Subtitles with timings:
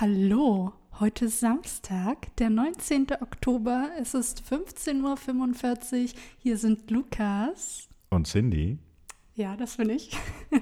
[0.00, 3.08] Hallo, heute ist Samstag, der 19.
[3.20, 3.90] Oktober.
[4.00, 4.94] Es ist 15.45
[6.04, 6.10] Uhr.
[6.38, 7.86] Hier sind Lukas.
[8.08, 8.78] Und Cindy.
[9.34, 10.16] Ja, das bin ich.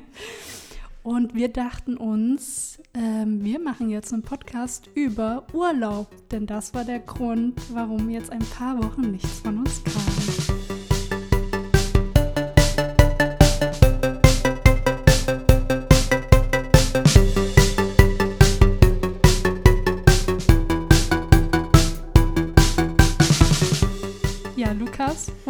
[1.05, 6.09] Und wir dachten uns, ähm, wir machen jetzt einen Podcast über Urlaub.
[6.31, 10.18] Denn das war der Grund, warum jetzt ein paar Wochen nichts von uns kam.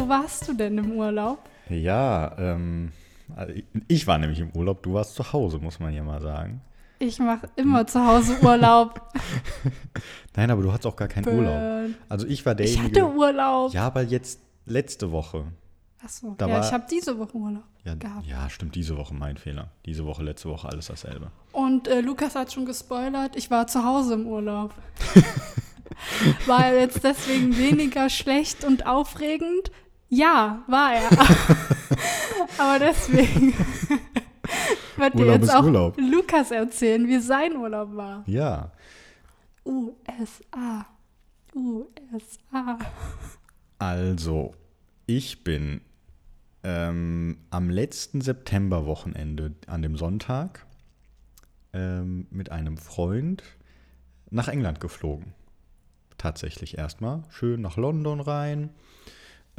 [0.09, 1.37] Wo warst du denn im Urlaub?
[1.69, 2.91] Ja, ähm,
[3.35, 3.53] also
[3.87, 6.61] ich war nämlich im Urlaub, du warst zu Hause, muss man ja mal sagen.
[6.97, 9.01] Ich mache immer zu Hause Urlaub.
[10.35, 11.59] Nein, aber du hattest auch gar keinen Urlaub.
[11.59, 11.95] Burn.
[12.09, 13.01] Also ich war Ich derjenige.
[13.03, 13.71] hatte Urlaub.
[13.73, 15.45] Ja, aber jetzt letzte Woche.
[16.03, 18.25] Achso, Da ja, war- ich habe diese Woche Urlaub Ja, gehabt.
[18.25, 19.69] ja, stimmt, diese Woche mein Fehler.
[19.85, 21.31] Diese Woche, letzte Woche, alles dasselbe.
[21.51, 24.73] Und äh, Lukas hat schon gespoilert, ich war zu Hause im Urlaub.
[26.47, 29.71] war jetzt deswegen weniger schlecht und aufregend?
[30.09, 31.09] Ja, war er.
[32.57, 33.53] Aber deswegen
[34.97, 35.97] wird dir Urlaub jetzt auch Urlaub.
[35.97, 38.23] Lukas erzählen, wie sein Urlaub war.
[38.25, 38.71] Ja,
[39.65, 40.85] USA.
[41.55, 42.77] USA.
[43.79, 44.53] also
[45.05, 45.81] ich bin
[46.63, 50.65] ähm, am letzten Septemberwochenende an dem Sonntag
[51.73, 53.43] ähm, mit einem Freund
[54.29, 55.33] nach England geflogen.
[56.17, 57.23] Tatsächlich erstmal.
[57.29, 58.69] Schön nach London rein.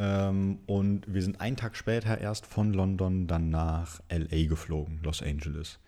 [0.01, 5.23] Ähm, und wir sind einen Tag später erst von London dann nach LA geflogen, Los
[5.23, 5.79] Angeles.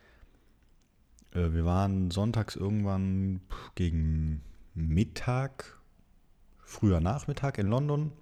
[1.30, 3.40] Äh, wir waren sonntags irgendwann
[3.74, 4.42] gegen
[4.74, 5.80] Mittag,
[6.62, 8.12] früher Nachmittag in London,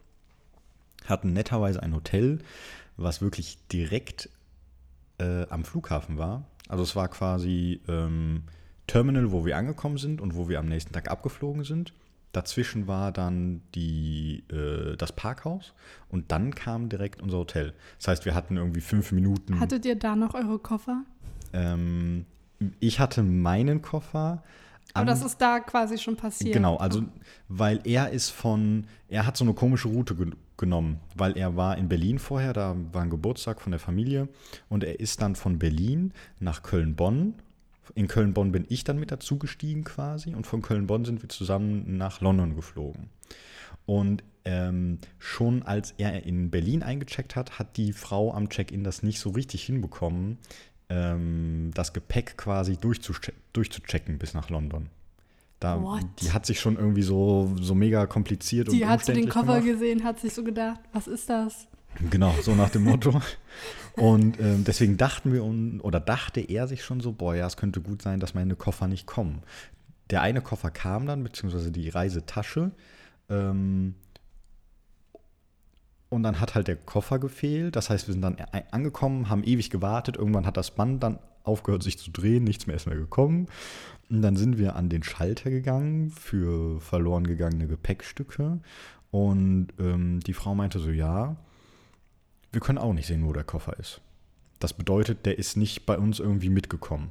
[1.06, 2.38] hatten netterweise ein Hotel,
[2.96, 4.28] was wirklich direkt
[5.18, 6.44] äh, am Flughafen war.
[6.68, 8.44] Also es war quasi ähm,
[8.86, 11.92] Terminal, wo wir angekommen sind und wo wir am nächsten Tag abgeflogen sind.
[12.32, 15.74] Dazwischen war dann die, äh, das Parkhaus
[16.08, 17.74] und dann kam direkt unser Hotel.
[17.98, 19.58] Das heißt, wir hatten irgendwie fünf Minuten.
[19.58, 21.04] Hattet ihr da noch eure Koffer?
[21.52, 22.26] ähm,
[22.78, 24.42] ich hatte meinen Koffer.
[24.92, 26.52] Aber das ist da quasi schon passiert.
[26.52, 27.04] Genau, also
[27.48, 31.78] weil er ist von, er hat so eine komische Route ge genommen, weil er war
[31.78, 34.28] in Berlin vorher, da war ein Geburtstag von der Familie
[34.68, 37.32] und er ist dann von Berlin nach Köln-Bonn.
[37.94, 41.96] In Köln-Bonn bin ich dann mit dazu gestiegen quasi und von Köln-Bonn sind wir zusammen
[41.96, 43.10] nach London geflogen.
[43.86, 49.02] Und ähm, schon als er in Berlin eingecheckt hat, hat die Frau am Check-in das
[49.02, 50.38] nicht so richtig hinbekommen,
[50.88, 54.88] ähm, das Gepäck quasi durchzuche durchzuchecken bis nach London.
[55.58, 56.04] Da, What?
[56.22, 59.60] die hat sich schon irgendwie so, so mega kompliziert und Die hat so den Koffer
[59.60, 59.64] gemacht.
[59.66, 61.68] gesehen, hat sich so gedacht, was ist das?
[62.10, 63.20] Genau, so nach dem Motto.
[63.96, 67.56] Und ähm, deswegen dachten wir, un- oder dachte er sich schon so, boah, ja, es
[67.56, 69.42] könnte gut sein, dass meine Koffer nicht kommen.
[70.10, 72.70] Der eine Koffer kam dann, beziehungsweise die Reisetasche.
[73.28, 73.94] Ähm,
[76.08, 77.76] und dann hat halt der Koffer gefehlt.
[77.76, 80.16] Das heißt, wir sind dann a- angekommen, haben ewig gewartet.
[80.16, 83.46] Irgendwann hat das Band dann aufgehört, sich zu drehen, nichts mehr ist mehr gekommen.
[84.08, 88.60] Und dann sind wir an den Schalter gegangen für verloren gegangene Gepäckstücke.
[89.10, 91.36] Und ähm, die Frau meinte so, ja,
[92.52, 94.00] wir können auch nicht sehen, wo der Koffer ist.
[94.58, 97.10] Das bedeutet, der ist nicht bei uns irgendwie mitgekommen.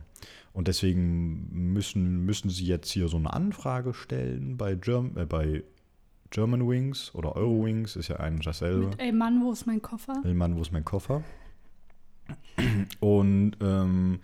[0.54, 5.64] Und deswegen müssen, müssen sie jetzt hier so eine Anfrage stellen bei, Germ äh, bei
[6.32, 8.88] German Wings oder Eurowings, ist ja ein und dasselbe.
[8.88, 10.22] Mit, ey Mann, wo ist mein Koffer?
[10.24, 11.24] Ey Mann, wo ist mein Koffer?
[13.00, 14.20] Und ähm,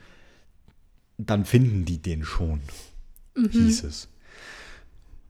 [1.17, 2.59] dann finden die den schon,
[3.35, 4.09] hieß es.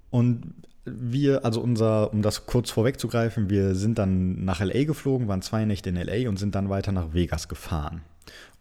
[0.10, 0.54] Und
[0.86, 5.66] wir, also unser, um das kurz vorwegzugreifen, wir sind dann nach LA geflogen, waren zwei
[5.66, 8.02] Nächte in LA und sind dann weiter nach Vegas gefahren.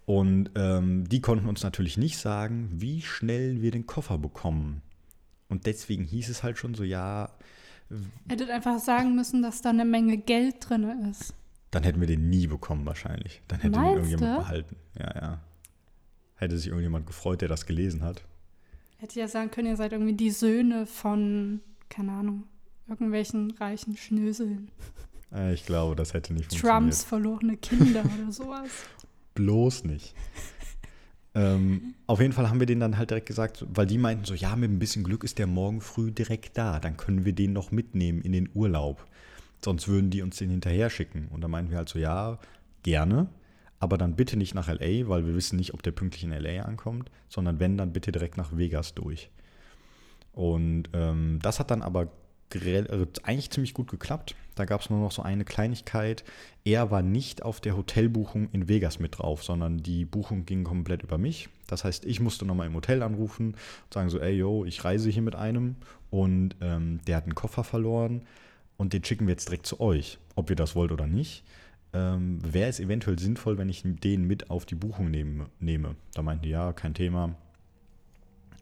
[0.07, 4.83] Und ähm, die konnten uns natürlich nicht sagen, wie schnell wir den Koffer bekommen.
[5.49, 7.31] Und deswegen hieß es halt schon so, ja,
[8.29, 11.35] Hättet einfach sagen müssen, dass da eine Menge Geld drin ist.
[11.71, 13.43] Dann hätten wir den nie bekommen wahrscheinlich.
[13.49, 14.43] Dann hätte Meinst irgendjemand du?
[14.43, 14.77] behalten.
[14.99, 15.41] Ja, ja.
[16.37, 18.25] Hätte sich irgendjemand gefreut, der das gelesen hat.
[18.97, 21.61] Hätte ja sagen können, ihr seid irgendwie die Söhne von,
[21.95, 22.45] keine Ahnung,
[22.89, 24.71] irgendwelchen reichen Schnöseln.
[25.33, 26.81] Äh, Ich glaube, das hätte nicht funktioniert.
[26.81, 28.69] Trumps verlorene Kinder oder sowas.
[29.35, 30.15] Bloß nicht.
[31.35, 34.35] ähm, auf jeden Fall haben wir denen dann halt direkt gesagt, weil die meinten so,
[34.35, 36.79] ja, mit ein bisschen Glück ist der morgen früh direkt da.
[36.79, 39.05] Dann können wir den noch mitnehmen in den Urlaub.
[39.65, 41.29] Sonst würden die uns den hinterher schicken.
[41.33, 42.39] Und da meinten wir halt so, ja,
[42.83, 43.29] gerne.
[43.81, 46.63] Aber dann bitte nicht nach LA, weil wir wissen nicht, ob der pünktlich in LA
[46.63, 49.31] ankommt, sondern wenn, dann bitte direkt nach Vegas durch.
[50.35, 52.09] Und ähm, das hat dann aber
[52.55, 54.35] äh, eigentlich ziemlich gut geklappt.
[54.55, 56.25] Da gab es nur noch so eine Kleinigkeit.
[56.65, 61.03] Er war nicht auf der Hotelbuchung in Vegas mit drauf, sondern die Buchung ging komplett
[61.03, 61.49] über mich.
[61.67, 65.11] Das heißt, ich musste nochmal im Hotel anrufen und sagen so, ey, yo, ich reise
[65.11, 65.77] hier mit einem
[66.11, 68.23] und ähm, der hat einen Koffer verloren
[68.77, 71.45] und den schicken wir jetzt direkt zu euch, ob ihr das wollt oder nicht.
[71.93, 75.47] Ähm, Wäre es eventuell sinnvoll, wenn ich den mit auf die Buchung nehme?
[75.59, 75.97] nehme?
[76.13, 77.35] Da meinten die, ja, kein Thema.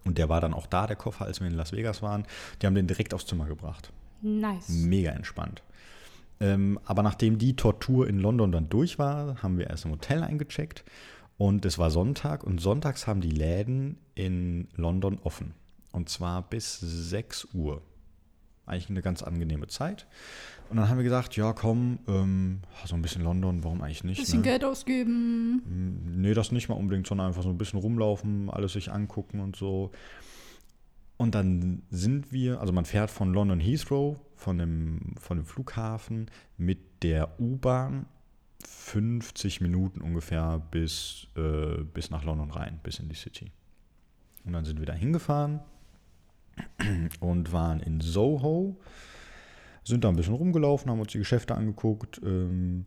[0.04, 2.24] Und der war dann auch da, der Koffer, als wir in Las Vegas waren.
[2.60, 3.92] Die haben den direkt aufs Zimmer gebracht.
[4.20, 4.68] Nice.
[4.68, 5.62] Mega entspannt.
[6.40, 10.22] Ähm, aber nachdem die Tortur in London dann durch war, haben wir erst im Hotel
[10.22, 10.84] eingecheckt.
[11.38, 15.54] Und es war Sonntag und sonntags haben die Läden in London offen.
[15.92, 17.82] Und zwar bis 6 Uhr.
[18.66, 20.06] Eigentlich eine ganz angenehme Zeit.
[20.72, 24.20] Und dann haben wir gesagt, ja komm, ähm, so ein bisschen London, warum eigentlich nicht?
[24.20, 24.44] Bisschen ne?
[24.44, 25.60] Geld ausgeben.
[26.16, 29.54] Nee, das nicht mal unbedingt, sondern einfach so ein bisschen rumlaufen, alles sich angucken und
[29.54, 29.90] so.
[31.18, 36.30] Und dann sind wir, also man fährt von London Heathrow, von dem, von dem Flughafen,
[36.56, 38.06] mit der U-Bahn
[38.66, 43.52] 50 Minuten ungefähr bis, äh, bis nach London rein, bis in die City.
[44.46, 45.60] Und dann sind wir da hingefahren
[47.20, 48.80] und waren in Soho,
[49.84, 52.86] sind da ein bisschen rumgelaufen, haben uns die Geschäfte angeguckt, ähm,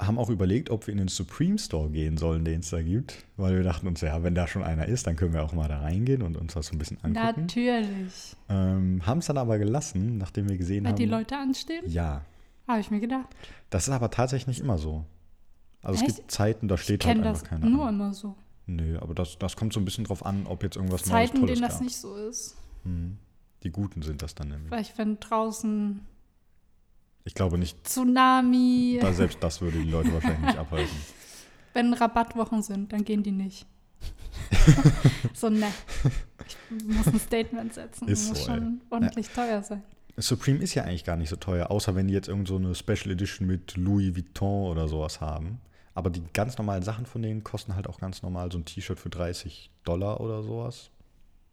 [0.00, 3.24] haben auch überlegt, ob wir in den Supreme Store gehen sollen, den es da gibt,
[3.36, 5.68] weil wir dachten uns, ja, wenn da schon einer ist, dann können wir auch mal
[5.68, 7.42] da reingehen und uns das so ein bisschen angucken.
[7.42, 8.34] Natürlich.
[8.48, 10.96] Ähm, haben es dann aber gelassen, nachdem wir gesehen Weil haben.
[10.98, 11.84] die Leute anstehen?
[11.86, 12.22] ja,
[12.66, 13.28] Habe ich mir gedacht.
[13.70, 15.04] das ist aber tatsächlich nicht immer so.
[15.82, 16.16] Also es Echt?
[16.16, 17.66] gibt Zeiten, da Ich steht halt kenne einfach das keiner.
[17.68, 17.94] nur an.
[17.94, 18.34] immer so.
[18.66, 21.30] Nö, aber das, das kommt so ein bisschen drauf an, ob jetzt irgendwas Zeiten, Neues,
[21.34, 21.82] in Tolles denen das gab.
[21.82, 22.56] nicht so ist.
[22.84, 23.18] Hm.
[23.62, 24.68] Die Guten sind das dann nämlich.
[24.68, 26.00] Vielleicht wenn draußen
[27.24, 30.96] Ich glaube nicht, Tsunami, da selbst das würde die Leute wahrscheinlich nicht abhalten.
[31.72, 33.66] wenn Rabattwochen sind, dann gehen die nicht.
[35.34, 35.68] so, ne.
[36.46, 36.56] Ich
[36.86, 38.08] muss ein Statement setzen.
[38.08, 38.58] Ist muss so, ey.
[38.58, 39.82] schon ordentlich teuer sein.
[40.16, 42.74] Supreme ist ja eigentlich gar nicht so teuer, außer wenn die jetzt irgend so eine
[42.74, 45.60] Special Edition mit Louis Vuitton oder sowas haben.
[45.94, 48.98] Aber die ganz normalen Sachen von denen kosten halt auch ganz normal so ein T-Shirt
[48.98, 50.90] für 30 Dollar oder sowas.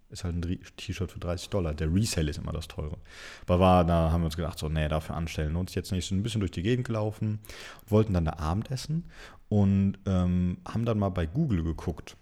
[0.10, 1.74] Ist halt ein T-Shirt für 30 Dollar.
[1.76, 2.98] Der Resale ist immer das teure.
[3.46, 6.08] Aber war, da haben wir uns gedacht, so, nee, dafür anstellen uns jetzt nicht.
[6.08, 7.40] Sind ein bisschen durch die Gegend gelaufen,
[7.88, 9.06] wollten dann da Abendessen
[9.50, 12.18] und ähm, haben dann mal bei Google geguckt.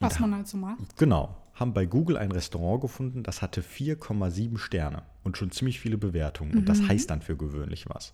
[0.00, 0.96] Was man halt so macht.
[0.98, 1.36] Genau.
[1.54, 6.58] Haben bei Google ein Restaurant gefunden, das hatte 4,7 Sterne und schon ziemlich viele Bewertungen.
[6.58, 8.12] Und das heißt dann für gewöhnlich was.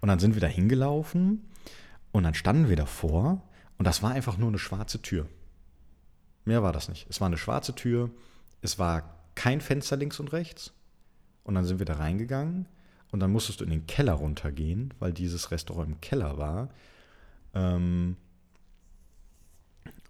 [0.00, 1.44] Und dann sind wir da hingelaufen
[2.12, 3.42] und dann standen wir davor
[3.78, 5.26] und das war einfach nur eine schwarze Tür.
[6.44, 7.06] Mehr war das nicht.
[7.08, 8.10] Es war eine schwarze Tür,
[8.62, 10.72] es war kein Fenster links und rechts.
[11.44, 12.66] Und dann sind wir da reingegangen
[13.10, 16.68] und dann musstest du in den Keller runtergehen, weil dieses Restaurant im Keller war.
[17.54, 18.16] Ähm,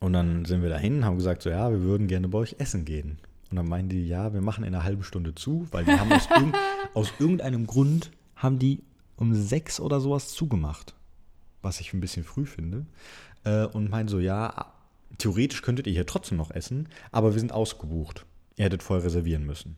[0.00, 2.84] und dann sind wir dahin, haben gesagt, so ja, wir würden gerne bei euch essen
[2.84, 3.18] gehen.
[3.50, 6.12] Und dann meinen die, ja, wir machen in einer halben Stunde zu, weil die haben
[6.12, 6.56] aus, irgend,
[6.94, 8.82] aus irgendeinem Grund haben die
[9.16, 10.94] um sechs oder sowas zugemacht.
[11.62, 12.86] Was ich ein bisschen früh finde.
[13.44, 14.72] Äh, und meinen so, ja,
[15.16, 18.26] theoretisch könntet ihr hier trotzdem noch essen, aber wir sind ausgebucht.
[18.56, 19.76] Ihr hättet vorher reservieren müssen.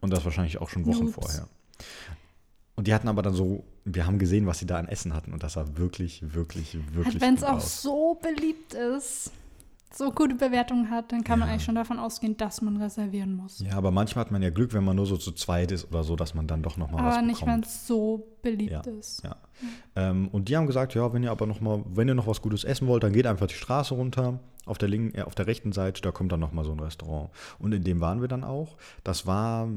[0.00, 1.14] Und das wahrscheinlich auch schon Wochen Ups.
[1.14, 1.48] vorher.
[2.74, 5.32] Und die hatten aber dann so, wir haben gesehen, was sie da an Essen hatten.
[5.32, 9.30] Und das sah wirklich, wirklich, wirklich Halt, wenn es auch so beliebt ist,
[9.94, 11.52] so gute Bewertungen hat, dann kann man Ja.
[11.54, 13.60] eigentlich schon davon ausgehen, dass man reservieren muss.
[13.60, 16.02] Ja, aber manchmal hat man ja Glück, wenn man nur so zu zweit ist oder
[16.04, 17.66] so, dass man dann doch nochmal was Aber nicht, wenn bekommt.
[17.66, 19.22] es so beliebt Ja, ist.
[19.24, 19.36] Ja.
[19.96, 22.40] Ähm, und die haben gesagt, ja, wenn ihr aber noch mal, wenn ihr noch was
[22.42, 24.40] Gutes essen wollt, dann geht einfach die Straße runter.
[24.64, 26.78] Auf der, linken, äh, auf der rechten Seite, da kommt dann noch mal so ein
[26.80, 27.30] Restaurant.
[27.58, 28.76] Und in dem waren wir dann auch.
[29.02, 29.68] Das war,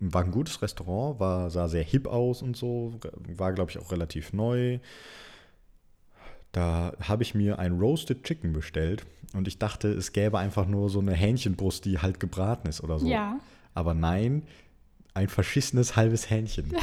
[0.00, 2.94] war ein gutes Restaurant, war, sah sehr hip aus und so,
[3.36, 4.78] war, glaube ich, auch relativ neu.
[6.52, 10.88] Da habe ich mir ein Roasted Chicken bestellt und ich dachte, es gäbe einfach nur
[10.88, 13.06] so eine Hähnchenbrust, die halt gebraten ist oder so.
[13.06, 13.38] Ja.
[13.74, 14.44] Aber nein,
[15.14, 16.72] ein verschissenes halbes Hähnchen.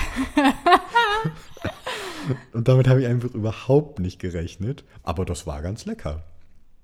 [2.53, 4.83] und damit habe ich einfach überhaupt nicht gerechnet.
[5.03, 6.23] Aber das war ganz lecker.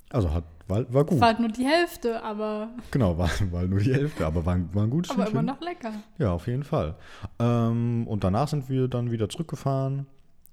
[0.09, 1.19] Also hat, war, war gut.
[1.19, 4.83] War halt nur die Hälfte, aber, genau, war, war nur die Hälfte, aber war, war
[4.83, 5.45] ein gutes aber immer Stückchen.
[5.45, 5.93] noch lecker.
[6.17, 6.95] Ja, auf jeden Fall.
[7.39, 10.05] Ähm, und danach sind wir dann wieder zurückgefahren,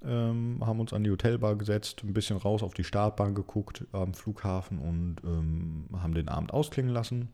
[0.05, 4.15] ähm, haben uns an die Hotelbar gesetzt, ein bisschen raus auf die Startbahn geguckt am
[4.15, 7.29] Flughafen und ähm, haben den Abend ausklingen lassen.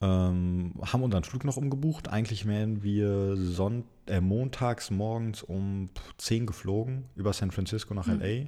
[0.00, 2.08] Ähm, haben unseren Flug noch umgebucht.
[2.08, 5.88] Eigentlich wären wir Sonnt äh, montags morgens um
[6.18, 8.46] 10 geflogen über San Francisco nach LA.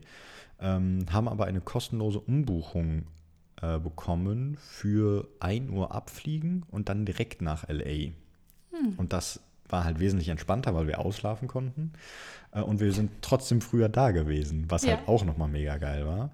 [0.58, 3.04] Ähm, haben aber eine kostenlose Umbuchung
[3.62, 8.10] äh, bekommen für 1 Uhr abfliegen und dann direkt nach LA.
[8.98, 11.92] Und das war halt wesentlich entspannter, weil wir ausschlafen konnten.
[12.52, 14.96] Äh, und wir sind trotzdem früher da gewesen, was Ja.
[14.96, 16.30] halt auch nochmal mega geil war.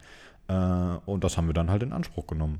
[0.48, 2.58] Äh, und das haben wir dann halt in Anspruch genommen.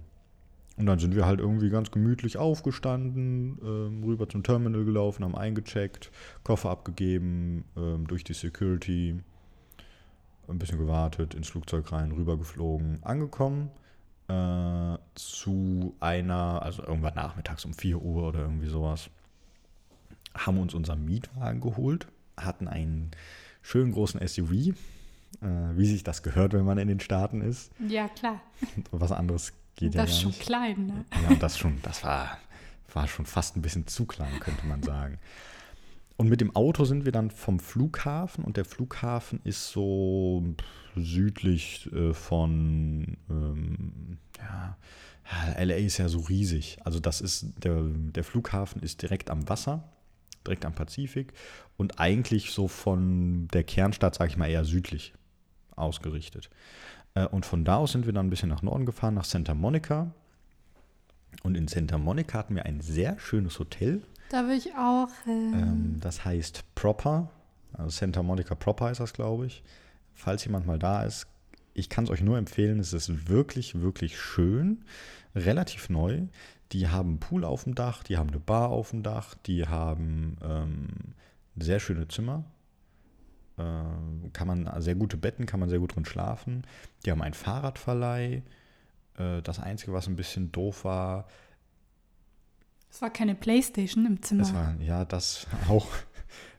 [0.79, 5.37] Und dann sind wir halt irgendwie ganz gemütlich aufgestanden, ähm, rüber zum Terminal gelaufen, haben
[5.37, 6.11] eingecheckt,
[6.45, 9.21] Koffer abgegeben, ähm, durch die Security,
[10.49, 13.71] ein bisschen gewartet, ins Flugzeug rein, rübergeflogen, angekommen
[14.29, 19.11] äh, zu einer, also irgendwann nachmittags um 4 Uhr oder irgendwie sowas,
[20.37, 23.11] haben uns unseren Mietwagen geholt, hatten einen
[23.63, 24.75] schönen großen SUV, äh,
[25.75, 27.71] wie sich das gehört, wenn man in den Staaten ist.
[27.89, 28.41] Ja, klar.
[28.91, 30.41] Was anderes geht das ja ist gar schon nicht.
[30.43, 31.05] klein, ne?
[31.29, 32.39] Ja, das schon, das war,
[32.93, 35.19] war schon fast ein bisschen zu klein, könnte man sagen.
[36.17, 40.45] Und mit dem Auto sind wir dann vom Flughafen und der Flughafen ist so
[40.95, 44.77] südlich äh, von, ähm, ja,
[45.31, 46.79] ja, LA ist ja so riesig.
[46.85, 49.85] Also das ist, der, der Flughafen ist direkt am Wasser,
[50.47, 51.33] direkt am Pazifik
[51.77, 55.15] und eigentlich so von der Kernstadt, sage ich mal, eher südlich
[55.77, 56.51] ausgerichtet.
[57.15, 59.55] Äh, und von da aus sind wir dann ein bisschen nach Norden gefahren, nach Santa
[59.55, 60.13] Monica.
[61.43, 64.03] Und in Santa Monica hatten wir ein sehr schönes Hotel.
[64.31, 65.53] Da will ich auch hin.
[65.55, 67.31] Ähm, das heißt Proper.
[67.73, 69.63] Also Santa Monica Proper ist das, glaube ich.
[70.15, 71.27] Falls jemand mal da ist,
[71.75, 72.79] ich kann es euch nur empfehlen.
[72.81, 74.85] Es ist wirklich, wirklich schön.
[75.35, 76.23] Relativ neu.
[76.73, 79.67] Die haben einen Pool auf dem Dach, die haben eine Bar auf dem Dach, die
[79.67, 80.89] haben ähm,
[81.57, 82.45] sehr schöne Zimmer.
[83.59, 86.63] Äh, kann man sehr gute Betten, kann man sehr gut drin schlafen.
[87.05, 88.43] Die haben einen Fahrradverleih.
[89.19, 91.29] Äh, das Einzige, was ein bisschen doof war,
[92.91, 94.43] Es war keine Playstation im Zimmer.
[94.43, 95.87] Das war, ja, das auch.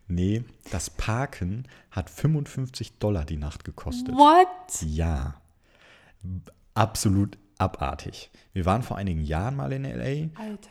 [0.08, 4.13] Nee, das Parken hat 55 Dollar die Nacht gekostet.
[4.13, 4.82] What?
[4.86, 5.41] Ja.
[6.75, 8.31] Absolut abartig.
[8.53, 10.69] Wir waren vor einigen Jahren mal in LA Alter.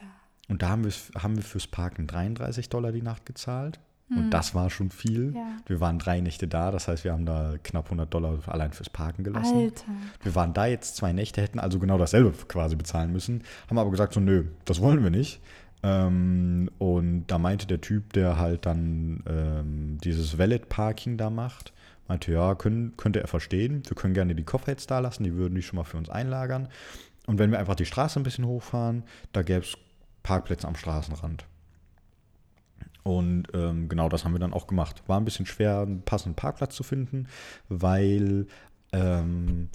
[0.48, 3.80] und da haben wir, haben wir fürs Parken 33 Dollar die Nacht gezahlt.
[4.16, 5.28] Und das war schon viel.
[5.28, 5.36] Hm.
[5.36, 5.56] Ja.
[5.66, 8.90] Wir waren drei Nächte da, das heißt, wir haben da knapp 100 Dollar allein fürs
[8.90, 9.56] Parken gelassen.
[9.56, 9.84] Alter.
[10.22, 13.90] Wir waren da jetzt zwei Nächte, hätten also genau dasselbe quasi bezahlen müssen, haben aber
[13.90, 15.40] gesagt, so nö, das wollen wir nicht.
[15.82, 21.72] Ähm, und da meinte der Typ, der halt dann ähm, dieses Valet Parking da macht,
[22.12, 25.34] meinte, ja, können, könnte er verstehen, wir können gerne die Koffer jetzt da lassen, die
[25.34, 26.68] würden die schon mal für uns einlagern.
[27.26, 29.78] Und wenn wir einfach die Straße ein bisschen hochfahren, da gäbe es
[30.22, 31.46] Parkplätze am Straßenrand.
[33.02, 35.02] Und ähm, genau das haben wir dann auch gemacht.
[35.06, 37.28] War ein bisschen schwer, einen passenden Parkplatz zu finden,
[37.68, 38.46] weil
[38.92, 39.70] ähm,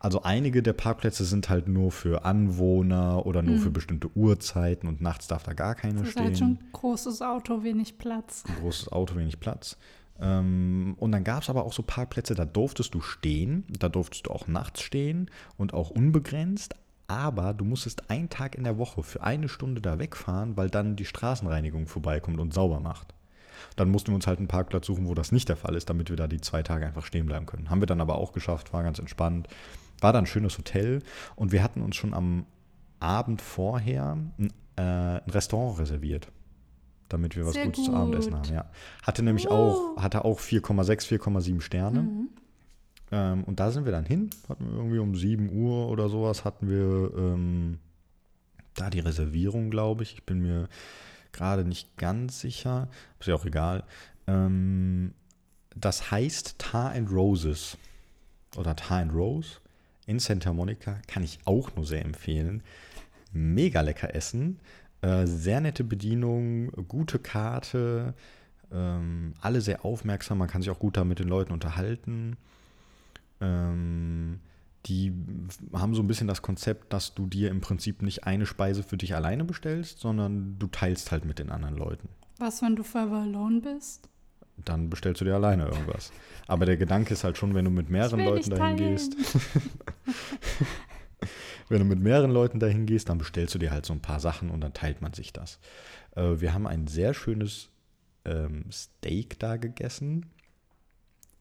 [0.00, 5.00] also einige der Parkplätze sind halt nur für Anwohner oder nur für bestimmte Uhrzeiten und
[5.00, 6.24] nachts darf da gar keine Das ist stehen.
[6.24, 8.44] halt schon ein großes Auto, wenig Platz.
[8.48, 9.76] Ein großes Auto, wenig Platz.
[10.20, 14.26] Ähm, und dann gab es aber auch so Parkplätze, da durftest du stehen, da durftest
[14.26, 16.74] du auch nachts stehen und auch unbegrenzt,
[17.06, 20.96] aber du musstest einen Tag in der Woche für eine Stunde da wegfahren, weil dann
[20.96, 23.14] die Straßenreinigung vorbeikommt und sauber macht.
[23.76, 26.08] Dann mussten wir uns halt einen Parkplatz suchen, wo das nicht der Fall ist, damit
[26.08, 27.70] wir da die zwei Tage einfach stehen bleiben können.
[27.70, 29.48] Haben wir dann aber auch geschafft, war ganz entspannt.
[30.00, 31.02] War dann ein schönes Hotel
[31.36, 32.46] und wir hatten uns schon am
[33.00, 36.30] Abend vorher ein, äh, ein Restaurant reserviert,
[37.12, 38.46] damit wir was Sehr Gutes zu Abendessen gut.
[38.48, 38.54] haben.
[38.54, 38.70] Ja.
[39.02, 39.96] Hatte nämlich Wow.
[39.96, 42.02] auch, hatte auch 4,6, 4,7 Sterne.
[42.02, 42.28] Mhm.
[43.12, 44.30] Ähm, und da sind wir dann hin.
[44.48, 47.78] Hatten wir irgendwie um 7 Uhr oder sowas hatten wir ähm,
[48.74, 50.14] da die Reservierung, glaube ich.
[50.14, 50.68] Ich bin mir
[51.32, 52.88] gerade nicht ganz sicher.
[53.18, 53.84] Ist ja auch egal.
[54.26, 55.12] Ähm,
[55.76, 57.76] das heißt Tar and Roses
[58.56, 59.58] oder Tar and Rose
[60.06, 60.98] in Santa Monica.
[61.06, 62.62] Kann ich auch nur sehr empfehlen.
[63.32, 64.58] Mega lecker essen.
[65.02, 68.14] Äh, sehr nette Bedienung, gute Karte.
[68.72, 70.38] Ähm, alle sehr aufmerksam.
[70.38, 72.36] Man kann sich auch gut da mit den Leuten unterhalten.
[73.40, 74.40] Ähm,
[74.86, 75.12] die
[75.72, 78.96] haben so ein bisschen das Konzept, dass du dir im Prinzip nicht eine Speise für
[78.96, 82.08] dich alleine bestellst, sondern du teilst halt mit den anderen Leuten.
[82.38, 84.08] Was, wenn du forever alone bist?
[84.64, 86.12] Dann bestellst du dir alleine irgendwas.
[86.46, 88.94] Aber der Gedanke ist halt schon, wenn du mit mehreren Leuten dahin teilen.
[88.94, 89.16] gehst,
[91.70, 94.20] wenn du mit mehreren Leuten dahin gehst, dann bestellst du dir halt so ein paar
[94.20, 95.58] Sachen und dann teilt man sich das.
[96.16, 97.70] Äh, wir haben ein sehr schönes
[98.24, 100.26] ähm, Steak da gegessen.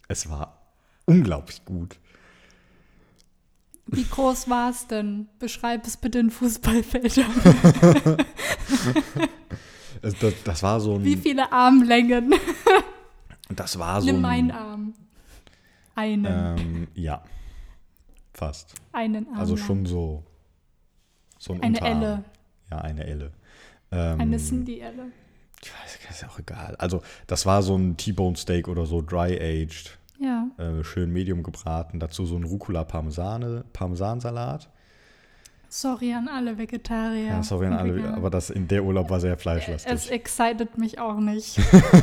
[0.08, 0.62] Es war
[1.06, 2.00] unglaublich gut.
[3.88, 5.28] Wie groß war es denn?
[5.40, 7.26] Beschreib es bitte in Fußballfeldern.
[10.02, 10.14] Das,
[10.46, 11.04] das war so ein.
[11.04, 12.34] Wie viele Armlängen?
[13.50, 14.22] Das war so Nimm ein.
[14.22, 14.94] meinen Arm.
[15.96, 16.58] Einen.
[16.58, 17.22] Ähm, ja.
[18.40, 18.74] Fast.
[18.94, 19.38] einen Arm.
[19.40, 20.24] Also schon so.
[21.38, 22.02] So ein Eine Unterarm.
[22.02, 22.24] Elle.
[22.72, 23.32] Ja, eine Elle.
[23.92, 25.12] Ähm, Eine Cindy-Elle.
[25.62, 26.76] Ich weiß, ist ja auch egal.
[26.78, 30.48] Also, das war so ein T-Bone Steak oder so, dry-aged, Ja.
[30.58, 32.00] äh, schön medium gebraten.
[32.00, 34.70] Dazu so ein Rucola-Parmesan-Salat.
[35.72, 37.26] Sorry an alle Vegetarier.
[37.28, 38.18] Ja, sorry an alle, Veganer.
[38.18, 40.12] aber das in der Urlaub war sehr es fleischlastig.
[40.12, 41.60] excited mich auch nicht.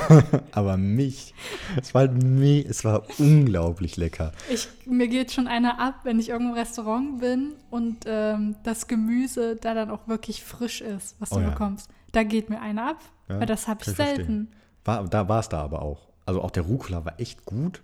[0.53, 1.35] aber mich,
[1.81, 2.23] es war, halt
[2.69, 4.31] es war unglaublich lecker.
[4.49, 8.87] Ich, mir geht schon einer ab, wenn ich irgendwo im Restaurant bin und ähm, das
[8.87, 11.51] Gemüse da dann auch wirklich frisch ist, was du Oh ja.
[11.51, 11.91] bekommst.
[12.13, 14.49] Da geht mir einer ab, Ja, weil das habe ich selten.
[14.85, 16.07] War, da war es da aber auch.
[16.25, 17.83] Also auch der Rucola war echt gut.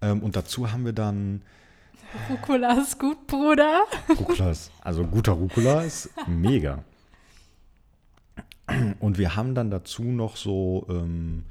[0.00, 1.42] Ähm, und dazu haben wir dann
[2.30, 3.82] Rucola ist gut, Bruder.
[4.08, 6.84] Rucola ist, also guter Rucola ist mega.
[9.00, 11.44] Und wir haben dann dazu noch so, ähm,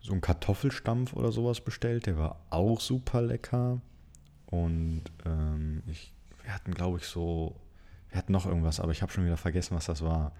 [0.00, 2.06] so einen Kartoffelstampf oder sowas bestellt.
[2.06, 3.80] Der war auch super lecker.
[4.46, 7.56] Und ähm, ich, wir hatten, glaube ich, so,
[8.10, 10.32] wir hatten noch irgendwas, aber ich habe schon wieder vergessen, was das war.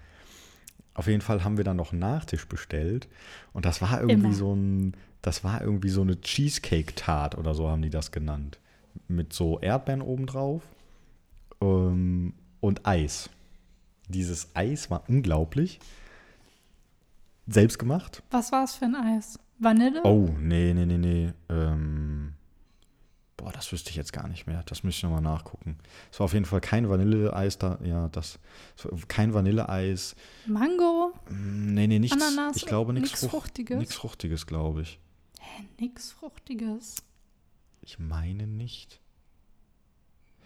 [0.95, 3.09] Auf jeden Fall haben wir dann noch einen Nachtisch bestellt.
[3.55, 4.35] Und das war irgendwie Immer.
[4.35, 8.59] so ein, das war irgendwie so eine Cheesecake-Tart oder so haben die das genannt.
[9.09, 10.63] Mit so Erdbeeren obendrauf
[11.61, 13.31] ähm, und Eis.
[14.09, 15.79] Dieses Eis war unglaublich.
[17.47, 18.23] Selbst gemacht.
[18.31, 19.39] Was war es für ein Eis?
[19.59, 20.01] Vanille?
[20.05, 21.33] Oh, nee, nee, nee, nee.
[21.49, 22.33] Ähm,
[23.37, 24.63] boah, das wüsste ich jetzt gar nicht mehr.
[24.67, 25.77] Das müsste ich nochmal nachgucken.
[26.11, 27.79] Es war auf jeden Fall kein Vanilleeis da.
[27.85, 28.39] Ja, das.
[29.09, 30.15] Kein Vanilleeis.
[30.47, 31.13] Mango?
[31.31, 32.21] Mm, Nee, nee, nichts.
[32.21, 32.57] Ananas?
[32.57, 33.79] ich glaube nichts Fruchtiges?
[33.79, 34.99] Nichts Fruchtiges, glaube ich.
[35.41, 36.97] Hä, nix Fruchtiges.
[37.83, 39.01] Ich meine nicht.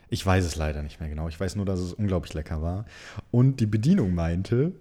[0.09, 1.29] Ich weiß es leider nicht mehr genau.
[1.29, 2.85] Ich weiß nur, dass es unglaublich lecker war.
[3.31, 4.73] Und die Bedienung meinte,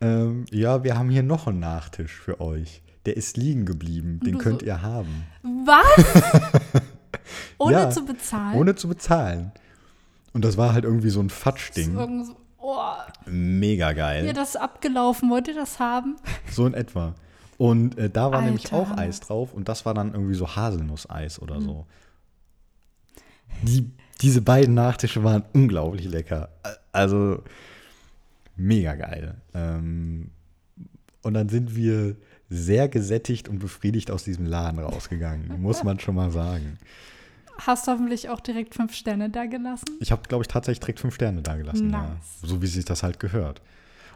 [0.00, 2.82] ähm, ja, wir haben hier noch einen Nachtisch für euch.
[3.04, 4.20] Der ist liegen geblieben.
[4.20, 5.26] Den könnt ihr haben.
[5.42, 6.42] Was?
[7.58, 8.58] Ohne Ja, zu bezahlen?
[8.58, 9.52] Ohne zu bezahlen.
[10.32, 12.24] Und das war halt irgendwie so ein Fatschding.
[12.24, 12.78] so, oh,
[13.26, 14.24] Mega geil.
[14.24, 15.30] hier das ist abgelaufen.
[15.30, 16.16] Wollt ihr das haben?
[16.50, 17.14] So in etwa.
[17.58, 18.98] Und äh, da war nämlich Alter, auch Hammer.
[19.02, 21.42] Eis drauf und das war dann irgendwie so Haselnusseis Mhm.
[21.42, 21.86] oder so.
[23.62, 26.50] Die, diese beiden Nachtische waren unglaublich lecker.
[26.62, 27.42] Ä- Also
[28.56, 29.36] mega geil.
[29.54, 30.30] Ähm,
[31.22, 32.16] und dann sind wir
[32.48, 36.78] sehr gesättigt und befriedigt aus diesem Laden rausgegangen, muss man schon mal sagen.
[37.58, 39.84] Hast hoffentlich auch direkt fünf Sterne da gelassen?
[40.00, 41.90] Ich habe, glaube ich, tatsächlich direkt fünf Sterne da gelassen.
[41.90, 42.02] Ja.
[42.14, 42.40] Nice.
[42.42, 43.60] So wie sich das halt gehört.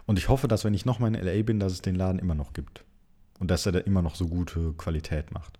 [0.05, 2.35] Und ich hoffe, dass wenn ich nochmal in LA bin, dass es den Laden immer
[2.35, 2.85] noch gibt.
[3.39, 5.59] Und dass er da immer noch so gute Qualität macht.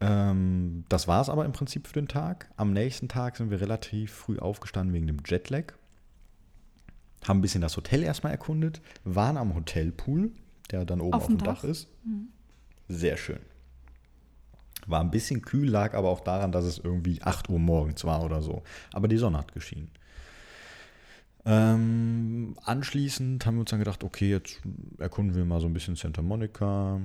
[0.00, 2.50] Ähm, das war es aber im Prinzip für den Tag.
[2.56, 5.72] Am nächsten Tag sind wir relativ früh aufgestanden wegen dem Jetlag.
[7.24, 8.80] Haben ein bisschen das Hotel erstmal erkundet.
[9.04, 10.32] Waren am Hotelpool,
[10.70, 11.64] der dann oben auf, Auf dem Dach, Dach?
[11.64, 11.88] ist.
[12.88, 13.38] Sehr schön.
[14.86, 18.24] War ein bisschen kühl, lag aber auch daran, dass es irgendwie 8 Uhr morgens war
[18.24, 18.64] oder so.
[18.92, 19.90] Aber die Sonne hat geschienen.
[21.44, 24.60] Ähm, anschließend haben wir uns dann gedacht, okay, jetzt
[24.98, 27.00] erkunden wir mal so ein bisschen Santa Monica.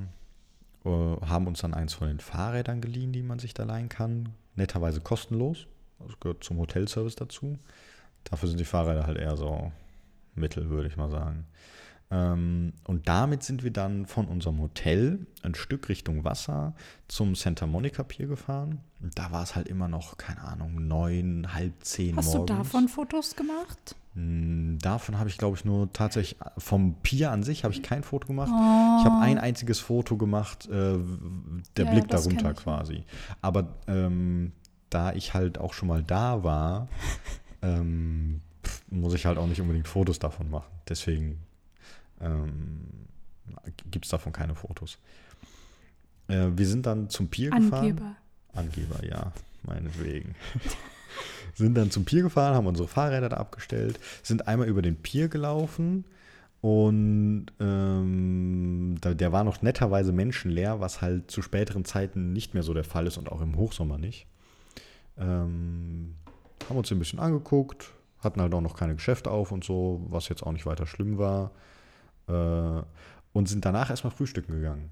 [0.85, 4.29] Äh, haben uns dann eins von den Fahrrädern geliehen, die man sich da leihen kann.
[4.55, 5.67] Netterweise kostenlos.
[5.99, 7.57] Das gehört zum Hotelservice dazu.
[8.23, 9.71] Dafür sind die Fahrräder halt eher so
[10.35, 11.45] mittel, würde ich mal sagen.
[12.09, 16.73] Ähm, und damit sind wir dann von unserem Hotel ein Stück Richtung Wasser
[17.07, 18.79] zum Santa Monica Pier gefahren.
[19.01, 22.45] Und da war es halt immer noch, keine Ahnung, neun, halb zehn Hast morgens.
[22.45, 23.95] du davon Fotos gemacht?
[24.17, 28.01] Mm, Davon habe ich, glaube ich, nur tatsächlich vom Pier an sich habe ich kein
[28.01, 28.49] Foto gemacht.
[28.51, 28.97] Oh.
[28.99, 30.97] Ich habe ein einziges Foto gemacht, äh,
[31.77, 33.03] der Ja, Blick darunter quasi.
[33.41, 34.53] Aber ähm,
[34.89, 36.87] da ich halt auch schon mal da war,
[37.61, 38.41] ähm,
[38.89, 40.71] muss ich halt auch nicht unbedingt Fotos davon machen.
[40.89, 41.39] Deswegen
[42.19, 42.87] ähm,
[43.91, 44.97] gibt es davon keine Fotos.
[46.27, 47.73] Äh, wir sind dann zum Pier gefahren.
[47.73, 48.15] Angeber.
[48.53, 49.31] Angeber, ja,
[49.63, 50.33] meinetwegen.
[51.57, 55.27] sind dann zum Pier gefahren, haben unsere Fahrräder da abgestellt, sind einmal über den Pier
[55.27, 56.05] gelaufen
[56.61, 62.73] und ähm, der war noch netterweise menschenleer, was halt zu späteren Zeiten nicht mehr so
[62.73, 64.27] der Fall ist und auch im Hochsommer nicht.
[65.17, 66.15] Ähm,
[66.69, 70.29] haben uns ein bisschen angeguckt, hatten halt auch noch keine Geschäfte auf und so, was
[70.29, 71.51] jetzt auch nicht weiter schlimm war.
[72.27, 72.81] Äh,
[73.33, 74.89] und sind danach erstmal frühstücken gegangen.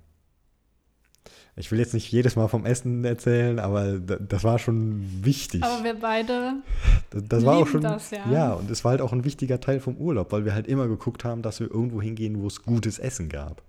[1.57, 5.63] Ich will jetzt nicht jedes Mal vom Essen erzählen, aber da- das war schon wichtig.
[5.63, 6.55] Aber wir beide,
[7.11, 7.81] Das, das war auch schon.
[7.81, 8.29] das, ja.
[8.31, 10.87] ja, und es war halt auch ein wichtiger Teil vom Urlaub, weil wir halt immer
[10.87, 13.61] geguckt haben, dass wir irgendwo hingehen, wo es gutes Essen gab.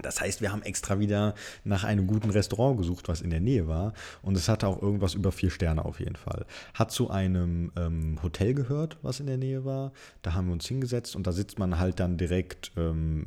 [0.00, 3.66] Das heißt, wir haben extra wieder nach einem guten Restaurant gesucht, was in der Nähe
[3.66, 3.92] war.
[4.22, 6.46] Und es hatte auch irgendwas über vier Sterne auf jeden Fall.
[6.74, 9.90] Hat zu einem ähm, Hotel gehört, was in der Nähe war.
[10.22, 13.24] Da haben wir uns hingesetzt und da sitzt man halt dann direkt ähm,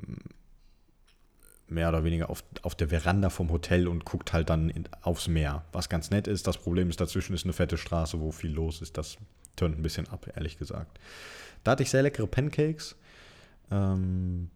[1.71, 5.27] mehr oder weniger auf, auf der Veranda vom Hotel und guckt halt dann in, aufs
[5.27, 5.63] Meer.
[5.71, 6.47] Was ganz nett ist.
[6.47, 8.97] Das Problem ist, dazwischen ist eine fette Straße, wo viel los ist.
[8.97, 9.17] Das
[9.55, 10.99] tönt ein bisschen ab, ehrlich gesagt.
[11.63, 12.95] Da hatte ich sehr leckere Pancakes.
[13.71, 14.49] Ähm,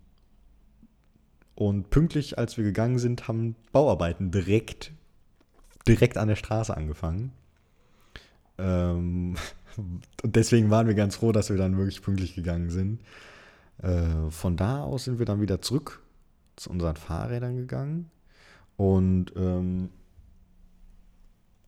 [1.55, 4.91] und pünktlich, als wir gegangen sind, haben Bauarbeiten direkt,
[5.87, 7.31] direkt an der Straße angefangen.
[8.57, 9.35] Ähm,
[9.77, 13.01] Und deswegen waren wir ganz froh, dass wir dann wirklich pünktlich gegangen sind.
[13.81, 16.01] Äh, von da aus sind wir dann wieder zurück
[16.55, 18.11] zu unseren Fahrrädern gegangen
[18.77, 19.89] und ähm,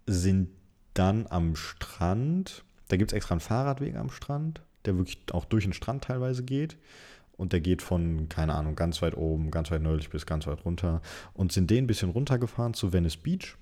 [0.06, 0.50] sind
[0.94, 2.64] dann am Strand.
[2.88, 6.44] Da gibt es extra einen Fahrradweg am Strand, der wirklich auch durch den Strand teilweise
[6.44, 6.78] geht.
[7.36, 10.66] Und der geht von, keine Ahnung, ganz weit oben, ganz weit nördlich bis ganz weit
[10.66, 11.02] runter.
[11.34, 13.58] Und sind den ein bisschen runtergefahren zu Venice Beach.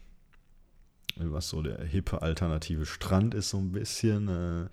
[1.17, 4.27] Was so der hippe alternative Strand ist, so ein bisschen.
[4.27, 4.69] Äh,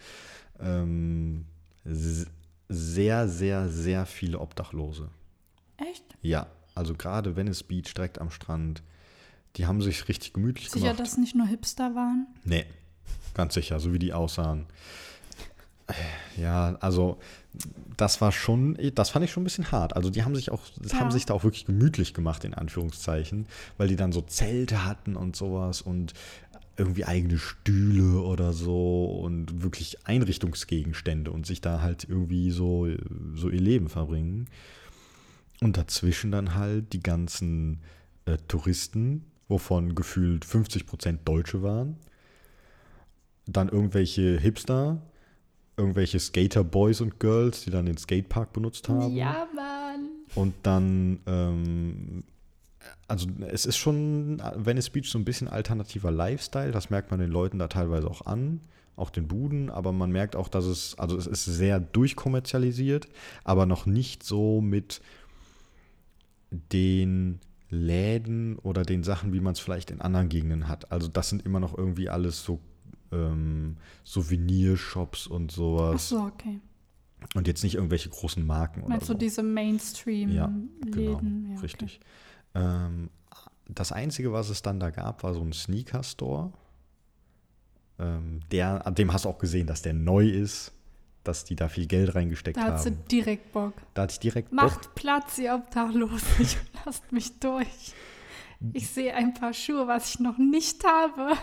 [0.61, 1.47] ähm,
[2.69, 5.09] sehr, sehr, sehr viele Obdachlose.
[5.91, 6.05] Echt?
[6.23, 8.83] Ja, also gerade Venice Beach direkt am Strand.
[9.57, 11.01] Die haben sich richtig gemütlich Sicher, gemacht.
[11.01, 12.27] dass nicht nur Hipster waren?
[12.45, 12.65] Nee,
[13.35, 14.67] ganz sicher, so wie die aussahen.
[16.39, 17.19] Ja, also
[17.99, 19.95] das war schon, das fand ich schon ein bisschen hart.
[19.95, 21.01] Also die haben sich auch, Ja.
[21.01, 25.17] haben sich da auch wirklich gemütlich gemacht, in Anführungszeichen, weil die dann so Zelte hatten
[25.17, 26.15] und sowas und
[26.79, 32.89] irgendwie eigene Stühle oder so und wirklich Einrichtungsgegenstände und sich da halt irgendwie so,
[33.35, 34.47] so ihr Leben verbringen.
[35.63, 37.81] Und dazwischen dann halt die ganzen
[38.25, 41.97] äh, Touristen, wovon gefühlt 50 Prozent Deutsche waren.
[43.47, 45.03] Dann irgendwelche Hipster,
[45.77, 49.15] irgendwelche Skater-Boys und Girls, die dann den Skatepark benutzt haben.
[49.15, 50.09] Ja, Mann.
[50.35, 52.25] Und dann, ähm,
[53.09, 57.31] also es ist schon Venice Beach so ein bisschen alternativer Lifestyle, das merkt man den
[57.31, 58.61] Leuten da teilweise auch an,
[58.97, 63.09] auch den Buden, aber man merkt auch, dass es, also es ist sehr durchkommerzialisiert,
[63.45, 65.01] aber noch nicht so mit
[66.73, 70.93] den Läden oder den Sachen, wie man es vielleicht in anderen Gegenden hat.
[70.93, 72.61] Also das sind immer noch irgendwie alles so
[73.11, 76.09] ähm, Souvenirshops und Ach sowas.
[76.09, 76.61] so, okay.
[77.35, 79.15] Und jetzt nicht irgendwelche großen Marken oder Meinst so.
[79.15, 80.35] du diese Mainstream-Läden?
[80.85, 81.59] Ja, genau, Ja, okay.
[81.63, 82.01] richtig.
[82.55, 83.11] Ähm,
[83.69, 86.53] das Einzige, was es dann da gab, war so ein Sneaker-Store.
[87.99, 90.73] Ähm, der, an dem hast du auch gesehen, dass der neu ist,
[91.25, 93.05] dass die da viel Geld reingesteckt Da hat sie haben.
[93.11, 93.75] direkt Bock.
[93.95, 94.59] Da hatte ich direkt Bock.
[94.61, 96.47] Macht Platz, ihr Obdachlosen.
[96.85, 97.93] Lasst mich durch.
[98.73, 101.33] Ich sehe ein paar Schuhe, was ich noch nicht habe.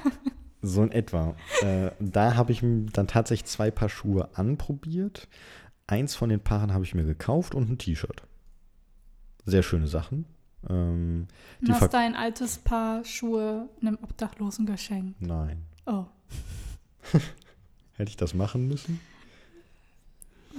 [0.62, 1.36] So in etwa.
[1.62, 5.30] äh, da habe ich dann tatsächlich zwei Paar Schuhe anprobiert.
[5.88, 8.24] Eins von den Paaren habe ich mir gekauft und ein T-Shirt.
[9.46, 10.26] Sehr schöne Sachen.
[10.70, 11.28] Ähm,
[11.62, 15.22] Du hast dein altes Paar Schuhe einem Obdachlosen geschenkt.
[15.22, 15.63] Nein.
[15.86, 16.08] Oh,
[17.94, 19.00] Hätte ich das machen müssen?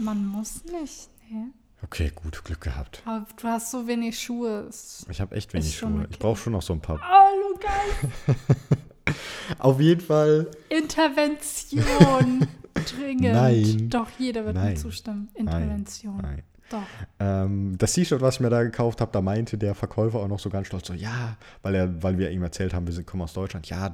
[0.01, 1.09] Man muss nicht.
[1.31, 1.45] Nee.
[1.83, 3.03] Okay, gut, Glück gehabt.
[3.07, 4.67] Aber du hast so wenig Schuhe.
[4.69, 5.95] Es- Ich habe echt wenig Schuhe.
[6.01, 6.07] okay.
[6.11, 7.01] Ich brauche schon noch so ein paar.
[7.11, 9.17] Oh, Lukas.
[9.59, 10.49] Auf jeden Fall.
[10.69, 12.47] Intervention.
[12.75, 13.33] Dringend.
[13.35, 13.89] Nein.
[13.91, 14.71] Doch, jeder wird Nein.
[14.73, 15.29] mir zustimmen.
[15.35, 16.19] Intervention.
[16.23, 16.43] Nein.
[16.71, 16.83] Doch.
[17.19, 20.39] Ähm, das T-Shirt, was ich mir da gekauft habe, da meinte der Verkäufer auch noch
[20.39, 23.25] so ganz stolz so, ja, weil er, weil wir ihm erzählt haben, wir sind, kommen
[23.25, 23.91] aus Deutschland, ja,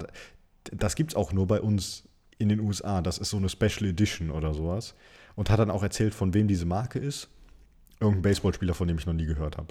[0.73, 2.03] das gibt's auch nur bei uns
[2.39, 3.01] in den USA.
[3.01, 4.95] Das ist so eine Special Edition oder sowas.
[5.37, 7.29] Und hat dann auch erzählt, von wem diese Marke ist.
[8.01, 9.69] Irgendein Baseballspieler, von dem ich noch nie gehört habe.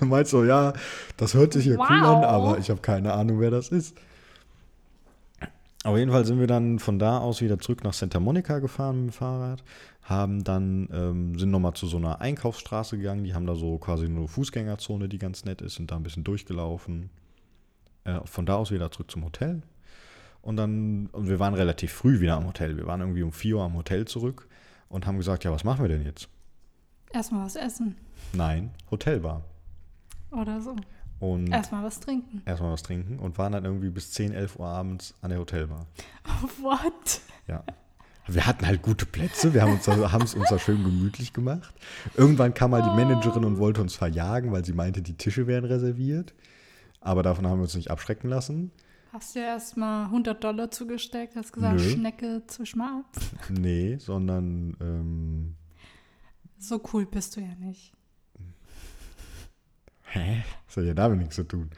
[0.04, 0.72] Meint so, ja,
[1.16, 2.24] das hört sich ja cool an, Wow.
[2.24, 3.96] aber ich habe keine Ahnung, wer das ist.
[5.84, 9.06] Auf jeden Fall sind wir dann von da aus wieder zurück nach Santa Monica gefahren
[9.06, 9.62] mit dem Fahrrad,
[10.02, 14.04] haben dann, ähm, sind nochmal zu so einer Einkaufsstraße gegangen, die haben da so quasi
[14.06, 17.08] eine Fußgängerzone, die ganz nett ist, sind da ein bisschen durchgelaufen.
[18.04, 19.62] Äh, von da aus wieder zurück zum Hotel.
[20.42, 22.76] Und dann, und wir waren relativ früh wieder am Hotel.
[22.76, 24.48] Wir waren irgendwie um 4 Uhr am Hotel zurück
[24.90, 26.28] und haben gesagt, ja, was machen wir denn jetzt?
[27.12, 27.96] Erstmal was essen.
[28.34, 29.42] Nein, Hotelbar.
[30.30, 30.76] Oder so.
[31.18, 32.42] Und Erstmal was trinken.
[32.46, 35.86] erstmal was trinken und waren dann irgendwie bis 10, 11 Uhr abends an der Hotelbar.
[36.62, 37.20] What?
[37.46, 37.62] Ja.
[38.26, 41.32] Wir hatten halt gute Plätze, wir haben uns da- haben es uns da schön gemütlich
[41.32, 41.74] gemacht.
[42.16, 45.64] Irgendwann kam mal die Managerin und wollte uns verjagen, weil sie meinte, die Tische wären
[45.64, 46.32] reserviert.
[47.00, 48.70] Aber davon haben wir uns nicht abschrecken lassen.
[49.12, 51.34] Hast du erstmal 100 Dollar zugesteckt?
[51.34, 51.90] Hast gesagt, Nö.
[51.90, 53.06] Schnecke, zwisch mal ab.
[53.50, 55.54] Nee, sondern ähm,
[56.58, 57.92] So cool bist du ja nicht.
[60.04, 60.44] Hä?
[60.66, 61.70] Das hat ja damit nichts zu tun.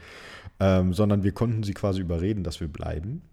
[0.59, 3.23] Ähm, sondern wir konnten sie quasi überreden, dass wir bleiben.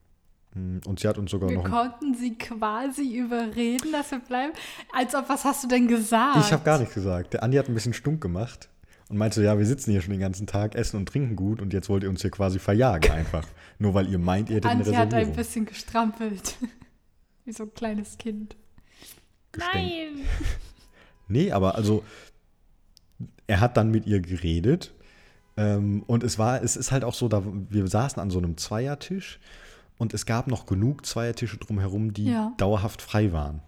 [0.54, 1.66] Mm, Und sie hat uns sogar Wir noch.
[1.66, 4.54] ein- konnten sie quasi überreden, dass wir bleiben.
[4.94, 6.38] Als ob, was hast du denn gesagt?
[6.38, 7.34] Ich habe gar nichts gesagt.
[7.34, 8.69] Der Andi hat ein bisschen stunk gemacht
[9.10, 11.60] und meinte so, ja, wir sitzen hier schon den ganzen Tag, essen und trinken gut
[11.60, 13.46] und jetzt wollt ihr uns hier quasi verjagen einfach.
[13.78, 15.36] Nur weil ihr meint, ihr hättet eine Antje hat ein Reservierung.
[15.36, 16.56] bisschen gestrampelt.
[17.44, 18.56] Wie so ein kleines Kind.
[19.52, 19.74] Gestänk.
[19.74, 20.24] Nein!
[21.32, 22.02] Nee, aber also
[23.46, 24.92] er hat dann mit ihr geredet
[25.56, 28.56] ähm, und es war, es ist halt auch so, da wir saßen an so einem
[28.56, 29.38] Zweiertisch
[29.96, 32.52] und es gab noch genug Zweiertische drumherum, die Ja.
[32.56, 33.60] dauerhaft frei waren.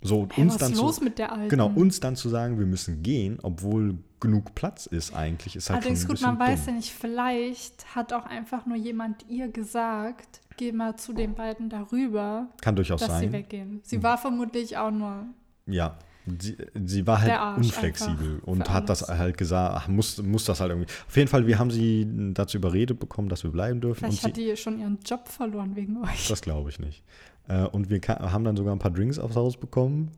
[0.00, 1.48] So und Hä, uns was dann ist los zu, mit der Alten?
[1.50, 5.80] genau uns dann zu sagen, wir müssen gehen, obwohl genug Platz ist eigentlich, ist halt
[5.80, 6.76] Allerdings ein gut, man weiß ja dumm.
[6.76, 12.48] nicht, vielleicht hat auch einfach nur jemand ihr gesagt, geh mal zu den beiden darüber,
[12.62, 13.32] Kann durchaus dass sie sein.
[13.32, 13.80] weggehen.
[13.84, 15.26] Sie war vermutlich auch nur,
[15.66, 15.98] Ja,
[16.38, 20.70] sie, sie war halt unflexibel und hat das halt gesagt, ach, muss, muss das halt
[20.70, 20.90] irgendwie.
[21.06, 23.98] Auf jeden Fall, wir haben sie dazu überredet bekommen, dass wir bleiben dürfen.
[24.04, 26.28] vielleicht hat sie, die schon ihren Job verloren wegen euch.
[26.28, 27.02] das glaube ich nicht.
[27.48, 30.12] Äh, und wir haben dann sogar ein paar Drinks aufs Haus bekommen.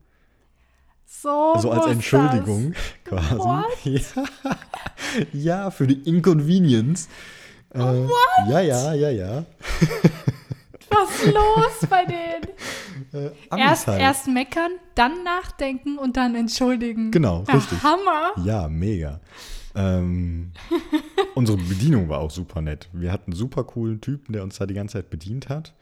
[1.07, 3.39] So, so als muss Entschuldigung quasi.
[3.39, 3.65] What?
[3.85, 4.57] Ja.
[5.33, 7.09] ja, für die Inconvenience.
[7.75, 7.79] Äh,
[8.49, 9.45] ja, ja, ja, ja.
[9.81, 10.11] Das.
[10.91, 12.45] Was ist los bei denen?
[13.13, 14.01] Äh, Erst, halt.
[14.01, 17.11] erst meckern, dann nachdenken und dann entschuldigen.
[17.11, 17.83] Genau, Ja, richtig.
[17.83, 18.33] Hammer.
[18.45, 19.21] Ja, mega.
[19.75, 20.53] Ähm,
[21.35, 22.89] unsere Bedienung war auch super nett.
[22.93, 25.75] Wir hatten einen super coolen Typen, der uns da die ganze Zeit bedient hat.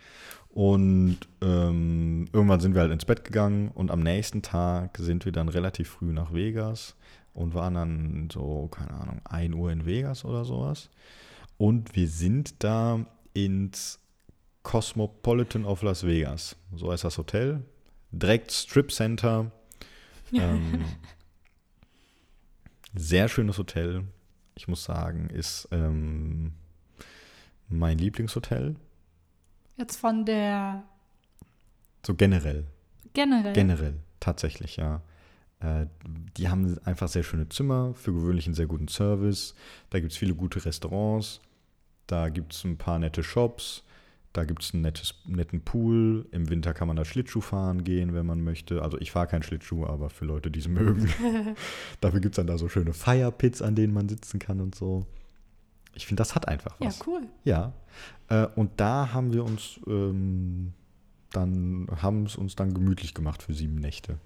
[0.53, 5.33] Und ähm, irgendwann sind wir halt ins Bett gegangen und am nächsten Tag sind wir
[5.33, 6.95] dann relativ früh nach Vegas
[7.33, 10.91] und waren dann so, keine Ahnung, 1 Uhr in Vegas oder sowas.
[11.57, 13.99] Und wir sind da ins
[14.63, 16.57] Cosmopolitan of Las Vegas.
[16.75, 17.63] So heißt das Hotel.
[18.11, 19.51] Direkt Strip Center.
[20.35, 20.87] Ähm,
[22.95, 24.05] sehr schönes Hotel.
[24.55, 26.55] Ich muss sagen, ist ähm,
[27.69, 28.77] mein Lieblingshotel.
[29.83, 30.85] Jetzt von der
[32.07, 32.67] So generell.
[33.15, 33.53] generell.
[33.53, 35.03] Generell, tatsächlich, ja.
[35.59, 35.87] Äh,
[36.37, 39.57] die haben einfach sehr schöne Zimmer, für gewöhnlich einen sehr guten Service.
[39.91, 41.41] Da gibt es viele gute Restaurants.
[42.07, 43.83] Da gibt es ein paar nette Shops.
[44.33, 46.27] Da gibt es einen nettes, netten Pool.
[46.31, 48.83] Im Winter kann man da Schlittschuh fahren gehen, wenn man möchte.
[48.83, 51.09] Also ich fahre keinen Schlittschuh, aber für Leute, die es mögen.
[52.01, 55.07] Dafür gibt es dann da so schöne Firepits, an denen man sitzen kann und so.
[55.95, 57.07] Ich finde, das hat einfach ja, was.
[57.07, 57.23] cool.
[57.45, 57.73] Ja.
[58.29, 60.73] Äh, und da haben wir uns ähm,
[61.33, 64.19] dann, haben es uns dann gemütlich gemacht für sieben Nächte.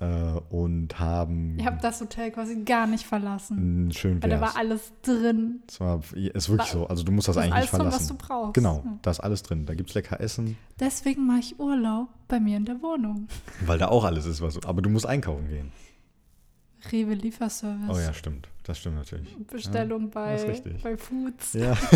[0.00, 0.04] Äh,
[0.50, 3.56] und haben Ihr habt das Hotel quasi gar nicht verlassen.
[3.58, 4.54] einen schönen Weil da wär's.
[4.54, 5.60] war alles drin.
[5.68, 6.86] Es war, ist wirklich War- so.
[6.88, 8.18] Also du musst das Das eigentlich nicht alles drin, was verlassen.
[8.18, 8.54] du brauchst.
[8.54, 8.98] Genau, Ja.
[9.02, 9.66] da ist alles drin.
[9.66, 13.28] Da gibt es lecker Essen, Deswegen mache ich Urlaub bei mir in der Wohnung.
[13.66, 15.70] weil da auch alles ist, was du, aber du musst einkaufen gehen.
[16.90, 17.88] Rewe Lieferservice.
[17.96, 18.48] Oh ja, stimmt.
[18.64, 19.36] Das stimmt natürlich.
[19.46, 20.82] Bestellung bei, ist richtig.
[20.82, 21.52] bei Foods.
[21.54, 21.76] Ja.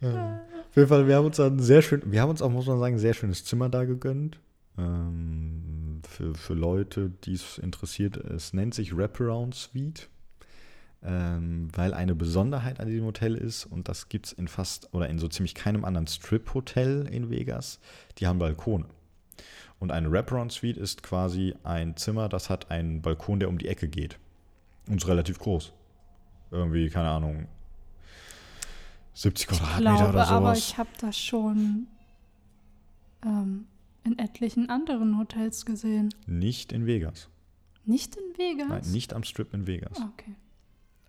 [0.00, 0.40] Ja.
[0.68, 2.78] Auf jeden Fall, wir haben uns dann sehr schön, wir haben uns auch, muss man
[2.78, 4.38] sagen, ein sehr schönes Zimmer da gegönnt.
[4.78, 10.08] Ähm, für, für Leute, die es interessiert, es nennt sich Wraparound Suite.
[11.02, 15.08] Ähm, weil eine Besonderheit an diesem Hotel ist, und das gibt es in fast oder
[15.08, 17.80] in so ziemlich keinem anderen Strip-Hotel in Vegas,
[18.18, 18.84] die haben Balkone.
[19.80, 23.66] Und eine Wraparound Suite ist quasi ein Zimmer, das hat einen Balkon, der um die
[23.66, 24.18] Ecke geht.
[24.86, 25.72] Und ist relativ groß.
[26.52, 27.48] Irgendwie, keine Ahnung,
[29.14, 30.58] 70 Ich Quadratmeter glaube, oder aber sowas.
[30.58, 31.86] ich habe das schon
[33.24, 33.66] ähm,
[34.04, 36.14] in etlichen anderen Hotels gesehen.
[36.26, 37.28] Nicht in Vegas.
[37.84, 38.68] Nicht in Vegas?
[38.68, 39.98] Nein, nicht am Strip in Vegas.
[40.00, 40.34] Ah, Okay.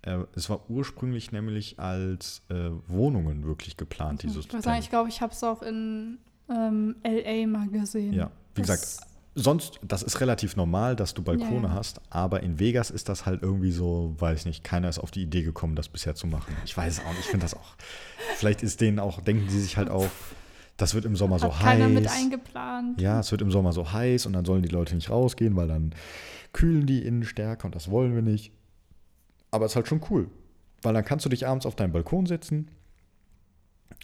[0.03, 4.83] Äh, es war ursprünglich nämlich als äh, Wohnungen wirklich geplant, dieses ich, muss sagen, Hotel.
[4.83, 6.17] ich glaube, ich habe es auch in
[6.49, 7.45] ähm, L.A.
[7.47, 8.13] mal gesehen.
[8.13, 12.43] Ja, wie Das- gesagt, sonst, das ist relativ normal, dass du Balkone Ja, hast, aber
[12.43, 15.43] in Vegas ist das halt irgendwie so, weiß ich nicht, keiner ist auf die Idee
[15.43, 16.55] gekommen, das bisher zu machen.
[16.65, 17.75] Ich weiß es auch nicht, ich finde das auch.
[18.37, 20.07] Vielleicht ist denen auch, denken die sich halt auch,
[20.77, 21.93] das wird im Sommer Hat so keiner heiß.
[21.93, 22.99] mit eingeplant.
[22.99, 25.67] Ja, es wird im Sommer so heiß und dann sollen die Leute nicht rausgehen, weil
[25.67, 25.93] dann
[26.53, 28.51] kühlen die innen stärker und das wollen wir nicht.
[29.51, 30.29] Aber es ist halt schon cool,
[30.81, 32.69] weil dann kannst du dich abends auf deinen Balkon setzen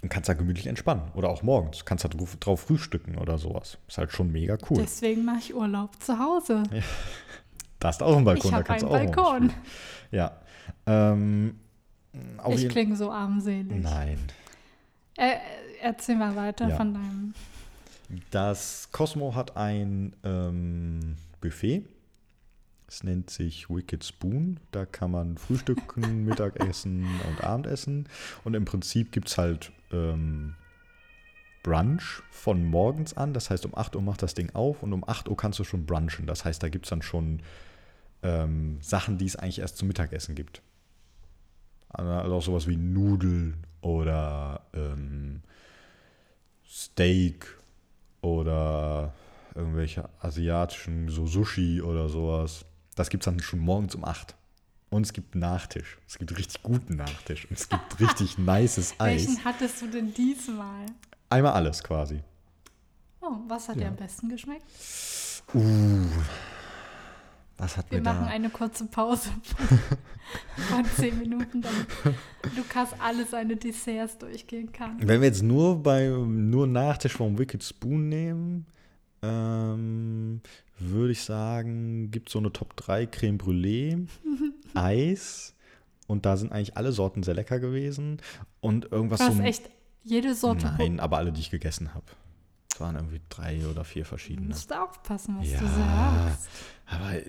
[0.02, 1.04] und kannst da gemütlich entspannen.
[1.16, 3.78] Oder auch morgens, kannst da drauf, drauf frühstücken oder sowas.
[3.88, 4.78] Ist halt schon mega cool.
[4.82, 6.64] Deswegen mache ich Urlaub zu Hause.
[7.80, 9.54] da ist auch ein Balkon, ich da habe kannst einen du Balkon.
[10.12, 10.40] Ja.
[10.86, 11.60] Ähm,
[12.50, 13.82] Ich klinge so armselig.
[13.84, 14.20] Nein.
[15.16, 15.36] Äh,
[15.82, 16.76] erzähl mal weiter Ja.
[16.78, 17.34] von deinem.
[18.32, 21.84] Das Cosmo hat ein ähm, Buffet.
[22.88, 24.60] Es nennt sich Wicked Spoon.
[24.72, 28.08] Da kann man frühstücken, Mittagessen und Abendessen.
[28.46, 30.56] Und im Prinzip gibt es halt ähm,
[31.64, 33.34] Brunch von morgens an.
[33.34, 35.64] Das heißt, um 8 Uhr macht das Ding auf und um 8 Uhr kannst du
[35.64, 36.26] schon brunchen.
[36.26, 37.42] Das heißt, da gibt es dann schon
[38.24, 40.62] ähm, Sachen, die es eigentlich erst zum Mittagessen gibt.
[41.90, 45.42] Also auch sowas wie Nudeln oder ähm,
[46.66, 47.58] Steak
[48.22, 49.14] oder
[49.56, 52.66] irgendwelche asiatischen, so Sushi oder sowas.
[52.96, 54.36] Das gibt es dann schon morgens um 8.
[54.90, 55.98] Und es gibt Nachtisch.
[56.08, 57.46] Es gibt richtig guten Nachtisch.
[57.50, 59.28] Und es gibt richtig nices Eis.
[59.28, 60.86] Welchen hattest du denn diesmal?
[61.30, 62.22] Einmal alles quasi.
[63.22, 63.84] Oh, was hat Ja.
[63.84, 64.64] dir am besten geschmeckt?
[65.54, 66.06] Uh.
[67.58, 68.32] Was hat Wir mir machen da?
[68.32, 69.30] eine kurze Pause
[70.70, 71.88] von zehn Minuten, damit
[72.56, 74.98] Lukas alle seine Desserts durchgehen kann.
[75.00, 78.68] Wenn wir jetzt nur bei nur Nachtisch vom Wicked Spoon nehmen,
[79.24, 80.42] ähm,
[80.78, 84.08] würde ich sagen, gibt so eine Top 3 Creme Brûlée,
[84.76, 85.56] Eis
[86.08, 88.22] und da sind eigentlich alle Sorten sehr lecker gewesen
[88.62, 89.70] und irgendwas Du hast so echt
[90.04, 90.74] jede Sorte.
[90.78, 92.06] Nein, aber alle, die ich gegessen habe.
[92.72, 94.48] Es waren irgendwie drei oder vier Du verschiedene.
[94.50, 95.60] musst aufpassen, was Ja.
[95.60, 96.50] du sagst.
[96.86, 97.24] Aber äh,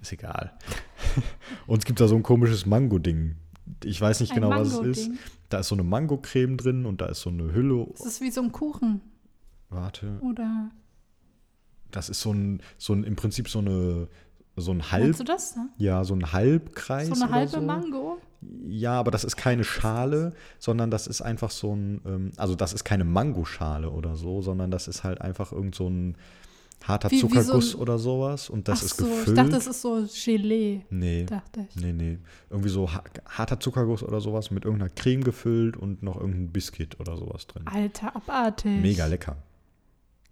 [0.00, 0.52] ist egal.
[1.66, 3.36] Und es gibt da so ein komisches Mango-Ding.
[3.84, 5.10] Ich weiß nicht Ein genau, was es ist.
[5.48, 7.86] Da ist so eine Mango-Creme drin und da ist so eine Hülle.
[7.94, 9.00] Es ist wie so ein Kuchen,
[9.68, 10.18] Warte.
[10.22, 10.70] oder?
[11.90, 14.08] Das ist so ein, so ein im Prinzip so eine
[14.56, 15.68] so ein Halb, du das, ne?
[15.78, 17.08] ja, so ein Halbkreis.
[17.08, 17.60] So eine halbe so.
[17.60, 18.18] Mango?
[18.66, 22.72] Ja, aber das ist keine Schale, sondern das ist einfach so ein, ähm, also das
[22.72, 26.16] ist keine Mangoschale oder so, sondern das ist halt einfach irgend so ein
[26.82, 29.28] harter Wie- wie so Zuckerguss ein- oder sowas und das ist so, gefüllt.
[29.28, 31.76] ich dachte, das ist so Gelee, nee, dachte ich.
[31.76, 32.18] nee, nee.
[32.48, 36.98] Irgendwie so ha- harter Zuckerguss oder sowas mit irgendeiner Creme gefüllt und noch irgendein Biscuit
[36.98, 37.64] oder sowas drin.
[37.66, 38.80] Alter, abartig.
[38.80, 39.36] Mega lecker.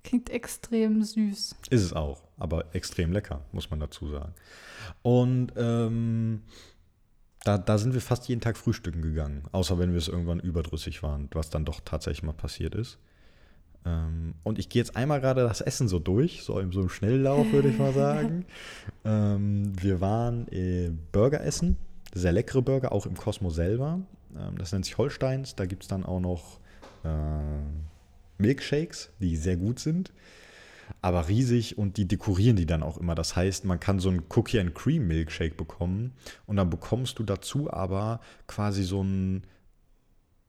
[0.09, 1.55] Klingt extrem süß.
[1.69, 4.33] Ist es auch, aber extrem lecker, muss man dazu sagen.
[5.03, 6.45] Und ähm,
[7.45, 11.03] da, da sind wir fast jeden Tag frühstücken gegangen, außer wenn wir es irgendwann überdrüssig
[11.03, 12.97] waren, was dann doch tatsächlich mal passiert ist.
[13.85, 16.89] Ähm, und ich gehe jetzt einmal gerade das Essen so durch, so in so einem
[16.89, 18.47] Schnelllauf, würde ich mal sagen.
[19.05, 21.77] ähm, wir waren äh, Burger essen,
[22.15, 24.01] sehr leckere Burger, auch im Cosmo selber.
[24.35, 25.55] Ähm, das nennt sich Holsteins.
[25.55, 26.61] Da gibt es dann auch noch
[27.05, 27.09] äh,
[28.39, 30.13] Milkshakes, die sehr gut sind
[31.01, 33.15] aber riesig und die dekorieren die dann auch immer.
[33.15, 36.13] Das heißt, man kann so einen Cookie and Cream Milkshake bekommen
[36.47, 39.43] und dann bekommst du dazu aber quasi so ein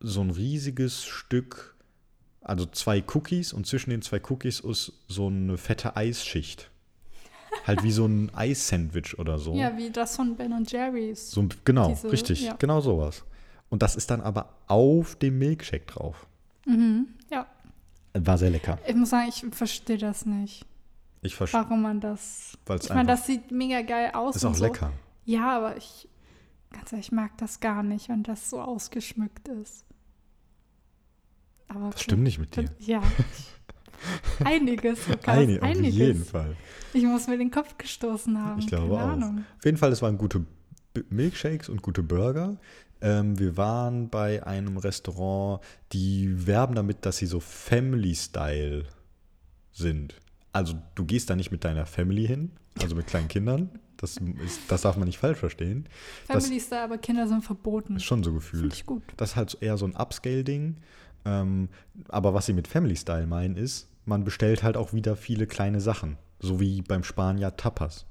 [0.02, 1.76] so ein riesiges Stück,
[2.42, 6.72] also zwei Cookies und zwischen den zwei Cookies ist so eine fette Eisschicht.
[7.68, 9.56] halt wie so ein Eissandwich oder so.
[9.56, 11.32] Ja, wie das von Ben und Jerry's.
[11.32, 12.54] So, genau, Diese- richtig, ja.
[12.58, 13.26] genau sowas.
[13.70, 16.28] Und das ist dann aber auf dem Milkshake drauf.
[16.66, 17.08] Mhm.
[17.30, 17.46] Ja,
[18.26, 18.78] War sehr lecker.
[18.88, 20.66] ich muss sagen, ich verstehe das nicht,
[21.22, 22.58] Ich verstehe, warum man das.
[22.66, 24.36] weil es Ich meine, das sieht mega geil aus.
[24.36, 24.64] ist und auch so.
[24.66, 24.92] lecker.
[25.26, 26.08] Ja, aber ich,
[26.72, 29.86] ganz ehrlich, ich mag das gar nicht, wenn das so ausgeschmückt ist.
[31.68, 32.66] Aber Das stimmt nicht mit dir.
[32.80, 33.02] Ja.
[34.44, 35.96] Einiges, Lukas, Einig, auf einiges.
[35.96, 36.56] jeden Fall.
[36.94, 38.60] Ich muss mir den Kopf gestoßen haben.
[38.60, 39.14] Ich glaube Keine auch.
[39.14, 39.46] Ahnung.
[39.58, 40.46] Auf jeden Fall, es waren gute
[41.10, 42.58] Milkshakes und gute Burger.
[43.02, 45.62] Ähm, wir waren bei einem Restaurant,
[45.94, 48.86] die werben damit, dass sie so Family-Style
[49.72, 50.16] sind.
[50.52, 53.70] Also du gehst da nicht mit deiner Family hin, also mit kleinen Kindern.
[53.98, 55.86] Das, ist, das darf man nicht falsch verstehen.
[56.28, 57.98] Das- Family Star, aber Kinder sind verboten.
[57.98, 58.74] Ist schon so Finde gefühlt.
[58.74, 59.04] ich gut.
[59.18, 60.78] Das ist halt eher so ein Upscale-Ding.
[61.26, 61.68] Ähm,
[62.08, 65.82] aber was sie mit Family Style meinen, ist, man bestellt halt auch wieder viele kleine
[65.82, 66.18] Sachen.
[66.40, 68.06] So wie beim Spanier Tapas.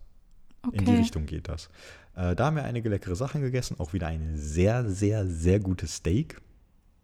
[0.73, 0.97] In die Okay.
[0.97, 1.71] Richtung geht das.
[2.19, 3.77] Äh, da haben wir einige leckere Sachen gegessen.
[3.79, 6.41] Auch wieder ein sehr, sehr, sehr gutes Steak.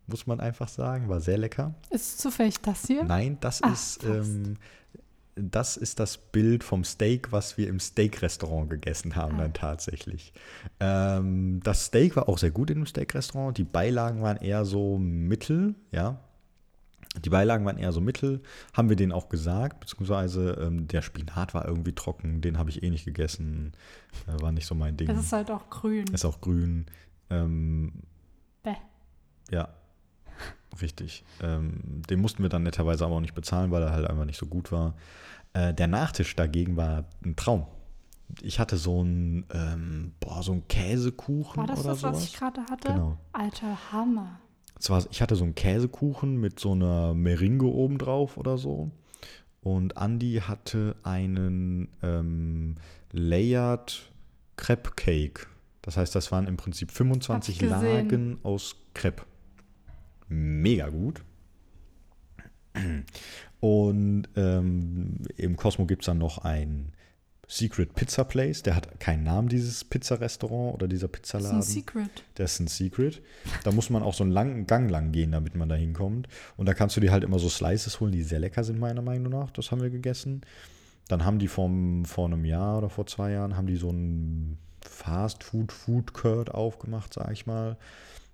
[0.09, 1.09] Muss man einfach sagen.
[1.09, 1.74] War sehr lecker.
[1.90, 3.05] Ist zufällig das hier?
[3.05, 4.03] Nein, das Ach, ist.
[4.05, 4.57] Ähm,
[5.37, 9.42] das ist das Bild vom Steak, was wir im Steak-Restaurant gegessen haben, Ah.
[9.42, 10.33] dann tatsächlich.
[10.81, 13.57] Ähm, das Steak war auch sehr gut in dem Steak-Restaurant.
[13.57, 16.20] Die Beilagen waren eher so mittel, ja.
[17.22, 21.55] Die Beilagen waren eher so mittel, haben wir denen auch gesagt, beziehungsweise ähm, der Spinat
[21.55, 23.72] war irgendwie trocken, den habe ich eh nicht gegessen,
[24.27, 25.09] äh, war nicht so mein Ding.
[25.09, 26.07] Es ist halt auch grün.
[26.12, 26.87] Ist auch grün.
[27.31, 27.92] Ähm,
[28.62, 28.74] Bäh.
[29.50, 29.68] ja,
[30.81, 31.24] richtig.
[31.40, 34.38] Ähm, den mussten wir dann netterweise aber auch nicht bezahlen, weil er halt einfach nicht
[34.38, 34.94] so gut war.
[35.53, 37.66] Äh, der Nachtisch dagegen war ein Traum.
[38.42, 42.24] Ich hatte so einen, ähm, boah, so einen Käsekuchen War das oder das, was sowas.
[42.24, 42.88] ich gerade hatte?
[42.88, 43.18] Genau.
[43.33, 44.40] Alter Hammer.
[44.78, 48.90] Zwar, ich hatte so einen Käsekuchen mit so einer Meringue obendrauf oder so.
[49.62, 52.74] Und Andy hatte einen ähm,
[53.12, 54.10] Layered
[54.56, 55.46] Crepe Cake.
[55.82, 57.94] Das heißt, das waren im Prinzip 25 Hab ich gesehen.
[57.94, 59.24] Lagen aus Crepe.
[60.28, 61.22] Mega gut.
[63.60, 66.92] Und ähm, im Cosmo gibt es dann noch ein
[67.48, 68.62] Secret Pizza Place.
[68.62, 71.59] Der hat keinen Namen, dieses Pizza-Restaurant oder dieser Das ist Pizzaladen.
[71.59, 72.24] ein Secret.
[72.35, 73.22] Das ist ein Secret.
[73.64, 76.28] Da muss man auch so einen langen Gang lang gehen, damit man da hinkommt.
[76.57, 79.02] Und da kannst du dir halt immer so Slices holen, die sehr lecker sind, meiner
[79.02, 79.50] Meinung nach.
[79.50, 80.42] Das haben wir gegessen.
[81.09, 84.59] Dann haben die vom, vor einem Jahr oder vor zwei Jahren, haben die so ein
[84.80, 87.76] Fast Food Food Court aufgemacht, sag ich mal.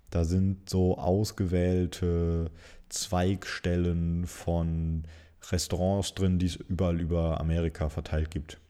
[0.09, 2.51] Da sind so ausgewählte
[2.89, 5.03] Zweigstellen von
[5.51, 8.60] Restaurants drin, die es überall über Amerika verteilt gibt.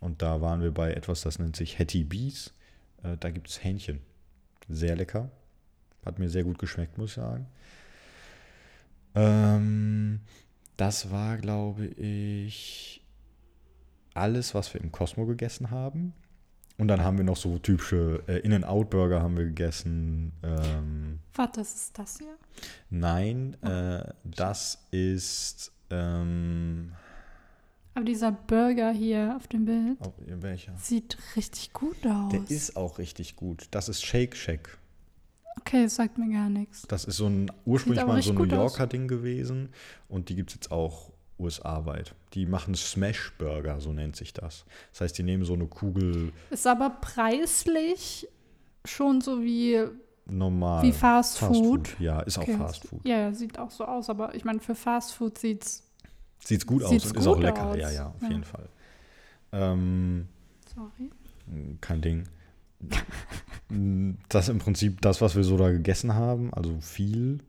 [0.00, 2.52] Und da waren wir bei etwas, das nennt sich Hattie Bees.
[3.02, 4.00] Äh, da gibt es Hähnchen.
[4.68, 5.30] Sehr lecker.
[6.04, 7.46] Hat mir sehr gut geschmeckt, muss ich sagen.
[9.14, 10.20] Ähm,
[10.76, 13.04] das war, glaube ich,
[14.14, 16.14] alles, was wir im Cosmo gegessen haben.
[16.76, 20.32] Und dann haben wir noch so typische äh, In-N-Out-Burger haben wir gegessen.
[20.44, 22.36] Ähm, Warte, das ist das hier?
[22.88, 26.92] nein, äh, das ist ähm,
[27.98, 30.72] Aber dieser Burger hier auf dem Bild Oh, welcher?
[30.76, 32.30] sieht richtig gut aus.
[32.30, 33.66] Der ist auch richtig gut.
[33.72, 34.78] Das ist Shake Shack.
[35.58, 36.82] okay, das sagt mir gar nichts.
[36.86, 38.72] Das ist so ein ursprünglich mal so ein New richtig gut aus.
[38.78, 39.70] Yorker Ding gewesen
[40.08, 42.14] und die gibt es jetzt auch USA-weit.
[42.34, 44.64] Die machen Smash Burger, so nennt sich das.
[44.92, 48.28] Das heißt, die nehmen so eine Kugel Ist aber preislich
[48.84, 49.84] schon so wie,
[50.26, 50.84] normal.
[50.84, 51.96] wie Fast, Food.
[51.98, 53.00] Ja, ist Okay, auch Fast Food.
[53.04, 55.82] Ja, ja, sieht auch so aus, aber ich meine, für Fast Food sieht's.
[56.44, 57.66] Sieht's gut aus Sieht's und ist auch gut lecker.
[57.68, 57.76] aus.
[57.76, 58.28] Ja, ja, auf Ja.
[58.28, 58.68] jeden Fall.
[59.52, 60.28] Ähm,
[60.74, 61.10] Sorry.
[61.80, 62.24] kein Ding.
[64.28, 67.40] Das ist im Prinzip das, was wir so da gegessen haben, also viel.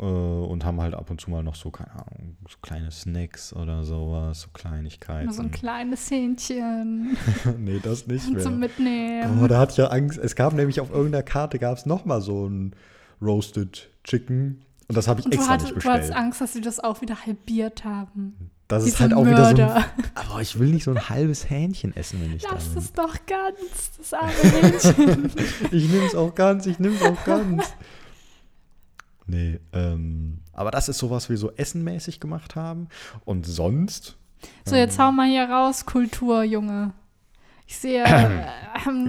[0.00, 3.52] Äh, Und haben halt ab und zu mal noch so, keine Ahnung, so kleine Snacks
[3.54, 5.26] oder sowas, so Kleinigkeiten.
[5.26, 7.16] Nur so ein kleines Hähnchen
[7.58, 8.42] nee, das nicht mehr.
[8.42, 9.40] zum Mitnehmen.
[9.42, 10.18] Oh, da hatte ich ja Angst.
[10.18, 12.74] Es gab nämlich auf irgendeiner Karte gab es nochmal so ein
[13.20, 14.62] Roasted Chicken.
[14.92, 16.22] Und das habe ich Und extra hatte, nicht du hattest bestellt.
[16.22, 18.50] Angst, dass sie das auch wieder halbiert haben.
[18.68, 19.76] Das ist Diese halt auch wieder so Mörder.
[19.76, 19.84] ein.
[20.14, 22.78] Aber ich will nicht so ein halbes Hähnchen essen, wenn ich da Lass bin.
[22.78, 25.30] es doch ganz, das arme Hähnchen.
[25.70, 27.64] Ich nehme es auch ganz, ich nehme es auch ganz.
[29.26, 32.88] Nee, ähm, aber das ist so, was wir so essenmäßig gemacht haben.
[33.24, 34.16] Und sonst,
[34.64, 36.92] so, jetzt hau mal hier raus, Kultur, Junge.
[37.66, 38.46] Ich sehe äh,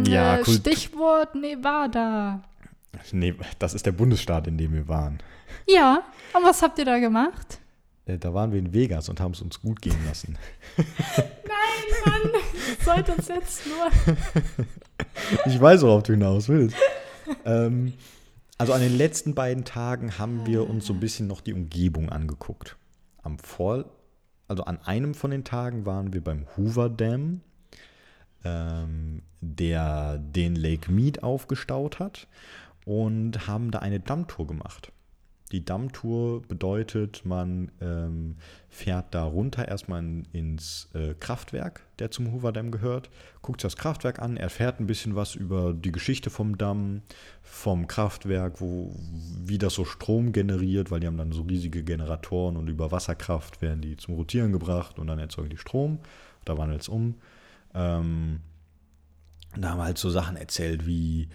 [0.07, 2.41] Ja, äh, Kult- Stichwort Nevada.
[3.11, 5.19] Nee, das ist der Bundesstaat, in dem wir waren.
[5.67, 7.59] Ja, und was habt ihr da gemacht?
[8.05, 10.37] Äh, Da waren wir in Vegas und haben es uns gut gehen lassen.
[10.77, 12.31] Nein, Mann,
[12.83, 14.15] sollte uns jetzt nur.
[15.45, 16.75] Ich weiß, worauf du hinaus willst.
[17.45, 17.93] ähm,
[18.57, 22.09] also an den letzten beiden Tagen haben wir uns so ein bisschen noch die Umgebung
[22.09, 22.77] angeguckt.
[23.21, 23.85] Am Vor
[24.47, 27.41] also an einem von den Tagen waren wir beim Hoover Dam,
[28.43, 32.27] ähm, der den Lake Mead aufgestaut hat
[32.86, 34.91] und haben da eine Dammtour gemacht.
[35.53, 38.38] Die Dammtour bedeutet, man ähm,
[38.69, 43.11] fährt da runter erstmal in, ins äh, Kraftwerk, der zum Hoover Dam gehört,
[43.43, 47.03] guckt sich das Kraftwerk an, erfährt ein bisschen was über die Geschichte vom Damm,
[47.43, 48.95] vom Kraftwerk, wo,
[49.45, 53.61] wie das so Strom generiert, weil die haben dann so riesige Generatoren und über Wasserkraft
[53.61, 55.99] werden die zum Rotieren gebracht und dann erzeugen die Strom.
[56.45, 57.13] Da wandelt es um.
[57.75, 58.39] Ähm,
[59.55, 61.29] da haben halt so Sachen erzählt wie,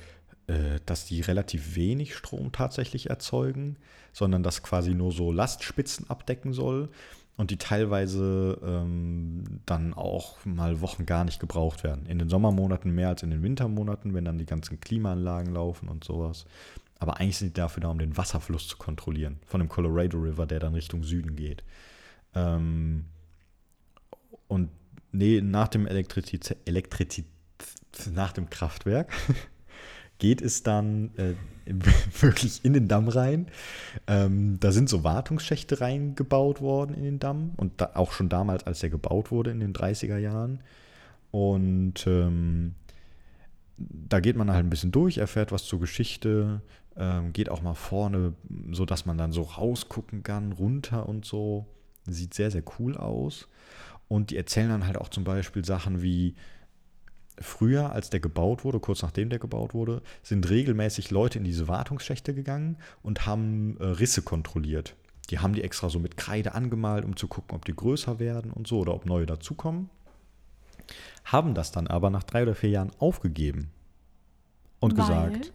[0.86, 3.76] dass die relativ wenig Strom tatsächlich erzeugen,
[4.12, 6.88] sondern das quasi nur so Lastspitzen abdecken soll
[7.38, 12.04] und die teilweise ähm, dann auch mal Wochen gar nicht gebraucht werden.
[12.06, 16.02] In den Sommermonaten mehr als in den Wintermonaten, wenn dann die ganzen Klimaanlagen laufen und
[16.02, 16.46] sowas.
[16.98, 20.46] Aber eigentlich sind die dafür da, um den Wasserfluss zu kontrollieren, von dem Colorado River,
[20.46, 21.62] der dann Richtung Süden geht.
[22.34, 23.04] Ähm,
[24.48, 24.70] und
[25.12, 27.30] nee, nach dem Elektrizität, Elektrizität
[28.12, 29.12] nach dem Kraftwerk
[30.18, 31.34] geht es dann äh,
[32.20, 33.46] wirklich in den Damm rein.
[34.06, 38.66] Ähm, da sind so Wartungsschächte reingebaut worden in den Damm und da, auch schon damals,
[38.66, 40.60] als der gebaut wurde in den 30er Jahren.
[41.30, 42.74] Und ähm,
[43.76, 46.62] da geht man halt ein bisschen durch, erfährt was zur Geschichte,
[46.96, 48.34] ähm, geht auch mal vorne,
[48.72, 51.66] so dass man dann so rausgucken kann, runter und so.
[52.06, 53.48] Sieht sehr, sehr cool aus.
[54.08, 56.34] Und die erzählen dann halt auch zum Beispiel Sachen wie,
[57.40, 61.68] früher, als der gebaut wurde, kurz nachdem der gebaut wurde, sind regelmäßig Leute in diese
[61.68, 64.94] Wartungsschächte gegangen und haben äh, Risse kontrolliert.
[65.30, 68.50] Die haben die extra so mit Kreide angemalt, um zu gucken, ob die größer werden
[68.50, 69.90] und so oder ob neue dazukommen.
[71.24, 73.70] Haben das dann aber nach drei oder vier Jahren aufgegeben
[74.80, 75.06] und Weil?
[75.06, 75.52] gesagt,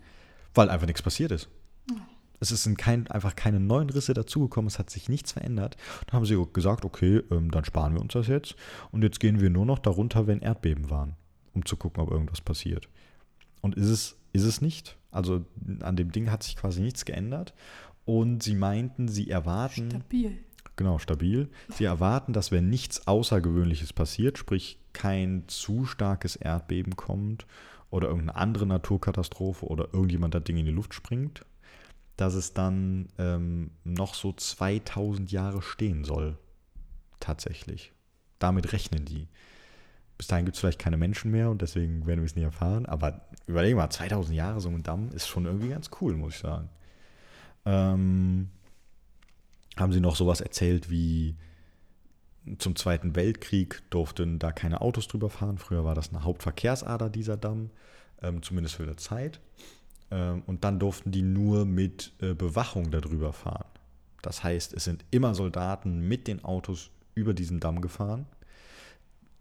[0.53, 1.49] weil einfach nichts passiert ist.
[2.39, 5.77] Es sind kein, einfach keine neuen Risse dazugekommen, es hat sich nichts verändert.
[6.05, 8.55] Dann haben sie gesagt, okay, ähm, dann sparen wir uns das jetzt
[8.91, 11.15] und jetzt gehen wir nur noch darunter, wenn Erdbeben waren,
[11.53, 12.89] um zu gucken, ob irgendwas passiert.
[13.61, 14.97] Und ist es, ist es nicht?
[15.11, 15.45] Also
[15.81, 17.53] an dem Ding hat sich quasi nichts geändert.
[18.05, 20.37] Und sie meinten, sie erwarten, Stabil.
[20.75, 27.45] genau, stabil, sie erwarten, dass wenn nichts Außergewöhnliches passiert, sprich kein zu starkes Erdbeben kommt
[27.89, 31.45] oder irgendeine andere Naturkatastrophe oder irgendjemand das Ding in die Luft springt,
[32.17, 36.37] dass es dann ähm, noch so 2000 Jahre stehen soll.
[37.19, 37.93] Tatsächlich.
[38.39, 39.29] Damit rechnen die.
[40.17, 42.85] Bis dahin gibt es vielleicht keine Menschen mehr und deswegen werden wir es nie erfahren.
[42.85, 46.39] Aber überlegen mal, 2000 Jahre so ein Damm ist schon irgendwie ganz cool, muss ich
[46.39, 46.69] sagen.
[47.65, 48.49] Ähm,
[49.77, 51.35] haben sie noch sowas erzählt wie
[52.57, 55.57] zum Zweiten Weltkrieg durften da keine Autos drüber fahren.
[55.57, 57.69] Früher war das eine Hauptverkehrsader, dieser Damm,
[58.21, 59.39] ähm, zumindest für eine Zeit.
[60.11, 63.65] Ähm, und dann durften die nur mit äh, Bewachung darüber fahren.
[64.21, 68.25] Das heißt, es sind immer Soldaten mit den Autos über diesen Damm gefahren.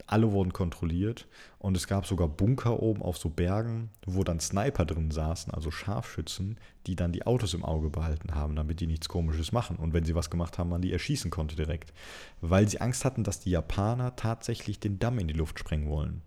[0.07, 1.27] Alle wurden kontrolliert
[1.59, 5.71] und es gab sogar Bunker oben auf so Bergen, wo dann Sniper drin saßen, also
[5.71, 9.77] Scharfschützen, die dann die Autos im Auge behalten haben, damit die nichts Komisches machen.
[9.77, 11.93] Und wenn sie was gemacht haben, man die erschießen konnte direkt.
[12.41, 16.23] Weil sie Angst hatten, dass die Japaner tatsächlich den Damm in die Luft sprengen wollen.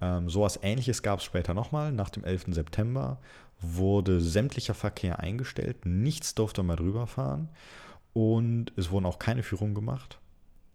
[0.00, 1.92] Ähm, sowas ähnliches gab es später nochmal.
[1.92, 2.46] Nach dem 11.
[2.48, 3.20] September
[3.60, 7.48] wurde sämtlicher Verkehr eingestellt, nichts durfte mehr drüber fahren
[8.12, 10.18] und es wurden auch keine Führungen gemacht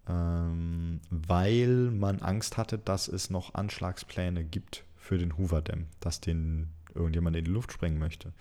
[0.09, 6.19] ähm, weil man Angst hatte, dass es noch Anschlagspläne gibt für den Hoover Dam, dass
[6.19, 8.33] den irgendjemand in die Luft sprengen möchte.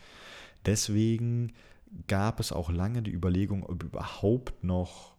[0.66, 1.52] Deswegen
[2.06, 5.14] gab es auch lange die Überlegung, ob überhaupt noch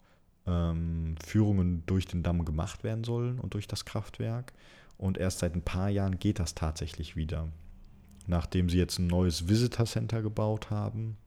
[0.46, 4.54] ähm, Führungen durch den Damm gemacht werden sollen und durch das Kraftwerk.
[4.98, 7.48] Und erst seit ein paar Jahren geht das tatsächlich wieder.
[8.28, 11.18] Nachdem sie jetzt ein neues Visitor Center gebaut haben,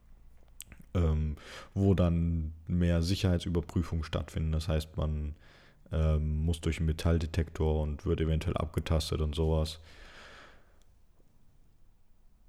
[0.93, 1.37] ähm,
[1.73, 4.51] wo dann mehr Sicherheitsüberprüfungen stattfinden.
[4.51, 5.35] Das heißt, man
[5.91, 9.79] ähm, muss durch einen Metalldetektor und wird eventuell abgetastet und sowas.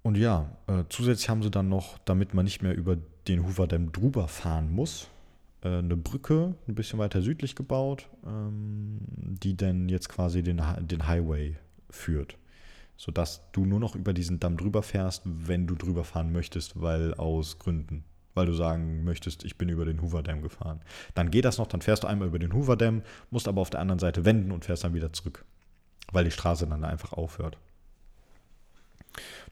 [0.03, 3.66] Und ja, äh, zusätzlich haben sie dann noch, damit man nicht mehr über den Hoover
[3.66, 5.09] Dam drüber fahren muss,
[5.62, 11.07] äh, eine Brücke ein bisschen weiter südlich gebaut, ähm, die dann jetzt quasi den, den
[11.07, 11.57] Highway
[11.88, 12.36] führt.
[12.97, 17.14] Sodass du nur noch über diesen Damm drüber fährst, wenn du drüber fahren möchtest, weil
[17.14, 18.05] aus Gründen
[18.35, 20.80] weil du sagen möchtest, ich bin über den Hoover Dam gefahren.
[21.14, 23.70] Dann geht das noch, dann fährst du einmal über den Hoover Dam, musst aber auf
[23.70, 25.45] der anderen Seite wenden und fährst dann wieder zurück,
[26.12, 27.59] weil die Straße dann einfach aufhört.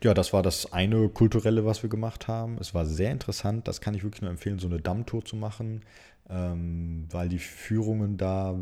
[0.03, 2.59] Ja, das war das eine kulturelle, was wir gemacht haben.
[2.59, 5.83] Es war sehr interessant, das kann ich wirklich nur empfehlen, so eine Dammtour zu machen,
[6.29, 8.57] ähm, weil die Führungen da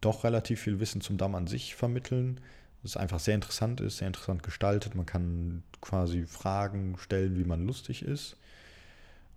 [0.00, 2.40] doch relativ viel Wissen zum Damm an sich vermitteln.
[2.82, 4.94] Es einfach sehr interessant ist, sehr interessant gestaltet.
[4.94, 8.36] Man kann quasi Fragen stellen, wie man lustig ist.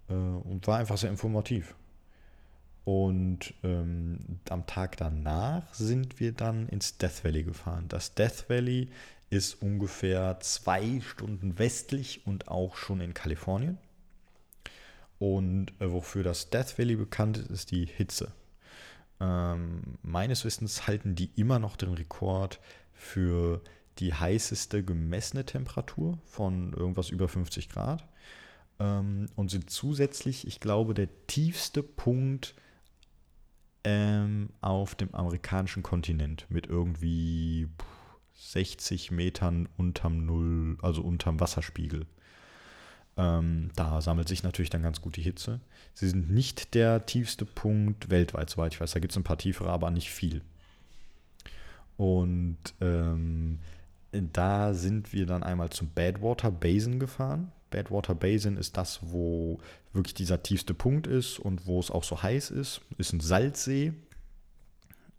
[0.10, 1.76] Äh, und war einfach sehr informativ.
[2.86, 7.86] Und ähm, am Tag danach sind wir dann ins Death Valley gefahren.
[7.90, 8.90] Das Death Valley
[9.30, 13.78] ist ungefähr zwei Stunden westlich und auch schon in Kalifornien.
[15.20, 18.32] Und äh, wofür das Death Valley bekannt ist, ist die Hitze.
[19.20, 22.60] Ähm, meines Wissens halten die immer noch den Rekord
[22.94, 23.62] für
[24.00, 28.08] die heißeste gemessene Temperatur von irgendwas über 50 Grad
[28.80, 32.56] ähm, und sind zusätzlich, ich glaube, der tiefste Punkt
[33.84, 37.70] ähm, auf dem amerikanischen Kontinent mit irgendwie
[38.36, 42.06] 60 Metern unterm Null, also unterm Wasserspiegel.
[43.18, 45.60] Ähm, da sammelt sich natürlich dann ganz gut die Hitze.
[45.94, 48.92] Sie sind nicht der tiefste Punkt weltweit, soweit ich weiß.
[48.92, 50.42] Da gibt es ein paar tiefere, aber nicht viel.
[51.98, 53.60] Und ähm,
[54.12, 57.52] da sind wir dann einmal zum Badwater Basin gefahren.
[57.70, 59.60] Badwater Basin ist das, wo
[59.94, 62.82] wirklich dieser tiefste Punkt ist und wo es auch so heiß ist.
[62.98, 63.94] Ist ein Salzsee.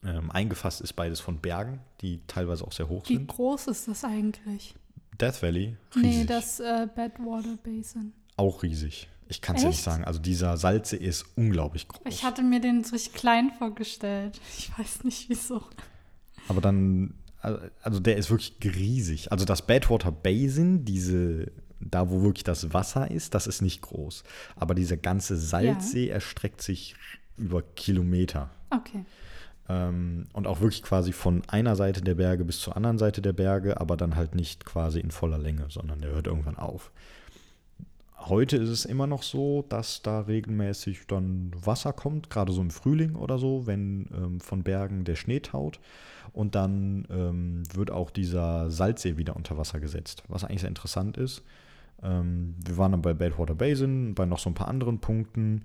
[0.04, 3.22] Ähm, eingefasst ist beides von Bergen, die teilweise auch sehr hoch Wie sind.
[3.22, 4.74] Wie groß ist das eigentlich?
[5.20, 5.76] Death Valley?
[5.94, 6.18] Riesig.
[6.18, 8.12] Nee, das äh, Badwater Basin.
[8.36, 9.08] Auch riesig.
[9.28, 10.04] Ich kann es ja nicht sagen.
[10.04, 12.02] Also dieser Salzsee ist unglaublich groß.
[12.08, 14.40] Ich hatte mir den richtig klein vorgestellt.
[14.56, 15.64] Ich weiß nicht wieso.
[16.48, 17.14] Aber dann,
[17.82, 19.30] also der ist wirklich riesig.
[19.30, 24.24] Also das Badwater Basin, diese da wo wirklich das Wasser ist, das ist nicht groß.
[24.56, 26.14] Aber dieser ganze Salzsee ja.
[26.14, 26.94] erstreckt sich
[27.36, 28.50] über Kilometer.
[28.70, 29.04] Okay.
[29.68, 33.32] Ähm, und auch wirklich quasi von einer Seite der Berge bis zur anderen Seite der
[33.32, 36.90] Berge, aber dann halt nicht quasi in voller Länge, sondern der hört irgendwann auf.
[38.16, 42.70] Heute ist es immer noch so, dass da regelmäßig dann Wasser kommt, gerade so im
[42.70, 45.78] Frühling oder so, wenn ähm, von Bergen der Schnee taut.
[46.32, 51.16] Und dann ähm, wird auch dieser Salzsee wieder unter Wasser gesetzt, was eigentlich sehr interessant
[51.16, 51.42] ist.
[52.02, 55.64] Ähm, wir waren dann bei Badwater Basin, bei noch so ein paar anderen Punkten.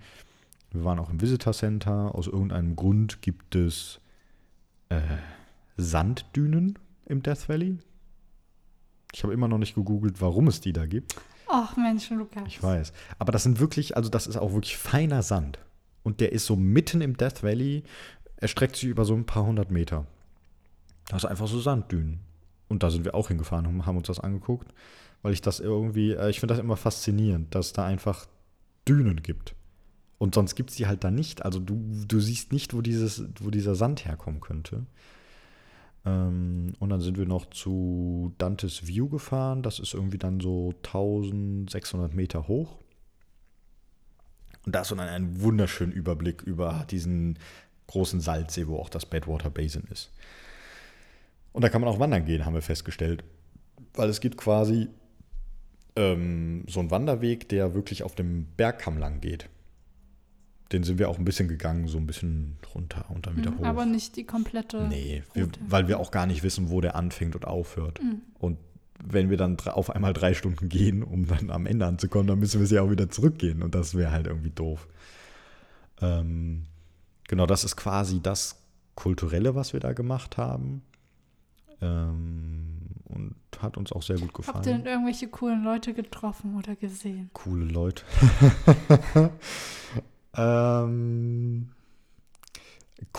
[0.71, 2.15] Wir waren auch im Visitor Center.
[2.15, 3.99] Aus irgendeinem Grund gibt es
[4.89, 5.01] äh,
[5.77, 7.77] Sanddünen im Death Valley.
[9.13, 11.15] Ich habe immer noch nicht gegoogelt, warum es die da gibt.
[11.47, 12.43] Ach Mensch, Lukas.
[12.47, 12.93] Ich weiß.
[13.19, 15.59] Aber das sind wirklich, also das ist auch wirklich feiner Sand.
[16.01, 17.83] Und der ist so mitten im Death Valley,
[18.37, 20.05] er streckt sich über so ein paar hundert Meter.
[21.09, 22.19] Das ist einfach so Sanddünen.
[22.67, 24.73] Und da sind wir auch hingefahren und haben uns das angeguckt
[25.23, 28.27] weil ich das irgendwie, äh, ich finde das immer faszinierend, dass da einfach
[28.87, 29.55] Dünen gibt.
[30.19, 31.43] Und sonst gibt es die halt da nicht.
[31.43, 34.85] Also du, du siehst nicht, wo, dieses, wo dieser Sand herkommen könnte.
[36.05, 39.63] Ähm, und dann sind wir noch zu Dantes View gefahren.
[39.63, 42.77] Das ist irgendwie dann so 1600 Meter hoch.
[44.65, 47.39] Und da ist dann ein wunderschöner Überblick über diesen
[47.87, 50.11] großen Salzsee, wo auch das Badwater Basin ist.
[51.51, 53.23] Und da kann man auch wandern gehen, haben wir festgestellt.
[53.93, 54.89] Weil es gibt quasi
[55.95, 59.49] ähm, so ein Wanderweg, der wirklich auf dem Bergkamm lang geht.
[60.71, 63.59] den sind wir auch ein bisschen gegangen, so ein bisschen runter und dann wieder Mhm,
[63.59, 63.65] hoch.
[63.65, 64.87] Aber nicht die komplette.
[64.87, 68.01] Nee, wir, weil wir auch gar nicht wissen, wo der anfängt und aufhört.
[68.01, 68.21] Mhm.
[68.39, 68.57] Und
[69.03, 72.59] wenn wir dann auf einmal drei Stunden gehen, um dann am Ende anzukommen, dann müssen
[72.59, 73.61] wir ja auch wieder zurückgehen.
[73.61, 74.87] Und das wäre halt irgendwie doof.
[76.01, 76.63] Ähm,
[77.27, 78.59] genau, das ist quasi das
[78.95, 80.81] Kulturelle, was wir da gemacht haben.
[81.81, 82.82] Ähm,
[83.13, 84.57] und hat uns auch sehr gut gefallen.
[84.57, 87.29] Habt ihr denn irgendwelche coolen Leute getroffen oder gesehen?
[87.33, 88.03] Coole Leute.
[90.35, 91.69] ähm,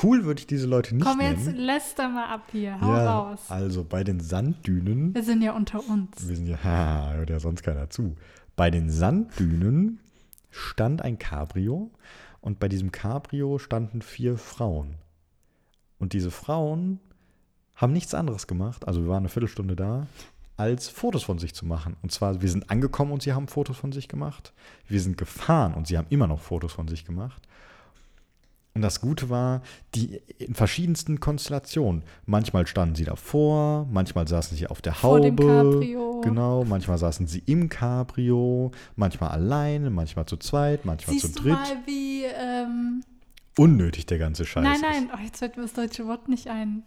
[0.03, 1.59] cool würde ich diese Leute nicht Komm jetzt, nennen.
[1.59, 2.81] läster mal ab hier.
[2.81, 3.41] Hau ja, raus.
[3.49, 6.29] also bei den Sanddünen, Wir sind ja unter uns.
[6.29, 8.17] wir sind ja, ha, hört ja sonst keiner zu.
[8.57, 10.01] Bei den Sanddünen
[10.51, 11.91] stand ein Cabrio
[12.41, 14.97] und bei diesem Cabrio standen vier Frauen.
[15.99, 17.01] Und diese Frauen
[17.77, 20.07] haben nichts anderes gemacht, also wir waren eine Viertelstunde da,
[20.57, 21.97] als Fotos von sich zu machen.
[22.03, 24.53] Und zwar, wir sind angekommen und sie haben Fotos von sich gemacht.
[24.87, 27.43] Wir sind gefahren und sie haben immer noch Fotos von sich gemacht.
[28.77, 29.63] Und das Gute war,
[29.95, 32.03] die in verschiedensten Konstellationen.
[32.27, 35.31] Manchmal standen sie davor, manchmal saßen sie auf der Vor Haube.
[35.31, 36.21] dem Cabrio.
[36.23, 41.49] Genau, manchmal saßen sie im Cabrio, manchmal alleine, manchmal zu zweit, manchmal Siehst zu du
[41.49, 41.53] dritt.
[41.59, 42.25] mal, wie.
[42.25, 43.03] Ähm,
[43.57, 44.65] Unnötig der ganze Scheiß.
[44.65, 44.83] nein, ist.
[44.83, 46.83] nein, oh, jetzt fällt mir das deutsche Wort nicht ein.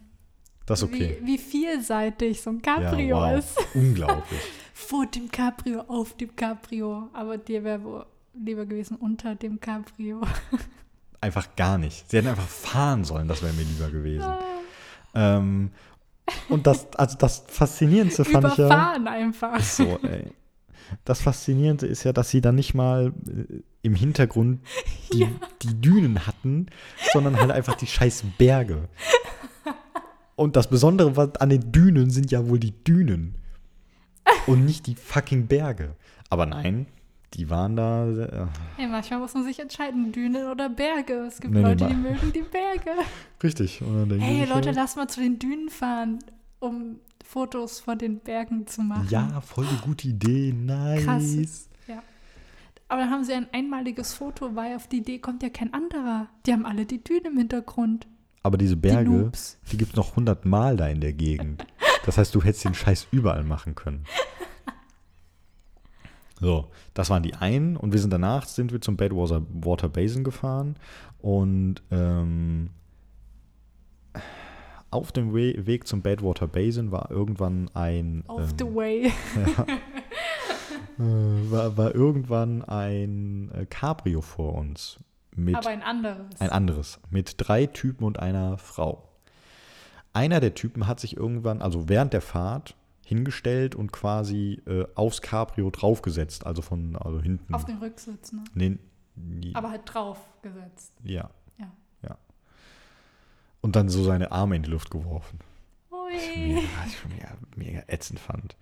[0.68, 1.16] Das ist okay.
[1.22, 3.38] Wie, wie vielseitig so ein ja, Cabrio wow.
[3.38, 3.56] ist.
[3.74, 4.40] Unglaublich.
[4.74, 7.08] Vor dem Cabrio, auf dem Cabrio.
[7.14, 10.20] Aber dir wäre wohl lieber gewesen unter dem Cabrio.
[11.20, 12.08] Einfach gar nicht.
[12.08, 14.22] Sie hätten einfach fahren sollen, das wäre mir lieber gewesen.
[14.22, 14.38] Ah.
[15.14, 15.72] Ähm,
[16.48, 18.66] und das, also das Faszinierendste fand ich ja.
[18.66, 19.58] Überfahren einfach.
[19.58, 20.30] So, ey.
[21.04, 24.60] Das Faszinierende ist ja, dass sie dann nicht mal äh, im Hintergrund
[25.12, 25.26] die,
[25.62, 26.66] die Dünen hatten,
[27.12, 28.88] sondern halt einfach die scheiß Berge.
[30.38, 33.34] Und das Besondere was an den Dünen sind ja wohl die Dünen.
[34.46, 35.96] Und nicht die fucking Berge.
[36.30, 36.86] Aber nein,
[37.34, 38.06] die waren da.
[38.08, 41.14] Äh, Hey, manchmal muss man sich entscheiden, Dünen oder Berge.
[41.26, 42.90] Es gibt Nee, nee, Leute, ma- die mögen die Berge.
[43.42, 43.82] richtig.
[44.20, 46.20] Hey, ich, Leute, lass mal zu den Dünen fahren,
[46.60, 49.08] um Fotos von den Bergen zu machen.
[49.10, 50.52] Ja, voll die gute Idee.
[50.52, 51.04] Nice.
[51.04, 51.68] Krass.
[51.88, 52.02] Ja.
[52.88, 56.28] Aber dann haben sie ein einmaliges Foto, weil auf die Idee kommt ja kein anderer.
[56.46, 58.06] Die haben alle die Dünen im Hintergrund.
[58.48, 59.58] Aber diese Die Berge, Noobs.
[59.70, 61.66] die gibt es noch 100 Mal da in der Gegend.
[62.06, 64.04] Das heißt, du hättest den Scheiß überall machen können.
[66.40, 70.24] So, das waren die einen und wir sind danach, sind wir zum Badwater Water Basin
[70.24, 70.76] gefahren
[71.18, 72.70] und ähm,
[74.90, 79.06] auf dem We Weg zum Badwater Basin war irgendwann ein Off the ähm, way.
[80.98, 81.02] äh,
[81.50, 85.00] war, war irgendwann ein äh, Cabrio vor uns
[85.38, 86.40] mit Aber ein anderes.
[86.40, 87.00] ein anderes.
[87.10, 89.08] Mit drei Typen und einer Frau.
[90.12, 92.74] Einer der Typen hat sich irgendwann, also während der Fahrt,
[93.04, 96.44] hingestellt und quasi äh, aufs Cabrio draufgesetzt.
[96.46, 97.54] Also von, also hinten.
[97.54, 98.44] Auf den Rücksitz, ne?
[98.54, 98.78] Nee,
[99.14, 100.92] nie- Aber halt drauf gesetzt.
[101.04, 101.70] ja, Ja.
[102.02, 102.18] ja.
[103.60, 105.38] Und dann so seine Arme in die Luft geworfen.
[105.90, 106.12] Ui.
[106.36, 108.56] Mega, was ich schon mega, mega ätzend fand.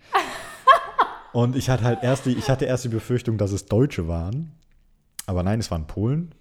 [1.32, 4.52] Und ich hatte halt erst die, ich hatte erst die Befürchtung, dass es Deutsche waren.
[5.26, 6.32] Aber nein, es waren Polen.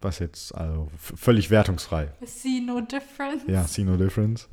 [0.00, 2.12] Was jetzt, also völlig wertungsfrei.
[2.24, 3.42] See no difference.
[3.46, 4.48] Ja, see no difference.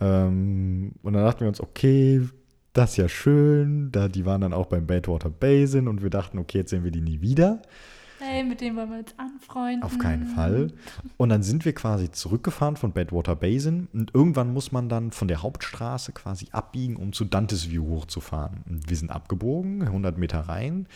[0.00, 2.28] Ähm, und dann dachten wir uns, okay,
[2.72, 3.92] das ist ja schön.
[3.92, 6.90] Da, die waren dann auch beim Badwater Basin und wir dachten, okay, jetzt sehen wir
[6.90, 7.62] die nie wieder.
[8.24, 9.82] Hey, mit dem wollen wir uns anfreunden.
[9.82, 10.72] Auf keinen Fall.
[11.16, 15.26] Und dann sind wir quasi zurückgefahren von Badwater Basin und irgendwann muss man dann von
[15.26, 18.62] der Hauptstraße quasi abbiegen, um zu Dantes View hochzufahren.
[18.68, 20.86] Und wir sind abgebogen, 100 Meter rein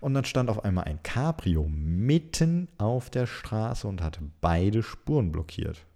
[0.00, 5.32] und dann stand auf einmal ein Cabrio mitten auf der Straße und hatte beide Spuren
[5.32, 5.86] blockiert.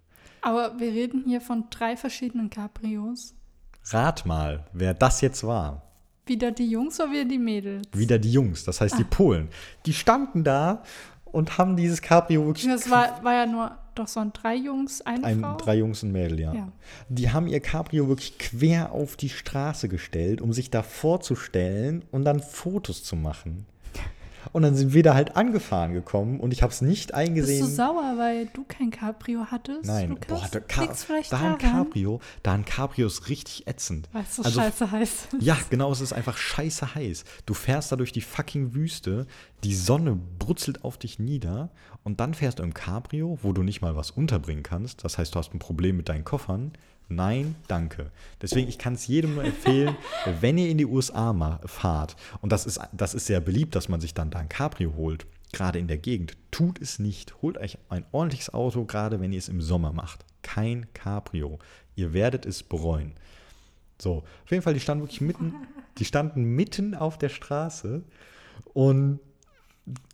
[0.41, 3.35] Aber wir reden hier von drei verschiedenen Cabrios.
[3.91, 5.88] Rat mal, wer das jetzt war.
[6.29, 7.87] Wieder die Jungs oder wieder die Mädels?
[7.93, 9.49] Wieder die Jungs, das heißt die Polen.
[9.85, 10.83] Die standen da
[11.25, 12.67] und haben dieses Cabrio wirklich.
[12.67, 15.57] Das war, war ja nur, doch so ein drei Jungs, eine ein, Frau.
[15.57, 16.53] drei Jungs und Mädel, ja.
[16.53, 16.71] Ja.
[17.09, 22.25] Die haben ihr Cabrio wirklich quer auf die Straße gestellt, um sich da vorzustellen und
[22.25, 23.65] dann Fotos zu machen.
[24.51, 27.65] Und dann sind wir da halt angefahren gekommen und ich habe es nicht Bist eingesehen.
[27.65, 29.85] du sauer, weil du kein Cabrio hattest?
[29.85, 30.27] Nein, Lukas?
[30.27, 31.57] boah, da, vielleicht da ein?
[31.57, 34.09] Cabrio, da ein Cabrio ist richtig ätzend.
[34.11, 35.41] Weil es so Also scheiße heiß ist.
[35.41, 37.23] Ja, genau, es ist einfach scheiße heiß.
[37.45, 39.27] Du fährst da durch die fucking Wüste,
[39.63, 41.69] die Sonne brutzelt auf dich nieder
[42.03, 45.03] und dann fährst du im Cabrio, wo du nicht mal was unterbringen kannst.
[45.03, 46.71] Das heißt, du hast ein Problem mit deinen Koffern.
[47.09, 48.11] Nein, danke.
[48.41, 49.97] Deswegen, ich kann es jedem nur empfehlen,
[50.41, 53.99] wenn ihr in die USA fahrt, und das ist, das ist sehr beliebt, dass man
[53.99, 57.41] sich dann da ein Cabrio holt, gerade in der Gegend, tut es nicht.
[57.41, 60.23] Holt euch ein ordentliches Auto, gerade wenn ihr es im Sommer macht.
[60.43, 61.59] Kein Cabrio.
[61.95, 63.13] Ihr werdet es bereuen.
[63.97, 65.53] So, auf jeden Fall, die standen wirklich mitten,
[65.97, 68.03] die standen mitten auf der Straße
[68.73, 69.19] und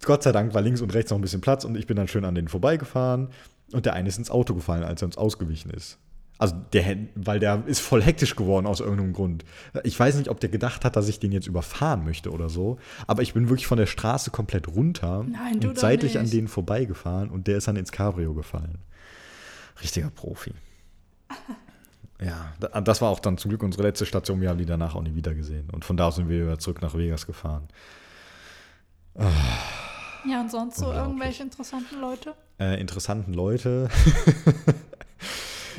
[0.04, 2.08] Gott sei Dank war links und rechts noch ein bisschen Platz und ich bin dann
[2.08, 3.30] schön an denen vorbeigefahren
[3.74, 6.00] und der eine ist ins Auto gefallen, als er uns ausgewichen ist.
[6.38, 9.46] Also der, weil der ist voll hektisch geworden aus irgendeinem Grund.
[9.84, 12.78] Ich weiß nicht, ob der gedacht hat, dass ich den jetzt überfahren möchte oder so.
[13.08, 17.30] Aber ich bin wirklich von der Straße komplett runter Nein, und seitlich an denen vorbeigefahren
[17.30, 18.80] und der ist dann ins Cabrio gefallen.
[19.82, 20.52] Richtiger Profi.
[22.22, 24.40] Ja, da- das war auch dann zum Glück unsere letzte Station.
[24.40, 25.68] Wir haben die danach auch nie wieder gesehen.
[25.74, 27.68] Und von da aus sind wir wieder zurück nach Vegas gefahren.
[30.26, 32.34] Ja, und sonst so irgendwelche interessanten Leute?
[32.58, 33.90] äh, interessanten Leute.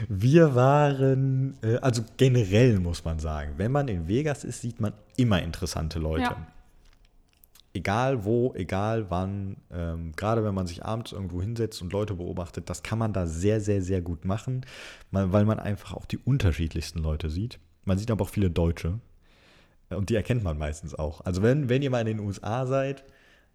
[0.09, 4.93] Wir waren, äh, also generell muss man sagen, wenn man in Vegas ist, sieht man
[5.17, 6.23] immer interessante Leute.
[6.23, 6.47] Ja.
[7.75, 12.71] Egal wo, egal wann, ähm, gerade wenn man sich abends irgendwo hinsetzt und Leute beobachtet,
[12.71, 14.65] das kann man da sehr, sehr, sehr gut machen,
[15.11, 17.59] weil man einfach auch die unterschiedlichsten Leute sieht.
[17.85, 18.99] Man sieht aber auch viele Deutsche
[19.91, 21.21] äh, und die erkennt man meistens auch.
[21.23, 23.05] Also wenn, wenn ihr mal in den USA seid,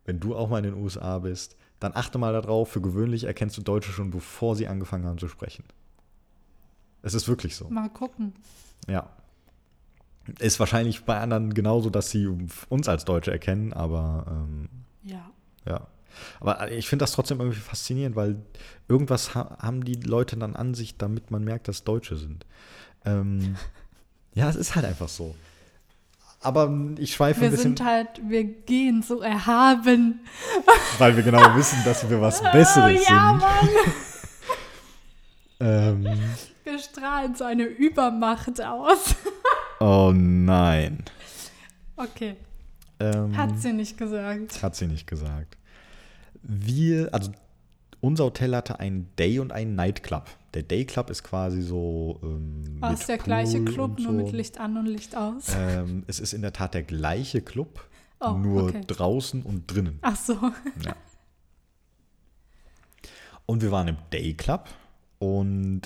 [0.05, 3.57] wenn du auch mal in den USA bist, dann achte mal darauf, für gewöhnlich erkennst
[3.57, 5.63] du Deutsche schon, bevor sie angefangen haben zu sprechen.
[7.01, 7.69] Es ist wirklich so.
[7.69, 8.33] Mal gucken.
[8.87, 9.09] Ja.
[10.39, 12.27] Ist wahrscheinlich bei anderen genauso, dass sie
[12.69, 14.69] uns als Deutsche erkennen, aber ähm,
[15.03, 15.31] Ja.
[15.65, 15.87] ja.
[16.39, 18.41] Aber ich finde das trotzdem irgendwie faszinierend, weil
[18.87, 22.45] irgendwas ha haben die Leute dann an sich, damit man merkt, dass Deutsche sind.
[23.05, 23.55] Ähm,
[24.33, 25.35] ja, es ist halt einfach so.
[26.43, 30.21] Aber ich schweife Wir ein bisschen, sind halt, wir gehen so erhaben.
[30.97, 33.39] weil wir genau wissen, dass wir was Besseres oh, ja, sind.
[33.39, 33.93] Mann.
[35.61, 36.03] Ähm,
[36.63, 39.15] Wir strahlen so eine Übermacht aus.
[39.79, 41.03] oh nein.
[41.95, 42.35] Okay,
[42.99, 44.61] Ähm, hat sie nicht gesagt.
[44.63, 45.57] Hat sie nicht gesagt.
[46.41, 47.31] Wir, also
[47.99, 50.25] unser Hotel hatte einen Day- und einen Nightclub.
[50.55, 52.19] Der Dayclub ist quasi so.
[52.23, 54.17] Ähm, War es mit der gleiche Pool Club, und nur so.
[54.17, 55.45] mit Licht an und Licht aus?
[55.55, 57.87] Ähm, es ist in der Tat der gleiche Club,
[58.19, 58.81] Oh, nur okay.
[58.85, 59.99] draußen und drinnen.
[60.01, 60.33] Ach so.
[60.83, 60.95] Ja.
[63.45, 64.65] Und wir waren im Dayclub
[65.21, 65.83] und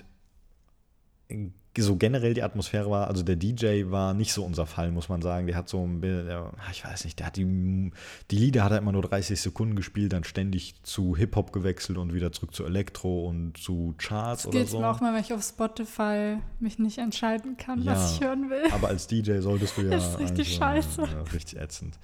[1.78, 5.22] so generell die Atmosphäre war, also der DJ war nicht so unser Fall, muss man
[5.22, 5.46] sagen.
[5.46, 7.92] Der hat so ein Bild, der, ich weiß nicht, der hat die,
[8.32, 12.14] die Lieder hat er immer nur 30 Sekunden gespielt, dann ständig zu Hip-Hop gewechselt und
[12.14, 14.80] wieder zurück zu Elektro und zu Charts Das oder geht so.
[14.80, 17.92] mir auch mal, wenn ich auf Spotify mich nicht entscheiden kann, Ja.
[17.92, 18.72] was ich hören will.
[18.72, 19.90] Aber als DJ solltest du ja.
[19.90, 21.02] Das ist richtig scheiße.
[21.02, 22.00] Ja, richtig ätzend.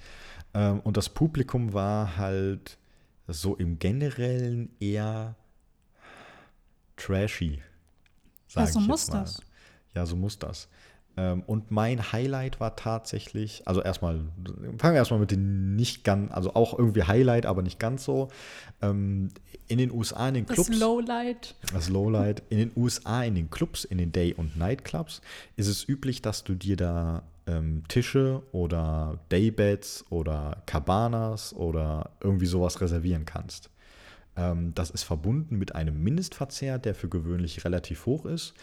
[0.52, 2.76] Ähm, und das Publikum war halt
[3.26, 5.36] so im Generellen eher
[7.04, 7.60] trashy.
[8.54, 9.20] Ja, so ich muss mal.
[9.20, 9.40] das.
[9.94, 10.68] Ja, so muss das.
[11.16, 14.20] Ähm, und mein Highlight war tatsächlich, also erstmal,
[14.78, 18.28] fangen wir erstmal mit den nicht ganz, also auch irgendwie Highlight, aber nicht ganz so.
[18.80, 19.28] Ähm,
[19.68, 20.78] in den USA, in den Das Clubs.
[20.78, 21.54] Lowlight.
[21.72, 22.42] Das Lowlight.
[22.48, 25.20] In den USA, in den Clubs, in den Day- und Nightclubs
[25.56, 32.46] ist es üblich, dass du dir da ähm, Tische oder Daybeds oder Cabanas oder irgendwie
[32.46, 33.68] sowas reservieren kannst.
[34.36, 38.54] Ähm, das ist verbunden mit einem Mindestverzehr, der für gewöhnlich relativ hoch ist.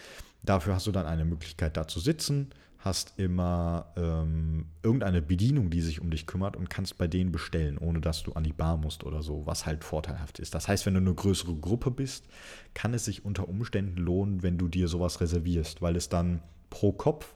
[0.44, 2.50] Dafür hast du dann eine Möglichkeit, da zu sitzen,
[2.80, 7.78] hast immer ähm, irgendeine Bedienung, die sich um dich kümmert und kannst bei denen bestellen,
[7.78, 10.56] ohne dass du an die Bar musst oder so, was halt vorteilhaft ist.
[10.56, 12.26] Das heißt, wenn du eine größere Gruppe bist,
[12.74, 16.94] kann es sich unter Umständen lohnen, wenn du dir sowas reservierst, weil es dann pro
[16.94, 17.36] Kopf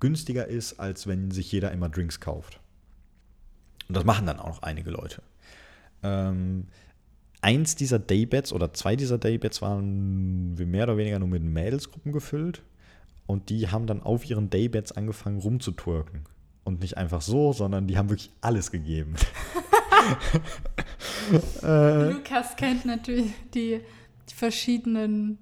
[0.00, 2.60] günstiger ist, als wenn sich jeder immer Drinks kauft.
[3.88, 5.22] Und das machen dann auch noch einige Leute.
[6.02, 6.68] Ähm,
[7.44, 12.62] eins dieser Daybeds oder zwei dieser Daybeds waren mehr oder weniger nur mit Mädelsgruppen gefüllt.
[13.26, 16.24] Und die haben dann auf ihren Daybeds angefangen rumzutwerken.
[16.64, 19.14] Und nicht einfach so, sondern die haben wirklich alles gegeben.
[21.62, 22.10] Äh.
[22.10, 23.80] Lukas kennt natürlich die,
[24.28, 25.38] die verschiedenen,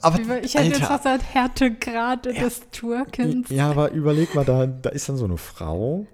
[0.00, 3.48] Aber, ich hätte jetzt Alter, fast gesagt, Härtegrade des Twerkens.
[3.48, 6.08] Ja, aber überleg mal, da, da ist dann so eine Frau,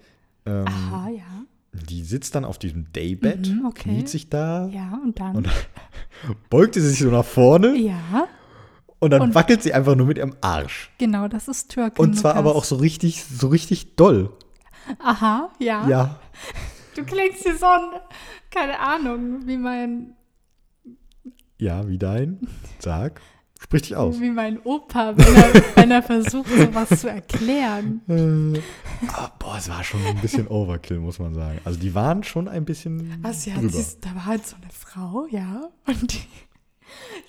[0.45, 1.45] ähm, Aha, ja.
[1.79, 3.91] Die sitzt dann auf diesem Daybed, Mhm, okay.
[3.91, 5.37] kniet sich da, Ja, und dann.
[5.37, 5.49] Und
[6.51, 8.27] beugt sie sich so nach vorne ja,
[8.99, 10.91] und dann und- wackelt sie einfach nur mit ihrem Arsch.
[10.99, 12.01] genau, das ist Twerken.
[12.01, 12.39] Und zwar Lukas.
[12.51, 14.33] aber auch so richtig, so richtig doll.
[14.99, 15.87] Aha, ja.
[15.89, 16.21] Ja.
[16.97, 18.01] Du klingst wie so ein,
[18.51, 20.17] keine Ahnung, wie mein,
[21.59, 22.41] Ja, wie dein?
[22.81, 23.21] Sag.
[23.61, 24.21] Sprich dich aus.
[24.21, 28.01] wie mein Opa, wenn er, wenn er versucht, sowas zu erklären.
[28.09, 28.61] Äh,
[29.09, 31.59] ah, boah, es war schon ein bisschen Overkill, muss man sagen.
[31.65, 33.71] Also die waren schon ein bisschen Also ja, drüber.
[33.73, 36.21] siehst, da war halt so eine Frau, ja, und die,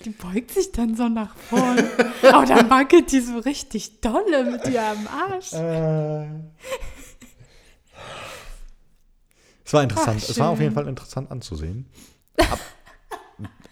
[0.04, 1.90] die beugt sich dann so nach vorne.
[2.32, 5.52] Aber dann wackelt die so richtig dolle mit ihrem Arsch.
[5.52, 6.26] Äh.
[9.64, 10.20] Es war interessant.
[10.24, 10.74] Ach, es war auf jeden.
[10.74, 11.86] Fall interessant anzusehen.
[12.38, 12.58] Ab-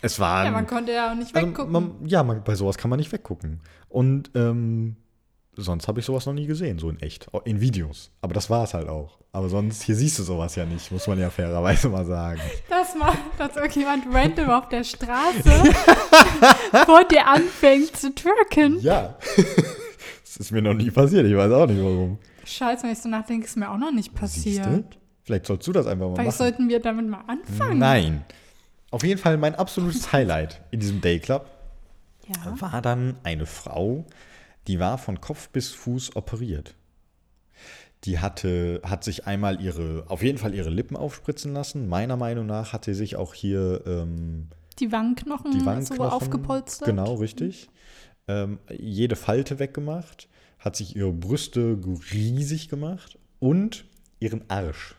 [0.00, 0.44] es war.
[0.44, 1.72] Ja, man konnte ja auch nicht also weggucken.
[1.72, 3.60] man, ja, man, bei sowas kann man nicht weggucken.
[3.88, 4.96] Und ähm,
[5.56, 7.28] sonst habe ich sowas noch nie gesehen, so in echt.
[7.44, 8.10] In Videos.
[8.20, 9.18] Aber das war es halt auch.
[9.32, 12.40] Aber sonst, hier siehst du sowas ja nicht, muss man ja fairerweise mal sagen.
[12.68, 15.42] Dass, mal, dass irgendjemand random auf der Straße
[16.86, 18.80] vor dir anfängt zu twerken.
[18.80, 19.16] Ja.
[20.24, 22.18] Das ist mir noch nie passiert, ich weiß auch nicht warum.
[22.44, 24.60] Scheiße, wenn ich so nachdenke, ist mir auch noch nicht Siehste?
[24.60, 24.98] passiert.
[25.24, 26.36] Vielleicht sollst du das einfach mal Vielleicht machen.
[26.38, 27.78] sollten wir damit mal anfangen.
[27.78, 28.24] Nein.
[28.90, 31.46] Auf jeden Fall mein absolutes Highlight in diesem Dayclub
[32.26, 32.60] Ja.
[32.60, 34.04] war dann eine Frau,
[34.66, 36.74] die war von Kopf bis Fuß operiert.
[38.04, 41.88] Die hatte, hat sich einmal ihre, auf jeden Fall ihre Lippen aufspritzen lassen.
[41.88, 46.86] Meiner Meinung nach hat sie sich auch hier ähm, Die Wangenknochen, die so aufgepolstert.
[46.86, 47.68] Genau, richtig.
[48.28, 50.28] Ähm, jede Falte weggemacht,
[50.60, 51.78] hat sich ihre Brüste
[52.12, 53.84] riesig gemacht und
[54.20, 54.94] ihren Arsch.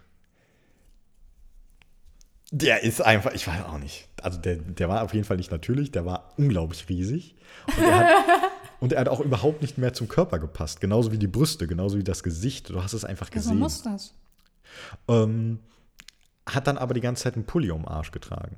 [2.51, 4.07] Der ist einfach, ich weiß auch nicht.
[4.21, 7.35] Also der, der war auf jeden Fall nicht natürlich, der war unglaublich riesig.
[7.67, 8.07] Und er, hat,
[8.79, 10.81] und er hat auch überhaupt nicht mehr zum Körper gepasst.
[10.81, 12.69] Genauso wie die Brüste, genauso wie das Gesicht.
[12.69, 13.59] Du hast es einfach Ja, gesehen.
[13.59, 14.13] muss das.
[15.07, 15.59] Ähm,
[16.47, 18.57] hat dann aber die ganze Zeit einen Pulli um den Arsch getragen.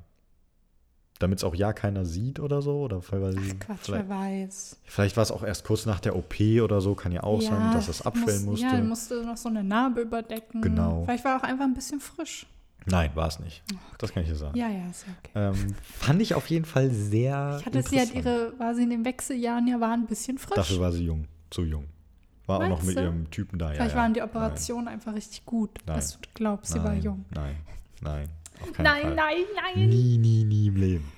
[1.19, 2.79] Damit es auch ja keiner sieht oder so.
[2.81, 4.77] Oder weil, Quatsch, vielleicht, wer weiß.
[4.85, 7.73] vielleicht war es auch erst kurz nach der OP oder so, kann ja auch sein,
[7.73, 8.75] dass es abschwellen muss, musste.
[8.77, 10.61] Ja, musste noch so eine Narbe überdecken.
[10.61, 11.03] Genau.
[11.05, 12.47] Vielleicht war er auch einfach ein bisschen frisch.
[12.85, 13.63] Nein, war es nicht.
[13.99, 14.57] Das kann ich dir sagen.
[14.57, 15.31] Ja, ja, ist ja okay.
[15.35, 17.57] Ähm, fand ich auf jeden Fall sehr.
[17.59, 20.55] Ich hatte sie halt ihre, war sie in den Wechseljahren ja, war ein bisschen frisch.
[20.55, 21.85] Dafür war sie jung, zu jung.
[22.47, 23.01] War auch noch Meinst mit du?
[23.03, 23.69] ihrem Typen da.
[23.69, 24.25] Vielleicht ja, waren ja.
[24.25, 25.95] die Operationen einfach richtig gut, Nein.
[25.95, 27.25] dass du glaubst, sie nein, war nein, jung.
[27.29, 27.55] Nein,
[28.01, 28.29] nein.
[28.77, 29.15] Nein, Fall.
[29.15, 29.43] nein,
[29.75, 29.89] nein.
[29.89, 31.11] Nie, nie, nie im Leben.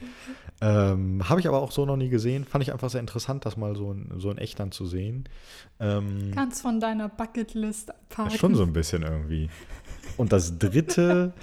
[0.62, 2.46] Ähm, Habe ich aber auch so noch nie gesehen.
[2.46, 5.28] Fand ich einfach sehr interessant, das mal so in, so in echt dann zu sehen.
[5.80, 8.38] Ähm, Ganz von deiner Bucketlist abhaken.
[8.38, 9.50] schon so ein bisschen irgendwie.
[10.18, 11.34] Und das dritte,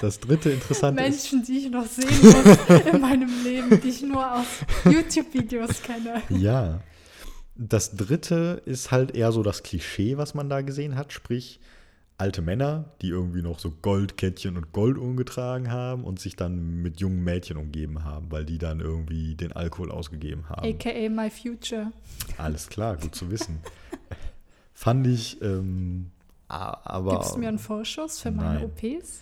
[0.00, 4.02] das dritte interessante ist, Menschen, die ich noch sehen muss in meinem Leben, die ich
[4.02, 4.46] nur aus
[4.84, 6.22] YouTube-Videos kenne.
[6.30, 6.80] ja,
[7.54, 11.60] das dritte ist halt eher so das Klischee, was man da gesehen hat, sprich
[12.18, 17.00] alte Männer, die irgendwie noch so Goldkettchen und Golduhren getragen haben und sich dann mit
[17.00, 20.64] jungen Mädchen umgeben haben, weil die dann irgendwie den Alkohol ausgegeben haben.
[20.64, 21.92] AKA My Future.
[22.38, 23.58] Alles klar, gut zu wissen.
[24.72, 26.10] Fand ich, ähm,
[26.52, 27.12] aber.
[27.18, 28.64] Gibst du mir einen Vorschuss für meine Nein.
[28.64, 29.20] OPs?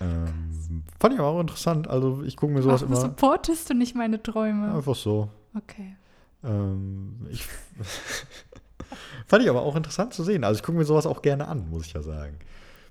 [0.00, 1.88] ähm, fand ich aber auch interessant.
[1.88, 4.74] Also, ich gucke mir sowas Warum immer supportest du nicht meine Träume?
[4.74, 5.28] einfach so.
[5.54, 5.96] Okay.
[6.44, 7.44] Ähm, ich
[9.26, 10.44] fand ich aber auch interessant zu sehen.
[10.44, 12.38] Also, ich gucke mir sowas auch gerne an, muss ich ja sagen.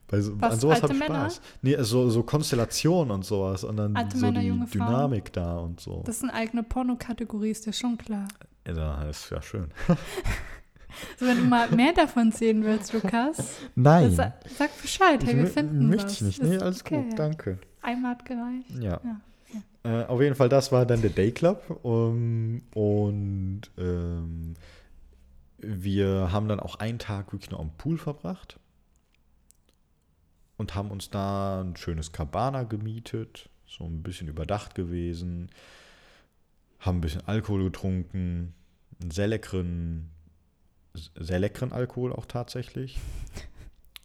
[0.09, 1.29] Bei so, Was, an sowas habe ich Männer?
[1.29, 1.41] Spaß.
[1.61, 3.63] Nee, so, so Konstellationen und sowas.
[3.65, 4.87] Und dann Alte so Männer, die junge Frauen?
[4.87, 6.01] Dynamik da und so.
[6.05, 8.27] Das ist eine eigene Pornokategorie, ist dir schon klar.
[8.65, 9.69] ja, das ist ja schön.
[11.19, 14.11] So, wenn du mal mehr davon sehen willst, Lukas, Nein.
[14.11, 16.41] sag, sag Bescheid, hey, wir finden möchte ich nicht.
[16.43, 17.15] Nee, alles okay, gut, ja.
[17.15, 17.59] danke.
[17.81, 18.69] Einmal hat gereicht.
[18.79, 18.99] Ja.
[19.03, 19.21] Ja,
[19.83, 21.79] Äh, auf jeden Fall, das war dann der Day Club.
[21.83, 24.55] Um, und ähm,
[25.59, 28.59] wir haben dann auch einen Tag wirklich nur am Pool verbracht.
[30.57, 33.49] Und haben uns da ein schönes Cabana gemietet.
[33.67, 35.49] So ein bisschen überdacht gewesen.
[36.79, 38.53] Haben ein bisschen Alkohol getrunken.
[38.99, 40.09] Einen sehr leckeren,
[41.19, 42.99] sehr leckeren Alkohol auch tatsächlich.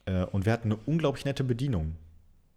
[0.04, 1.94] Äh, und wir hatten eine unglaublich nette Bedienung.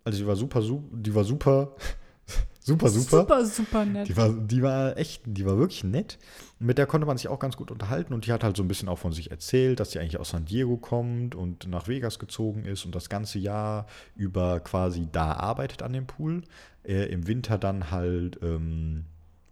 [0.04, 1.76] Also die war super, su- die war super,
[2.60, 3.20] super, super.
[3.20, 4.08] Super, super nett.
[4.08, 6.18] Die war, die war echt, die war wirklich nett.
[6.58, 8.68] Mit der konnte man sich auch ganz gut unterhalten und die hat halt so ein
[8.68, 12.18] bisschen auch von sich erzählt, dass sie eigentlich aus San Diego kommt und nach Vegas
[12.18, 16.42] gezogen ist und das ganze Jahr über quasi da arbeitet an dem Pool.
[16.84, 19.06] Äh, Im Winter dann halt ähm,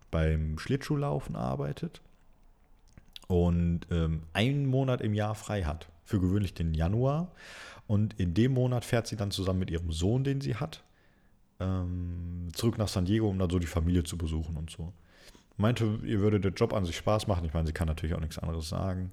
[0.09, 2.01] beim Schlittschuhlaufen arbeitet
[3.27, 5.89] und ähm, einen Monat im Jahr frei hat.
[6.05, 7.31] Für gewöhnlich den Januar.
[7.87, 10.83] Und in dem Monat fährt sie dann zusammen mit ihrem Sohn, den sie hat,
[11.59, 14.93] ähm, zurück nach San Diego, um dann so die Familie zu besuchen und so.
[15.57, 17.45] Meinte, ihr würde der Job an sich Spaß machen.
[17.45, 19.11] Ich meine, sie kann natürlich auch nichts anderes sagen.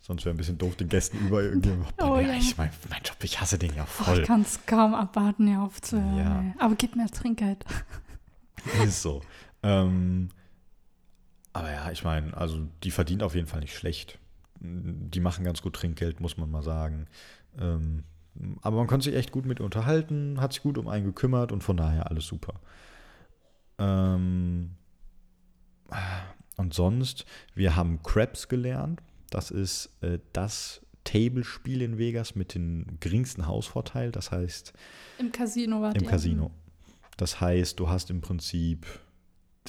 [0.00, 1.72] Sonst wäre ein bisschen doof, den Gästen über irgendwie.
[2.00, 4.20] Oh ja, ich mein, mein Job, ich hasse den ja Oh, voll.
[4.20, 6.16] ich kann es kaum abwarten, hier aufzuhören.
[6.16, 6.64] Ja.
[6.64, 7.64] Aber gib mir das Trinkgeld.
[8.84, 9.20] Ist so.
[9.62, 10.30] Ähm,
[11.58, 14.18] aber ja, ich meine, also die verdient auf jeden Fall nicht schlecht.
[14.60, 17.06] Die machen ganz gut Trinkgeld, muss man mal sagen.
[17.58, 18.04] Ähm,
[18.62, 21.62] aber man konnte sich echt gut mit unterhalten, hat sich gut um einen gekümmert und
[21.62, 22.54] von daher alles super.
[23.78, 24.70] Ähm,
[26.56, 29.00] und sonst, wir haben Craps gelernt.
[29.30, 34.12] Das ist äh, das Table-Spiel in Vegas mit dem geringsten Hausvorteil.
[34.12, 34.72] Das heißt,
[35.18, 36.06] Im Casino war im.
[36.06, 36.50] Casino.
[37.16, 38.86] Das heißt, du hast im Prinzip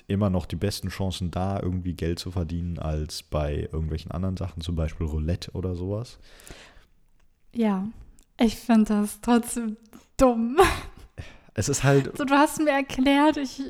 [0.07, 4.61] immer noch die besten Chancen da, irgendwie Geld zu verdienen, als bei irgendwelchen anderen Sachen,
[4.61, 6.17] zum Beispiel Roulette oder sowas.
[7.53, 7.87] Ja,
[8.37, 9.77] ich finde das trotzdem
[10.17, 10.57] dumm.
[11.53, 13.61] Es ist halt, So, du hast mir erklärt, ich.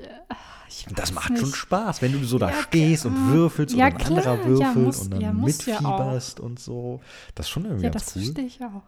[0.67, 1.39] ich das macht nicht.
[1.39, 3.27] schon Spaß, wenn du so da Ja, stehst und klar.
[3.33, 4.45] würfelst Ja, und ein anderer klar.
[4.45, 7.01] würfelt Ja, muss- und dann ja, mitfieberst und so.
[7.35, 8.23] Das ist schon irgendwie Ja, ganz das cool.
[8.23, 8.83] verstehe ich auch.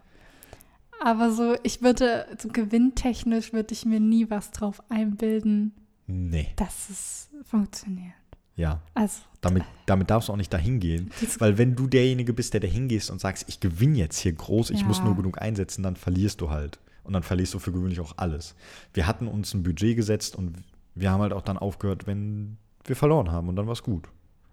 [1.04, 5.72] Aber so, ich würde, so gewinntechnisch würde ich mir nie was drauf einbilden,
[6.06, 8.12] Nee, dass es funktioniert.
[8.56, 8.80] ja.
[8.94, 11.10] Also, Damit, damit darfst du auch nicht dahin gehen.
[11.38, 14.70] Weil wenn du derjenige bist, der da hingehst und sagst, ich gewinne jetzt hier groß,
[14.70, 15.04] ich muss Ja.
[15.04, 16.78] nur genug einsetzen, dann verlierst du halt.
[17.04, 18.54] Und dann verlierst du für gewöhnlich auch alles.
[18.94, 20.56] Wir hatten uns ein Budget gesetzt und
[20.94, 24.08] wir haben halt auch dann aufgehört, wenn wir verloren haben und dann war es gut.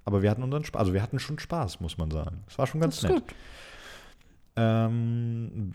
[0.05, 2.43] Aber wir hatten unseren Spaß, also wir hatten schon Spaß, muss man sagen.
[2.47, 3.21] Es war schon ganz nett.
[4.55, 5.71] Ähm,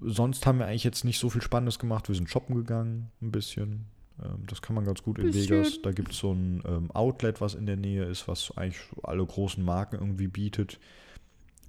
[0.00, 2.08] sonst haben wir eigentlich jetzt nicht so viel Spannendes gemacht.
[2.08, 3.86] Wir sind shoppen gegangen, ein bisschen.
[4.22, 5.58] Ähm, das kann man ganz gut in Bisschen.
[5.58, 5.82] Vegas.
[5.82, 9.24] Da gibt es so ein ähm, Outlet, was in der Nähe ist, was eigentlich alle
[9.24, 10.78] großen Marken irgendwie bietet.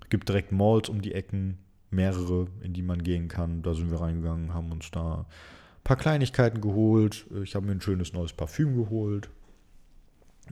[0.10, 1.58] Gibt direkt Malls um die Ecken,
[1.90, 3.62] mehrere, in die man gehen kann.
[3.64, 7.26] Da sind wir reingegangen, haben uns da ein paar Kleinigkeiten geholt.
[7.44, 9.30] Ich habe mir ein schönes neues Parfüm geholt.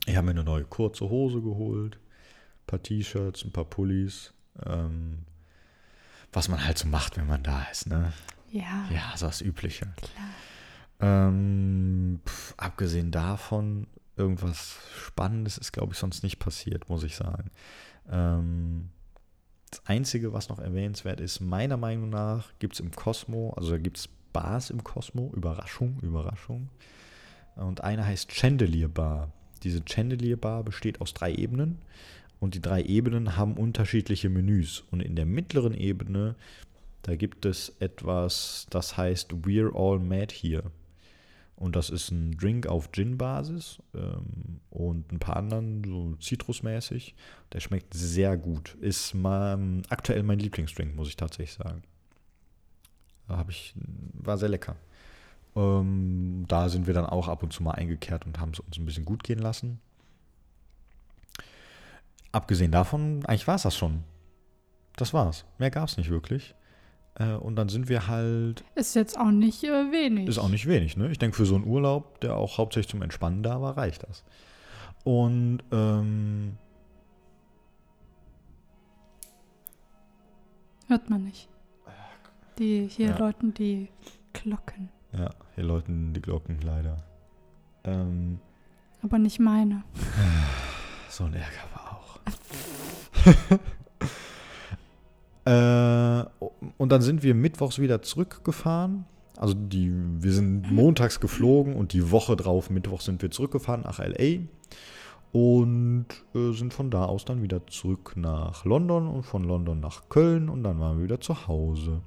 [0.07, 1.95] Ich habe mir eine neue kurze Hose geholt.
[1.97, 4.33] Ein paar T-Shirts, ein paar Pullis.
[4.65, 5.19] Ähm,
[6.31, 8.11] was man halt so macht, wenn man da ist, ne?
[8.51, 9.85] Ja, Ja, so das Übliche.
[9.97, 10.29] klar.
[10.99, 17.49] Ähm, pf, abgesehen davon, irgendwas Spannendes ist, glaube ich, sonst nicht passiert, muss ich sagen.
[18.09, 18.89] Ähm,
[19.71, 23.77] das Einzige, was noch erwähnenswert ist, meiner Meinung nach, gibt es im Cosmo, also da
[23.77, 26.69] gibt es Bars im Cosmo, Überraschung, Überraschung.
[27.55, 29.31] Und eine heißt Chandelier Bar.
[29.63, 31.79] Diese Chandelier Bar besteht aus drei Ebenen
[32.39, 34.83] und die drei Ebenen haben unterschiedliche Menüs.
[34.91, 36.35] Und in der mittleren Ebene,
[37.03, 40.71] da gibt es etwas, das heißt We're All Mad Here.
[41.55, 47.15] Und das ist ein Drink auf Gin-Basis ähm, und ein paar anderen, so zitrusmäßig.
[47.53, 48.75] Der schmeckt sehr gut.
[48.81, 51.83] Ist mal, aktuell mein Lieblingsdrink, muss ich tatsächlich sagen.
[53.29, 53.73] Hab ich,
[54.13, 54.75] war sehr lecker.
[55.55, 58.77] Ähm, da sind wir dann auch ab und zu mal eingekehrt und haben es uns
[58.77, 59.79] ein bisschen gut gehen lassen.
[62.31, 64.03] Abgesehen davon, eigentlich war es das schon.
[64.95, 65.45] Das war's.
[65.59, 66.55] Mehr gab es nicht wirklich.
[67.15, 70.27] Äh, und dann sind wir halt Ist jetzt auch nicht äh, wenig.
[70.27, 71.09] ist auch nicht wenig, ne?
[71.11, 74.23] Ich denke, für so einen Urlaub, der auch hauptsächlich zum Entspannen da war, reicht das.
[75.03, 76.57] Und ähm,
[80.87, 81.49] Hört man nicht.
[82.59, 83.17] Die hier Ja.
[83.17, 83.89] läuten die
[84.33, 84.89] Glocken.
[85.11, 86.97] ja, hier läuten die Glocken leider.
[87.83, 88.39] Ähm,
[89.01, 89.83] Aber nicht meine.
[91.09, 92.19] so ein Ärger war auch.
[95.45, 96.23] äh,
[96.77, 99.05] und dann sind wir mittwochs wieder zurückgefahren.
[99.37, 103.99] Also die, wir sind montags geflogen und die Woche drauf, Mittwoch, sind wir zurückgefahren nach
[103.99, 104.41] LA.
[105.31, 110.07] Und äh, sind von da aus dann wieder zurück nach London und von London nach
[110.09, 112.01] Köln und dann waren wir wieder zu Hause.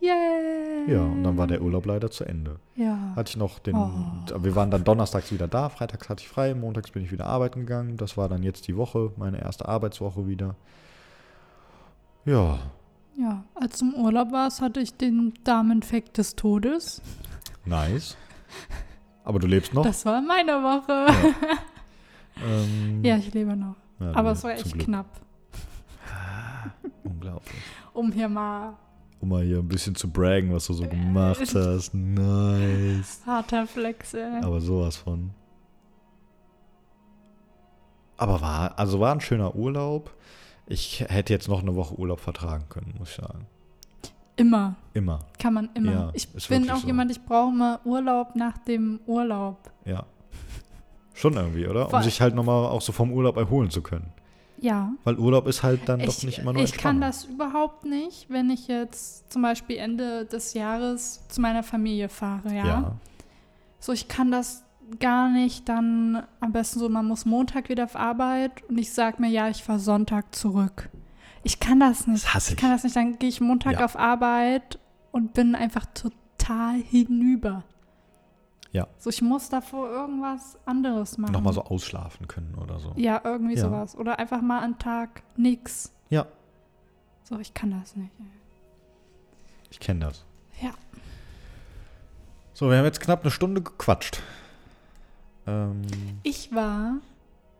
[0.00, 0.90] Yay!
[0.90, 2.56] Ja, und dann war der Urlaub leider zu Ende.
[2.74, 3.12] Ja.
[3.14, 3.76] Hatte ich noch den.
[3.76, 3.90] Oh.
[4.38, 7.60] Wir waren dann donnerstags wieder da, freitags hatte ich frei, montags bin ich wieder arbeiten
[7.60, 7.98] gegangen.
[7.98, 10.56] Das war dann jetzt die Woche, meine erste Arbeitswoche wieder.
[12.24, 12.58] Ja,
[13.16, 17.00] Ja, als du im Urlaub warst, hatte ich den Darminfekt des Todes.
[17.64, 18.16] nice.
[19.24, 19.84] Aber du lebst noch?
[19.84, 21.06] Das war meine Woche.
[22.42, 23.76] Ähm, Ja, ich lebe noch.
[23.98, 24.84] ja, Aber es war echt Glück.
[24.86, 25.20] knapp,
[27.04, 27.60] Unglaublich.
[27.92, 28.78] um hier mal
[29.20, 31.92] Um mal hier ein bisschen zu braggen, was du so gemacht hast.
[31.92, 33.20] Nice.
[33.26, 34.40] harter Flex, ey.
[34.42, 35.32] Aber sowas von.
[38.16, 40.10] Aber war, also war ein schöner Urlaub.
[40.70, 43.46] Ich hätte jetzt noch eine Woche Urlaub vertragen können, muss ich sagen.
[44.36, 44.76] Immer.
[44.94, 45.92] Immer, Kann man immer.
[45.92, 46.86] Ja, ich bin auch so.
[46.86, 49.70] jemand, ich brauche mal Urlaub nach dem Urlaub.
[49.84, 50.04] ja.
[51.12, 51.84] Schon irgendwie, oder?
[51.84, 52.02] Um Voll.
[52.04, 54.10] sich halt nochmal auch so vom Urlaub erholen zu können.
[54.58, 54.92] Ja.
[55.04, 58.30] Weil Urlaub ist halt dann doch ich, nicht immer nur ich kann das überhaupt nicht,
[58.30, 62.64] wenn ich jetzt zum Beispiel Ende des Jahres zu meiner Familie fahre, ja.
[62.64, 62.96] Ja.
[63.80, 64.64] So, ich kann das
[64.98, 69.20] gar nicht dann am besten so, man muss Montag wieder auf Arbeit und ich sag
[69.20, 70.88] mir, ja, ich fahre Sonntag zurück.
[71.42, 72.24] Ich kann das nicht.
[72.24, 72.96] Das hasse Ich kann das nicht.
[72.96, 73.84] Dann gehe ich Montag Ja.
[73.84, 74.78] auf Arbeit
[75.12, 77.64] und bin einfach total hinüber.
[78.72, 78.86] Ja.
[78.98, 81.32] So, ich muss davor irgendwas anderes machen.
[81.32, 82.92] Nochmal so ausschlafen können oder so.
[82.96, 83.62] Ja, irgendwie Ja.
[83.62, 83.96] sowas.
[83.96, 85.92] Oder einfach mal einen Tag nix.
[86.08, 86.26] Ja,
[87.24, 88.12] So, ich kann das nicht.
[89.70, 90.24] ich kenne das.
[90.60, 90.70] Ja.
[92.52, 94.20] So, wir haben jetzt knapp eine Stunde gequatscht.
[95.50, 95.82] Ähm,
[96.22, 96.98] Ich war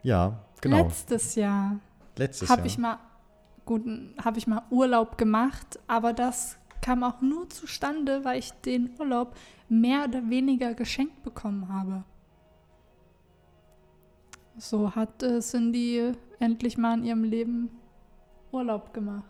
[0.03, 0.79] ja, genau.
[0.85, 1.77] letztes Jahr,
[2.17, 2.67] Letztes habe Jahr.
[2.67, 2.99] ich mal,
[3.65, 3.83] gut,
[4.23, 9.35] habe ich mal Urlaub gemacht, aber das kam auch nur zustande, weil ich den Urlaub
[9.69, 12.05] mehr oder weniger geschenkt bekommen habe.
[14.57, 17.71] So hat äh, Cindy endlich mal in ihrem Leben
[18.53, 19.25] Urlaub gemacht.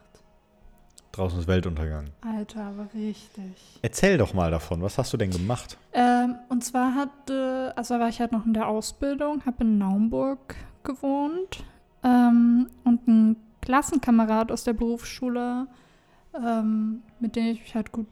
[1.13, 2.07] Draußen ist Weltuntergang.
[2.21, 3.81] Alter, aber richtig.
[3.83, 4.81] Erzähl doch mal davon.
[4.81, 5.77] Was hast du denn gemacht?
[5.93, 10.55] Ähm, und zwar hatte, also war ich halt noch in der Ausbildung, habe in Naumburg
[10.85, 11.65] gewohnt
[12.05, 15.67] ähm, und ein Klassenkamerad aus der Berufsschule,
[16.35, 18.07] ähm, mit dem ich mich halt gut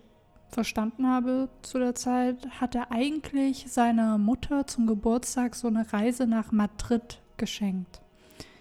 [0.51, 6.53] verstanden habe zu der Zeit, hatte eigentlich seiner Mutter zum Geburtstag so eine Reise nach
[6.53, 8.01] Madrid geschenkt.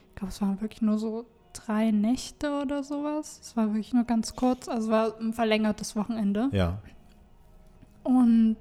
[0.09, 1.25] Ich glaube, es waren wirklich nur so
[1.65, 3.39] drei Nächte oder sowas.
[3.41, 6.49] Es war wirklich nur ganz kurz, also war ein verlängertes Wochenende.
[6.51, 6.77] Ja.
[8.03, 8.57] Und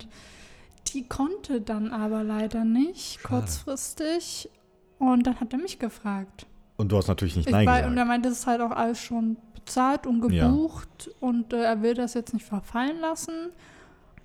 [0.88, 3.28] die konnte dann aber leider nicht, Schade.
[3.42, 4.50] kurzfristig.
[4.98, 6.46] Und dann hat er mich gefragt.
[6.76, 7.90] Und du hast natürlich nicht Ich Nein war, gesagt.
[7.92, 10.48] und er meinte, es ist halt auch alles schon bezahlt und Ja.
[10.48, 13.32] gebucht und äh, er will das jetzt nicht verfallen lassen,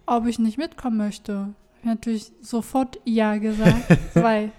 [0.05, 1.49] ob ich nicht mitkommen möchte.
[1.80, 4.51] Ich natürlich sofort ja gesagt, weil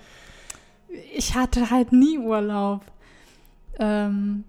[1.15, 2.83] ich hatte halt nie Urlaub.
[3.79, 4.45] Ähm,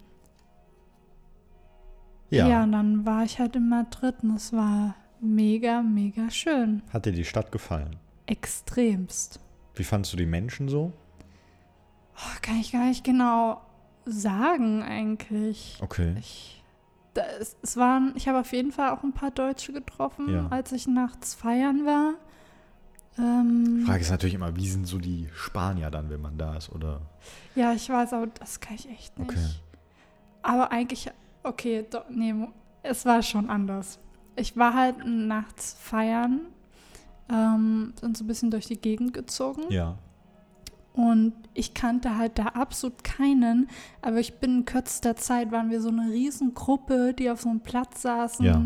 [2.30, 2.48] ja.
[2.48, 2.64] ja.
[2.64, 6.82] und dann war ich halt in Madrid und es war mega, mega schön.
[6.92, 7.96] Hat dir die Stadt gefallen?
[8.26, 9.40] Extremst.
[9.76, 10.92] Wie fandst du die Menschen so?
[12.16, 13.62] Oh, kann ich gar nicht genau
[14.06, 15.80] sagen eigentlich.
[15.82, 16.16] Okay.
[16.20, 16.64] Ich,
[17.14, 20.48] da, es, es waren, ich habe auf jeden Fall auch ein paar Deutsche getroffen, Ja.
[20.50, 22.14] als ich nachts feiern war.
[23.18, 26.56] Ähm, Die Frage ist natürlich immer, wie sind so die Spanier dann, wenn man da
[26.58, 26.72] ist?
[26.72, 27.02] Oder
[27.56, 29.30] ja, ich weiß, aber das kann ich echt nicht.
[29.30, 29.46] Okay.
[30.42, 31.12] Aber eigentlich,
[31.44, 32.34] okay, do, nee,
[32.82, 34.00] es war schon anders.
[34.36, 36.42] Ich war halt nachts feiern,
[37.30, 39.64] ähm, sind so ein bisschen durch die Gegend gezogen.
[39.70, 39.98] ja.
[40.94, 43.68] Und ich kannte halt da absolut keinen,
[44.02, 47.62] aber ich bin in kürzester Zeit, waren wir so eine Riesengruppe, die auf so einem
[47.62, 48.46] Platz saßen.
[48.46, 48.62] Ja.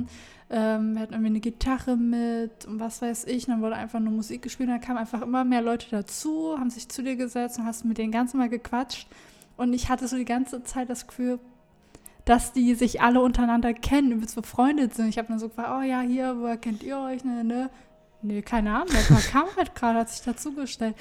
[0.50, 3.48] Ähm, wir hatten irgendwie eine Gitarre mit und was weiß ich.
[3.48, 4.70] Und dann wurde einfach nur Musik gespielt.
[4.70, 7.98] Dann kamen einfach immer mehr Leute dazu, haben sich zu dir gesetzt und hast mit
[7.98, 9.08] denen ganz mal gequatscht.
[9.56, 11.40] Und ich hatte so die ganze Zeit das Gefühl,
[12.26, 15.08] dass die sich alle untereinander kennen, übelst befreundet sind.
[15.08, 17.24] Ich habe dann so gefragt, oh ja, hier, woher kennt ihr euch?
[17.24, 17.70] Ne, ne.
[18.22, 20.96] Nee, keine Ahnung, der kam halt gerade, hat sich dazugestellt.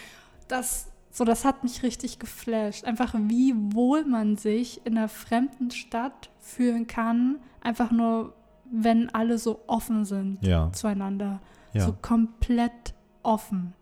[0.48, 0.86] Das,
[1.16, 2.84] so, das hat mich richtig geflasht.
[2.84, 8.34] Einfach, wie wohl man sich in einer fremden Stadt fühlen kann, einfach nur,
[8.70, 10.70] wenn alle so offen sind Ja.
[10.72, 11.40] zueinander.
[11.72, 11.86] Ja.
[11.86, 13.72] So komplett offen.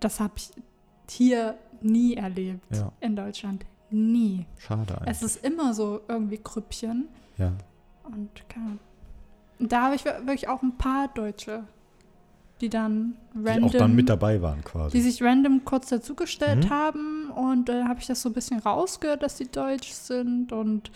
[0.00, 0.50] Das habe ich
[1.08, 2.92] hier nie erlebt Ja.
[3.00, 3.64] in Deutschland.
[3.90, 4.44] Nie.
[4.58, 5.10] Schade eigentlich.
[5.10, 7.08] Es ist immer so irgendwie Krüppchen.
[7.38, 7.52] ja.
[8.04, 8.30] Und.
[9.58, 11.64] Und da habe ich wir- wirklich auch ein paar Deutsche,
[12.60, 15.00] die dann Die random, auch dann mit dabei waren die quasi.
[15.00, 16.70] sich random kurz dazugestellt Mhm.
[16.70, 17.30] haben.
[17.30, 20.52] Und dann habe ich das so ein bisschen rausgehört, dass die deutsch sind.
[20.52, 20.90] Und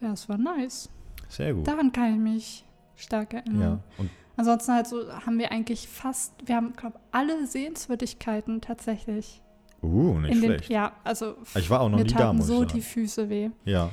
[0.00, 0.90] ja, es war nice.
[1.28, 1.66] Sehr gut.
[1.66, 2.64] Daran kann ich mich
[2.96, 3.80] stark erinnern.
[3.98, 4.04] Ja.
[4.36, 9.42] Ansonsten halt so haben wir eigentlich fast, wir haben, glaube alle Sehenswürdigkeiten tatsächlich.
[9.82, 10.70] uh, nicht in den, schlecht.
[10.70, 12.80] ja, also Ich war auch noch mir nie da, muss so ich die.
[12.80, 13.50] Füße weh.
[13.64, 13.90] Ja.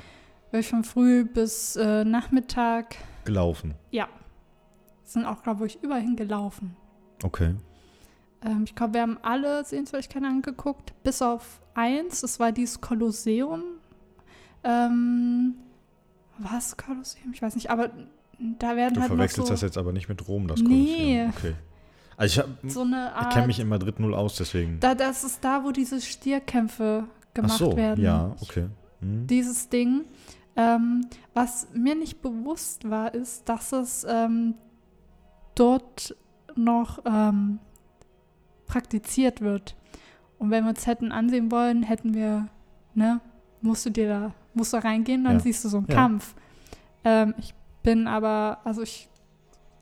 [0.52, 3.74] Wirklich von früh bis äh, Nachmittag, Gelaufen.
[3.92, 4.08] ja.
[5.04, 6.76] Sind auch, glaube ich, überall gelaufen.
[7.26, 7.56] Okay.
[8.44, 13.64] Ähm, ich glaube, wir haben alle Sehenswürdigkeiten angeguckt, bis auf eins, das war dieses Kolosseum.
[14.64, 15.56] Ähm,
[16.38, 17.32] was Kolosseum?
[17.34, 17.90] Ich weiß nicht, aber
[18.60, 21.26] da werden Du halt noch verwechselst so, das jetzt aber nicht mit Rom, das Nee.
[21.26, 21.34] Kolosseum.
[21.38, 21.54] Okay.
[22.18, 24.80] Also ich, so ich kenne mich in Madrid null aus, deswegen.
[24.80, 28.04] Da, das ist da, wo diese Stierkämpfe Ach gemacht so, werden.
[28.04, 28.68] ja, okay.
[29.02, 29.28] Hm.
[29.28, 30.06] Dieses Ding.
[30.56, 34.54] Ähm, was mir nicht bewusst war, ist, dass es ähm,
[35.56, 36.16] dort
[36.58, 37.60] noch ähm,
[38.68, 39.76] praktiziert wird.
[40.40, 42.48] Und wenn wir uns hätten ansehen wollen, hätten wir,
[42.94, 43.22] ne,
[43.62, 45.40] musst du dir da, musst du reingehen, dann Ja.
[45.40, 45.96] siehst du so einen Ja.
[45.96, 46.36] Kampf.
[47.04, 47.54] Ähm, ich
[47.84, 49.08] bin aber, also ich,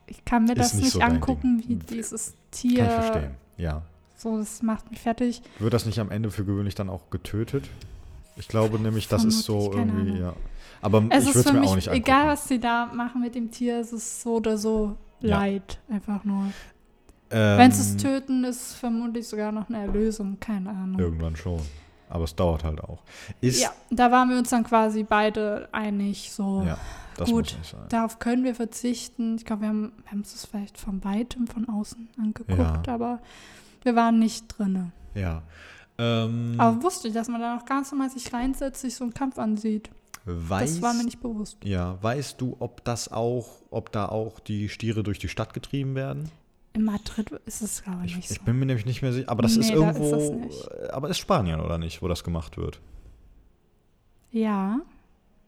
[0.07, 2.85] ich kann mir Ist das nicht so angucken, wie dieses Kann Tier.
[2.85, 3.31] ich verstehen.
[3.57, 3.81] Ja.
[4.15, 5.41] So, das macht mich fertig.
[5.59, 7.69] Wird das nicht am Ende für gewöhnlich dann auch getötet?
[8.35, 10.33] Ich glaube nämlich, das ist so Vermutlich, irgendwie, ja.
[10.81, 12.03] Aber Es ich ist würde es für mir mich, auch nicht angucken.
[12.05, 15.39] egal was sie da machen mit dem Tier, es ist so oder so Ja.
[15.39, 16.45] leid, einfach nur.
[17.31, 20.99] Ähm, Wenn sie es töten, ist vermutlich sogar noch eine Erlösung, keine Ahnung.
[20.99, 21.59] Irgendwann schon.
[22.09, 23.01] Aber es dauert halt auch.
[23.41, 26.77] Ist, Ja, da waren wir uns dann quasi beide einig, so ja,
[27.25, 27.57] Gut,
[27.89, 29.35] darauf können wir verzichten.
[29.37, 32.93] Ich glaube, wir haben, das vielleicht von weitem von außen angeguckt, Ja.
[32.93, 33.19] aber
[33.83, 34.91] wir waren nicht drinne.
[35.15, 35.41] Ja.
[35.97, 39.13] Ähm, Aber wusste ich, dass man da noch ganz normal sich reinsetzt, sich so einen
[39.13, 39.89] Kampf ansieht.
[40.25, 41.57] Weiß, das war mir nicht bewusst.
[41.63, 45.95] Ja, weißt du, ob das auch, ob da auch die Stiere durch die Stadt getrieben
[45.95, 46.29] werden?
[46.73, 48.43] In Madrid ist es, glaube ich, Ich, nicht ich so.
[48.45, 49.29] bin mir nämlich nicht mehr sicher.
[49.29, 50.15] Aber das ist Nee, da ist irgendwo.
[50.15, 50.67] das nicht.
[50.71, 52.79] äh, aber ist Spanien oder nicht, wo das gemacht wird?
[54.31, 54.79] Ja,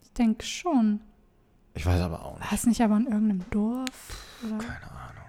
[0.02, 1.00] ich denke schon.
[1.74, 2.44] Ich weiß aber auch nicht.
[2.50, 4.24] War es nicht aber in irgendeinem Dorf?
[4.44, 4.58] Oder?
[4.58, 5.24] Keine Ahnung.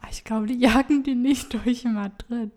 [0.00, 2.52] Ah, Ich glaube, die jagen die nicht durch Madrid.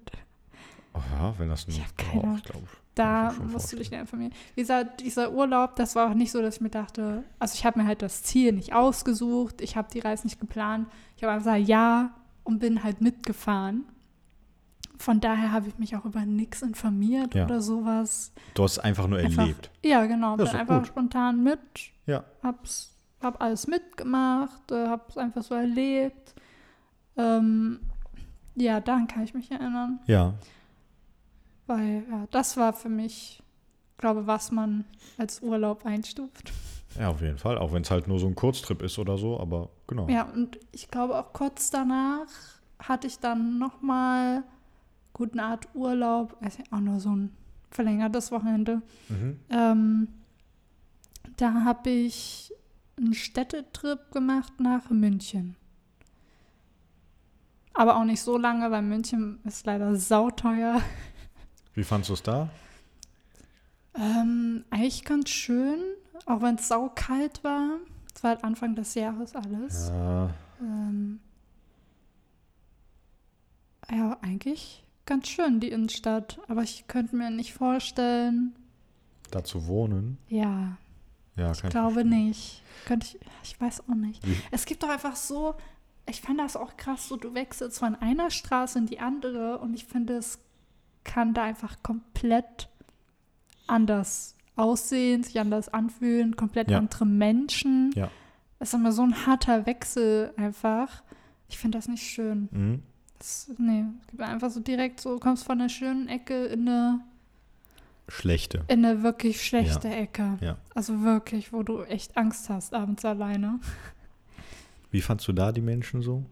[0.96, 1.72] Ja, wenn das ein.
[1.72, 2.62] Ich hab keine- ich glaub,
[2.96, 4.02] Da musst du dich vorstellen.
[4.02, 4.34] informieren.
[4.56, 7.66] Wie gesagt, dieser Urlaub, das war auch nicht so, dass ich mir dachte, also ich
[7.66, 10.88] habe mir halt das Ziel nicht ausgesucht, ich habe die Reise nicht geplant.
[11.18, 12.12] Ich habe einfach gesagt, ja
[12.44, 13.86] und bin halt mitgefahren.
[15.00, 17.46] Von daher habe ich mich auch über nichts informiert Ja.
[17.46, 18.32] oder sowas.
[18.54, 19.72] Du hast es einfach nur Einfach- erlebt.
[19.84, 20.32] Ja, genau.
[20.38, 20.88] Ja, bin einfach gut.
[20.88, 21.60] spontan mit,
[22.06, 22.24] Ja.
[22.44, 22.92] hab's,
[23.22, 26.36] hab alles mitgemacht, äh, hab's einfach so erlebt.
[27.18, 27.80] Ähm,
[28.56, 30.00] ja, daran kann ich mich erinnern.
[30.06, 30.34] Ja.
[31.68, 33.42] Weil ja, das war für mich,
[33.98, 34.86] glaube was man
[35.18, 36.52] als Urlaub einstuft.
[37.00, 37.58] Ja, auf jeden Fall.
[37.58, 40.08] Auch wenn es halt nur so ein Kurztrip ist oder so, aber genau.
[40.10, 42.28] Ja, und ich glaube auch kurz danach
[42.80, 44.44] hatte ich dann nochmal
[45.14, 47.32] guten Art Urlaub, also auch nur so ein
[47.72, 48.82] verlängertes Wochenende.
[49.10, 49.40] Mhm.
[49.50, 50.08] Ähm,
[51.38, 52.54] da habe ich
[52.98, 55.56] einen Städtetrip gemacht nach München.
[57.74, 60.82] Aber auch nicht so lange, weil München ist leider sauteuer.
[61.76, 62.50] Wie fandst du es da?
[63.96, 65.80] Ähm, eigentlich ganz schön,
[66.26, 67.78] auch wenn es saukalt war.
[68.16, 69.90] Es war halt Anfang des Jahres alles.
[69.90, 70.30] Ja,
[70.62, 71.20] Ähm,
[73.92, 76.40] ja, eigentlich ganz schön, die Innenstadt.
[76.48, 78.56] Aber ich könnte mir nicht vorstellen.
[79.32, 80.18] da zu wohnen.
[80.30, 80.78] Ja,
[81.36, 82.10] Ja, ich glaube verstehen.
[82.28, 82.62] nicht.
[82.86, 84.26] Könnte ich, ich weiß auch nicht.
[84.28, 85.56] Wie- Es gibt doch einfach so,
[86.08, 89.74] ich fand das auch krass, so du wechselst von einer Straße in die andere und
[89.74, 90.38] ich finde, es
[91.04, 92.70] kann da einfach komplett
[93.68, 96.78] anders aussehen, sich anders anfühlen, komplett Ja.
[96.78, 97.92] andere Menschen.
[97.96, 98.10] Ja.
[98.60, 101.04] Es ist immer so ein harter Wechsel einfach.
[101.50, 102.50] Ich finde das nicht schön.
[102.52, 102.84] Mhm.
[103.20, 106.68] Das, nee, es gibt einfach so direkt so, du kommst von einer schönen Ecke in
[106.68, 107.00] eine,
[108.10, 108.64] Schlechte.
[108.68, 110.38] in eine wirklich schlechte Ecke.
[110.42, 110.58] Ja.
[110.76, 113.60] Also wirklich, wo du echt Angst hast abends alleine.
[114.92, 116.24] Wie fandst du da die Menschen so?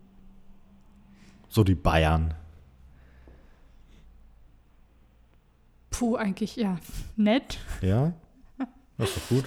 [1.49, 2.33] So die Bayern.
[6.01, 6.79] Puh, eigentlich ja
[7.15, 7.59] nett.
[7.83, 8.13] Ja?
[8.97, 9.45] Das ist doch gut.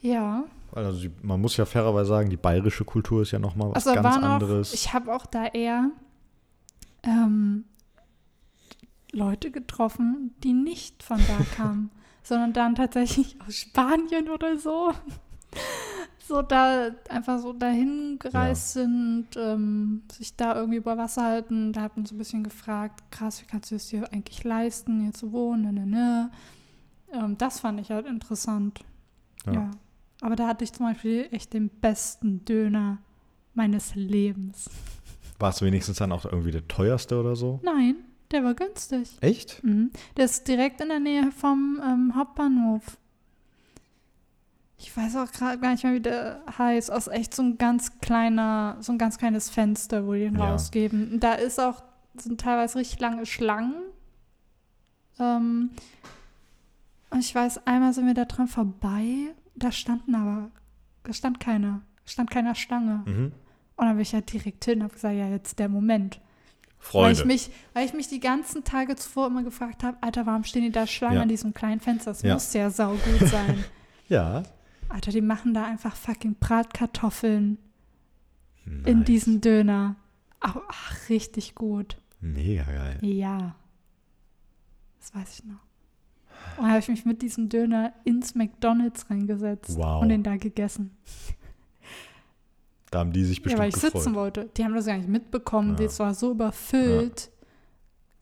[0.00, 0.44] Ja.
[0.70, 3.94] Also die, man muss ja fairerweise sagen, die bayerische Kultur ist ja nochmal was Also
[4.02, 4.74] ganz auch, anderes.
[4.74, 5.92] ich habe auch da eher
[7.04, 7.64] ähm,
[9.10, 11.90] Leute getroffen, die nicht von da kamen,
[12.22, 14.92] sondern dann tatsächlich aus Spanien oder so.
[16.28, 21.72] So da einfach so dahin gereist sind, ähm, sich da irgendwie über Wasser halten.
[21.72, 25.00] Da hat man so ein bisschen gefragt, krass, wie kannst du es dir eigentlich leisten,
[25.00, 25.62] hier zu wohnen?
[25.62, 26.30] Ne, ne, ne.
[27.14, 28.80] Ähm, das fand ich halt interessant.
[29.46, 29.52] Ja.
[29.52, 29.70] ja.
[30.20, 32.98] Aber da hatte ich zum Beispiel echt den besten Döner
[33.54, 34.68] meines Lebens.
[35.38, 37.58] War es wenigstens dann auch irgendwie der teuerste oder so?
[37.62, 37.96] Nein,
[38.32, 39.16] der war günstig.
[39.22, 39.64] Echt?
[39.64, 39.92] Mhm.
[40.18, 42.98] Der ist direkt in der Nähe vom ähm, Hauptbahnhof.
[44.80, 46.90] Ich weiß auch gerade gar nicht mehr, wie der heißt.
[46.90, 50.50] Aus echt so ein ganz kleiner, so ein ganz kleines Fenster, wo die ihn Ja.
[50.52, 51.12] rausgeben.
[51.14, 51.82] Und Da ist auch,
[52.16, 53.74] sind teilweise richtig lange Schlangen.
[55.18, 55.70] Ähm,
[57.10, 59.34] und ich weiß, einmal sind wir da dran vorbei.
[59.56, 60.50] Da standen aber,
[61.02, 61.80] da stand keiner.
[62.04, 63.02] Stand keiner Schlange.
[63.06, 63.32] Mhm.
[63.76, 66.20] Und dann bin ich ja direkt hin und habe gesagt, ja, jetzt der Moment.
[66.92, 67.24] Weil ich, Freunde.
[67.26, 70.70] mich, weil ich mich die ganzen Tage zuvor immer gefragt habe, Alter, warum stehen die
[70.70, 71.22] da Schlangen Ja.
[71.22, 72.12] an diesem kleinen Fenster?
[72.12, 72.34] Das Ja.
[72.34, 73.64] muss ja saugut sein.
[74.08, 74.44] ja.
[74.88, 77.58] Alter, die machen da einfach fucking Bratkartoffeln
[78.64, 79.04] in Nice.
[79.06, 79.96] diesen Döner.
[80.40, 81.98] Ach, ach, richtig gut.
[82.20, 82.98] Mega geil.
[83.02, 83.54] Ja.
[85.00, 85.60] Das weiß ich noch.
[86.56, 90.02] Und dann habe ich mich mit diesem Döner ins McDonalds reingesetzt Wow.
[90.02, 90.96] und den da gegessen.
[92.90, 93.92] Da haben die sich Ja, bestimmt weil ich gefreut.
[94.02, 94.48] sitzen wollte.
[94.56, 95.70] Die haben das gar nicht mitbekommen.
[95.70, 95.84] Ja.
[95.84, 97.30] Das war so überfüllt.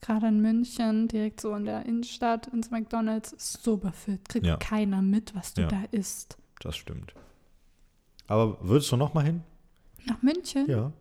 [0.01, 4.27] Gerade in München, direkt so in der Innenstadt, ins McDonalds, ist so überfüllt.
[4.29, 4.57] Kriegt Ja.
[4.57, 5.67] keiner mit, was du Ja.
[5.67, 6.37] da isst.
[6.61, 7.13] Das stimmt.
[8.27, 9.43] Aber würdest du noch mal hin?
[10.05, 10.65] Nach München?
[10.69, 10.91] Ja.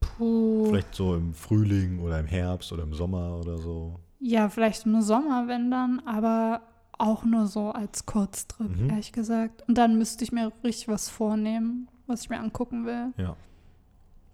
[0.00, 0.66] Puh.
[0.70, 3.98] Vielleicht so im Frühling oder im Herbst oder im Sommer oder so.
[4.20, 6.62] Ja, vielleicht im Sommer, wenn dann, aber
[6.98, 8.90] auch nur so als Kurztrip, Mhm.
[8.90, 9.62] ehrlich gesagt.
[9.68, 13.12] Und dann müsste ich mir richtig was vornehmen, was ich mir angucken will.
[13.18, 13.36] Ja.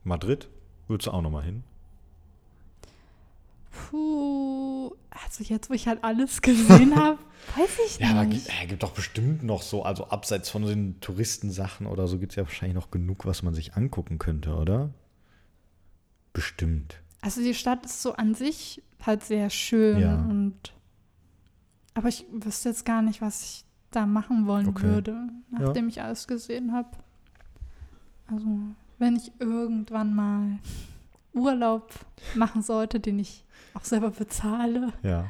[0.04, 0.48] Madrid?
[0.86, 1.64] Würdest du auch noch mal hin?
[3.72, 4.92] Puh.
[5.10, 7.18] Also jetzt, wo ich halt alles gesehen habe,
[7.56, 8.44] weiß ich Ja, aber nicht.
[8.46, 12.32] gibt, ja, gibt doch bestimmt noch so, also abseits von den Touristensachen oder so, gibt
[12.32, 14.90] es ja wahrscheinlich noch genug, was man sich angucken könnte, oder?
[16.32, 17.00] Bestimmt.
[17.20, 20.14] Also die Stadt ist so an sich halt sehr schön Ja.
[20.22, 20.74] und
[21.94, 24.82] aber ich wüsste jetzt gar nicht, was ich da machen wollen Okay.
[24.84, 26.88] würde, nachdem ich alles gesehen habe.
[28.28, 28.46] Also
[28.98, 30.58] wenn ich irgendwann mal
[31.34, 31.92] Urlaub
[32.34, 33.44] machen sollte, den ich
[33.74, 35.26] auch selber bezahle, Ja.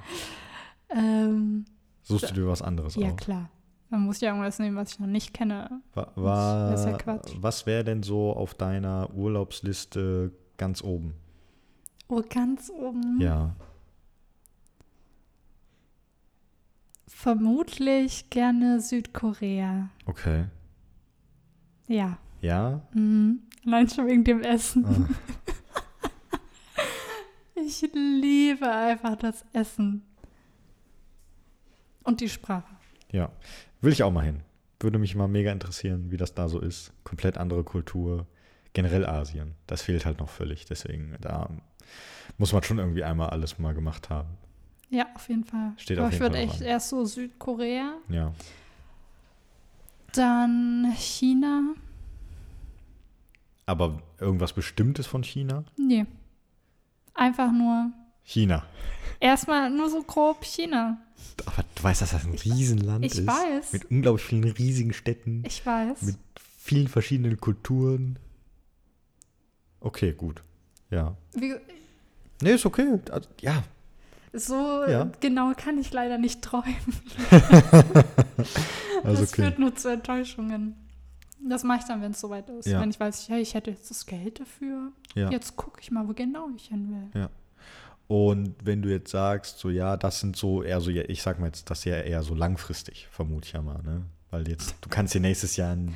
[0.90, 1.64] ähm,
[2.02, 3.16] Suchst du dir was anderes ja aus?
[3.16, 3.48] klar.
[3.90, 5.82] Dann muss ich irgendwas nehmen, was ich noch nicht kenne.
[5.94, 7.32] Wa Das ist ja Quatsch.
[7.40, 11.14] was wäre denn so auf deiner Urlaubsliste ganz oben?
[12.08, 13.20] Oh, ganz oben.
[13.20, 13.54] Ja.
[17.06, 19.88] Vermutlich gerne Südkorea.
[20.06, 20.46] Okay.
[21.88, 22.18] Ja.
[22.40, 22.80] Ja?
[22.94, 23.40] Mhm.
[23.66, 24.84] Allein schon wegen dem Essen.
[24.84, 25.08] Ah.
[27.66, 30.02] Ich liebe einfach das Essen.
[32.02, 32.64] Und die Sprache.
[33.12, 33.30] Ja.
[33.80, 34.40] Will ich auch mal hin.
[34.80, 36.92] Würde mich mal mega interessieren, wie das da so ist.
[37.04, 38.26] Komplett andere Kultur.
[38.72, 39.54] Generell Asien.
[39.66, 40.64] Das fehlt halt noch völlig.
[40.64, 41.48] Deswegen, da
[42.38, 44.30] muss man schon irgendwie einmal alles mal gemacht haben.
[44.90, 45.72] Ja, auf jeden Fall.
[45.76, 46.68] Steht Aber auf ich jeden würde Fall noch echt an.
[46.68, 48.32] erst so Südkorea, Ja.
[50.14, 51.74] dann China.
[53.66, 55.64] Aber irgendwas Bestimmtes von China?
[55.76, 56.06] Nee.
[57.14, 57.90] Einfach nur,
[58.24, 58.64] China.
[59.20, 60.98] erstmal nur so grob China.
[61.46, 63.26] Aber du weißt, dass das ein Riesenland Ich ist.
[63.26, 63.72] weiß.
[63.72, 65.42] Mit unglaublich vielen riesigen Städten.
[65.46, 66.02] Ich weiß.
[66.02, 66.16] Mit
[66.58, 68.18] vielen verschiedenen Kulturen.
[69.80, 70.42] Okay, gut.
[70.90, 71.16] Ja.
[71.34, 71.54] Wie,
[72.42, 72.98] Nee, ist okay.
[73.10, 73.62] Also, ja.
[74.32, 75.10] so Ja.
[75.20, 76.74] genau kann ich leider nicht träumen.
[79.04, 79.42] Also das okay.
[79.42, 80.76] führt nur zu Enttäuschungen.
[81.48, 82.66] Das mache ich dann, wenn es soweit ist.
[82.66, 82.80] Ja.
[82.80, 84.92] Wenn ich weiß, hey, ich hätte jetzt das Geld dafür.
[85.14, 85.30] Ja.
[85.30, 87.28] Jetzt gucke ich mal, wo genau ich hin will.
[88.08, 91.40] Und wenn du jetzt sagst, so ja, das sind so eher so, ja, ich sag
[91.40, 94.02] mal jetzt, das ist ja eher so langfristig, vermute ich ja mal, ne?
[94.30, 95.94] Weil jetzt, du kannst dir nächstes Jahr, in-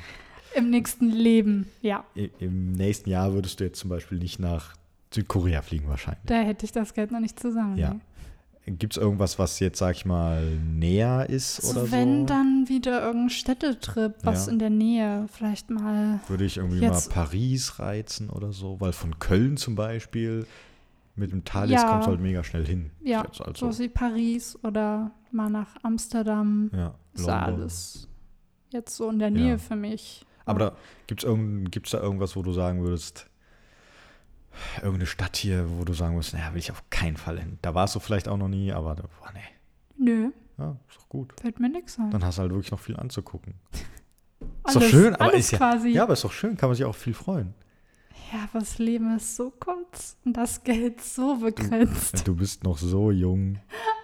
[0.55, 2.03] Im nächsten Leben, ja.
[2.39, 4.75] im nächsten Jahr würdest du jetzt zum Beispiel nicht nach
[5.13, 6.23] Südkorea fliegen wahrscheinlich.
[6.25, 7.77] Da hätte ich das Geld noch nicht zusammen.
[7.77, 7.93] Ja.
[7.93, 7.99] nee.
[8.69, 12.25] Gibt es irgendwas, was jetzt, sag ich mal, näher ist Also oder wenn so?
[12.25, 14.51] dann wieder irgendein Städtetrip, was Ja.
[14.51, 16.19] in der Nähe, vielleicht mal.
[16.27, 20.45] Würde ich irgendwie Jetzt- mal Paris reizen oder so, weil von Köln zum Beispiel
[21.15, 21.89] mit dem Thalys Ja.
[21.91, 22.91] kommst du halt mega schnell hin.
[23.01, 26.69] Ja, also, so wie Paris oder mal nach Amsterdam.
[26.73, 27.43] ja, Ist London.
[27.55, 28.07] alles
[28.71, 29.57] jetzt so in der Nähe Ja.
[29.57, 30.25] für mich.
[30.45, 30.71] Aber da
[31.07, 31.29] gibt es
[31.71, 33.27] gibt's da irgendwas, wo du sagen würdest,
[34.77, 37.59] irgendeine Stadt hier, wo du sagen würdest, naja, will ich auf keinen Fall hin.
[37.61, 39.39] Da warst du vielleicht auch noch nie, aber da, boah, nee,
[39.97, 41.33] Nö, ja, ist doch gut.
[41.39, 42.11] fällt mir nichts ein.
[42.11, 43.55] Dann hast du halt wirklich noch viel anzugucken.
[44.63, 45.89] alles, doch schön, aber ist ja- quasi.
[45.89, 47.53] Ja, aber ist doch schön, kann man sich auch viel freuen.
[48.33, 52.27] Ja, aber das Leben ist so kurz und das Geld so begrenzt.
[52.27, 53.59] Du bist noch so jung,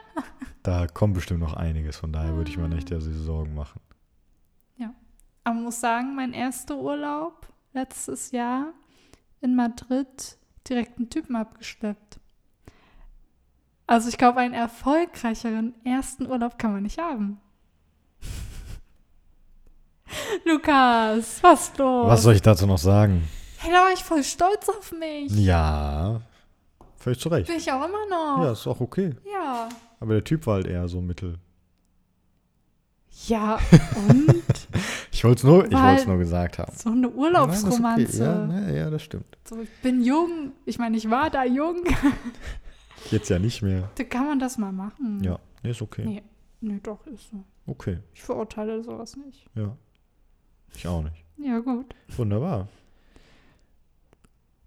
[0.64, 3.82] da kommt bestimmt noch einiges, von daher würde ich mir nicht diese Sorgen machen.
[5.44, 8.74] Aber muss sagen, mein erster Urlaub letztes Jahr
[9.42, 10.38] in Madrid
[10.70, 12.20] direkt einen Typen abgeschleppt.
[13.86, 17.40] Also ich glaube, einen erfolgreicheren ersten Urlaub kann man nicht haben.
[20.46, 22.08] Lukas, was los?
[22.08, 23.28] Was soll ich dazu noch sagen?
[23.58, 25.32] Hey, da war ich voll stolz auf mich.
[25.32, 26.22] Ja,
[26.98, 27.48] völlig zu Recht.
[27.48, 28.44] Bin ich auch immer noch.
[28.44, 29.16] Ja, ist auch okay.
[29.32, 29.70] Ja.
[30.00, 31.40] Aber der Typ war halt eher so mittel.
[33.28, 33.60] Ja,
[34.08, 34.44] und
[35.24, 36.74] Ich wollte es nur, ich nur gesagt haben.
[36.76, 38.24] so eine Nein, Urlaubsromanze.
[38.30, 38.40] okay.
[38.42, 39.38] Ja, ne, ja, das stimmt.
[39.46, 40.52] So, ich bin jung.
[40.66, 41.78] Ich meine, ich war da jung.
[43.12, 43.90] Jetzt ja nicht mehr.
[43.96, 45.24] Da kann man das mal machen.
[45.24, 46.04] Ja, nee, ist okay.
[46.06, 46.24] Nee,
[46.60, 47.42] nee, doch, ist so.
[47.68, 49.48] Okay, Ich verurteile sowas nicht.
[49.56, 49.78] ja.
[50.76, 51.24] Ich auch nicht.
[51.38, 51.96] Ja, gut.
[52.18, 52.68] Wunderbar.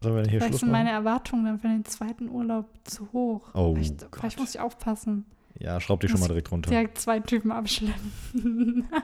[0.00, 1.04] Sollen wir denn hier Vielleicht Schluss sind meine machen?
[1.04, 3.50] Erwartungen dann für den zweiten Urlaub zu hoch.
[3.52, 4.20] Oh vielleicht, Gott.
[4.20, 5.26] vielleicht muss ich aufpassen.
[5.58, 6.70] Ja, schraub die schon mal direkt runter.
[6.70, 8.88] Direkt zwei Typen abschleppen.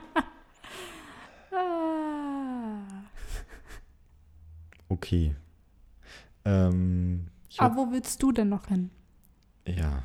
[1.53, 2.79] ah.
[4.89, 5.35] Okay.
[6.45, 8.91] Ähm, Aber wo willst du denn noch hin?
[9.67, 10.03] Ja,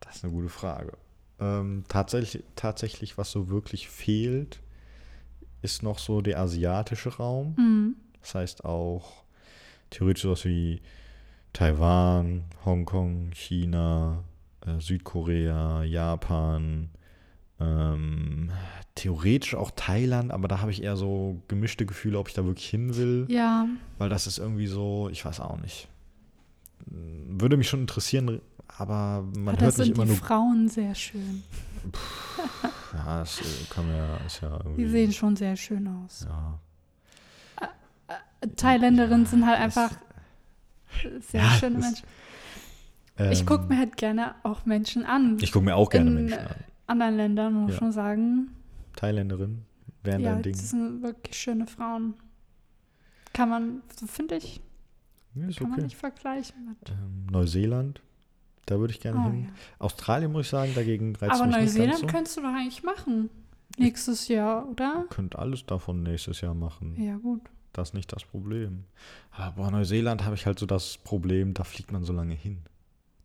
[0.00, 0.92] das ist eine gute Frage.
[1.38, 4.60] Ähm, tatsächlich, tatsächlich, was so wirklich fehlt,
[5.62, 7.54] ist noch so der asiatische Raum.
[7.56, 7.96] Mhm.
[8.20, 9.24] Das heißt auch
[9.90, 10.80] theoretisch sowas wie
[11.52, 14.24] Taiwan, Hongkong, China,
[14.66, 16.90] äh, Südkorea, Japan,
[17.60, 18.50] ähm,
[18.94, 22.68] theoretisch auch Thailand, aber da habe ich eher so gemischte Gefühle, ob ich da wirklich
[22.68, 23.66] hin will, Ja,
[23.98, 25.88] weil das ist irgendwie so, ich weiß auch nicht.
[26.86, 30.16] Würde mich schon interessieren, aber man aber hört nicht immer die nur.
[30.18, 31.42] Frauen sehr schön.
[32.94, 34.84] Ja, das äh, kann ja, ist ja irgendwie.
[34.84, 36.26] Die sehen schon sehr schön aus.
[36.28, 36.58] ja.
[38.56, 39.90] Thailänderinnen sind halt einfach
[41.30, 42.06] sehr Ja, schöne Menschen.
[43.32, 45.38] ich Ähm, gucke mir halt gerne auch Menschen an.
[45.40, 46.54] Ich gucke mir auch gerne in, Menschen an.
[46.86, 47.74] Anderen Ländern, muss Ja.
[47.74, 48.50] ich schon sagen.
[48.96, 49.62] Thailänderin
[50.02, 50.52] wären ja, dein Ding.
[50.52, 52.14] das sind wirklich schöne Frauen.
[53.32, 54.60] Kann man, so finde ich,
[55.34, 55.82] Ja, kann man okay.
[55.82, 56.90] nicht vergleichen mit.
[56.90, 58.00] Ähm, Neuseeland,
[58.66, 59.44] da würde ich gerne Oh, hin.
[59.44, 59.50] ja.
[59.80, 62.06] Australien muss ich sagen, dagegen reizt Aber mich nicht Neuseeland so.
[62.06, 63.30] könntest du doch eigentlich machen.
[63.76, 65.06] Nächstes Jahr, oder?
[65.10, 66.94] Könnt alles davon nächstes Jahr machen.
[67.02, 67.40] Ja, gut.
[67.72, 68.84] Das ist nicht das Problem.
[69.32, 72.58] Aber boah, Neuseeland habe ich halt so das Problem, da fliegt man so lange hin.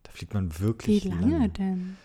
[0.02, 1.98] Da fliegt man Wie wirklich lange denn?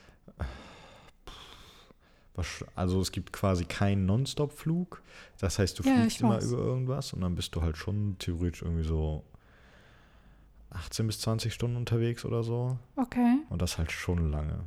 [2.74, 5.02] Also es gibt quasi keinen Nonstop-Flug.
[5.40, 8.62] Das heißt, du Ja, fliegst immer über irgendwas und dann bist du halt schon theoretisch
[8.62, 9.22] irgendwie so
[10.70, 12.76] 18 bis 20 Stunden unterwegs oder so.
[12.96, 13.36] Okay.
[13.50, 14.64] Und das halt schon lange.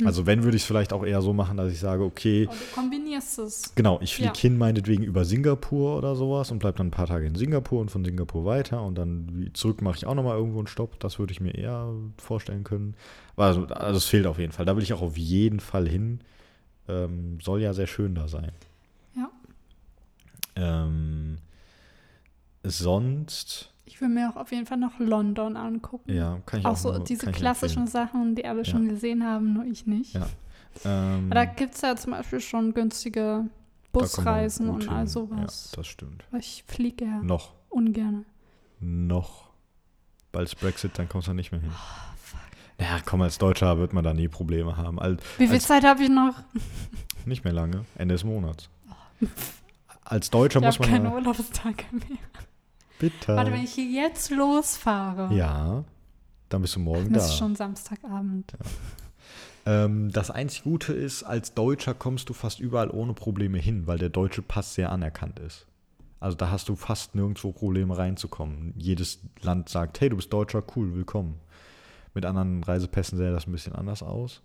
[0.00, 0.06] Hm.
[0.06, 2.54] Also wenn, würde ich es vielleicht auch eher so machen, dass ich sage, okay, Oh,
[2.54, 3.74] du kombinierst es.
[3.74, 4.40] genau, ich fliege Ja.
[4.40, 7.90] hin meinetwegen über Singapur oder sowas und bleibe dann ein paar Tage in Singapur und
[7.90, 10.98] von Singapur weiter und dann zurück mache ich auch nochmal irgendwo einen Stopp.
[11.00, 12.94] Das würde ich mir eher vorstellen können.
[13.36, 14.64] Also, also es fehlt auf jeden Fall.
[14.64, 16.20] Da will ich auch auf jeden Fall hin.
[16.88, 18.52] Ähm, soll ja sehr schön da sein.
[19.14, 19.30] Ja.
[20.56, 21.38] Ähm,
[22.64, 26.12] sonst, Ich will mir auch auf jeden Fall noch London angucken.
[26.12, 27.86] ja, kann ich auch auch so nur- diese klassischen.
[27.86, 28.64] Sachen, die alle Ja.
[28.64, 30.14] schon gesehen haben, nur ich nicht.
[30.14, 30.28] Ja.
[30.84, 33.46] Ähm, Aber da gibt es ja zum Beispiel schon günstige
[33.92, 35.70] Busreisen und all sowas.
[35.72, 36.24] Ja, das stimmt.
[36.30, 37.54] Aber ich fliege ja Noch.
[37.70, 38.24] ungern.
[38.80, 39.48] Noch.
[40.30, 41.72] Bald ist Brexit, dann kommst du nicht mehr hin.
[42.78, 44.98] Oh, Ja, komm, als Deutscher wird man da nie Probleme haben.
[45.00, 46.34] Al Wie viel Als- Zeit habe ich noch?
[47.26, 48.68] nicht mehr lange, Ende des Monats.
[50.04, 52.18] Als Deutscher Ich muss habe man keine ja, Urlaubstage mehr.
[52.98, 53.36] bitte.
[53.36, 55.34] Warte, wenn ich hier jetzt losfahre.
[55.34, 55.84] ja,
[56.48, 57.28] dann bist du morgen Das da.
[57.32, 58.52] ist schon Samstagabend.
[59.66, 63.98] Ähm, das einzig Gute ist, als Deutscher kommst du fast überall ohne Probleme hin, weil
[63.98, 65.66] der deutsche Pass sehr anerkannt ist.
[66.20, 68.72] Also da hast du fast nirgendwo Probleme reinzukommen.
[68.78, 71.38] Jedes Land sagt, hey, du bist Deutscher, cool, willkommen.
[72.18, 74.42] Mit anderen Reisepässen sähe das ein bisschen anders aus.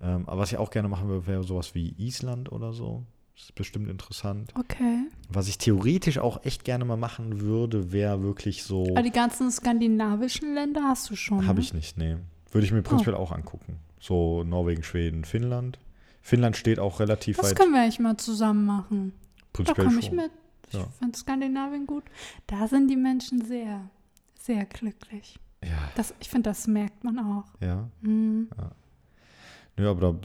[0.00, 3.02] Ähm, aber was ich auch gerne machen würde, wäre sowas wie Island oder so.
[3.34, 4.52] Das ist bestimmt interessant.
[4.56, 5.00] Okay.
[5.28, 8.84] Was ich theoretisch auch echt gerne mal machen würde, wäre wirklich so.
[8.90, 11.44] Aber die ganzen skandinavischen Länder hast du schon.
[11.44, 11.64] Habe ne?
[11.64, 12.18] ich nicht, nee.
[12.52, 13.80] Würde ich mir prinzipiell auch angucken.
[13.98, 15.80] So Norwegen, Schweden, Finnland.
[16.22, 17.58] Finnland steht auch relativ Das weit.
[17.58, 19.12] können wir eigentlich mal zusammen machen.
[19.38, 20.30] Da Prinzipiell komme ich mit.
[20.68, 20.86] Ich Ja.
[21.00, 22.04] finde Skandinavien gut.
[22.46, 23.90] Da sind die Menschen sehr,
[24.38, 25.40] sehr glücklich.
[25.64, 27.44] Ja, Das, ich finde, das merkt man auch.
[27.60, 27.88] ja.
[28.00, 28.48] Mhm.
[29.76, 30.18] Ja, aber da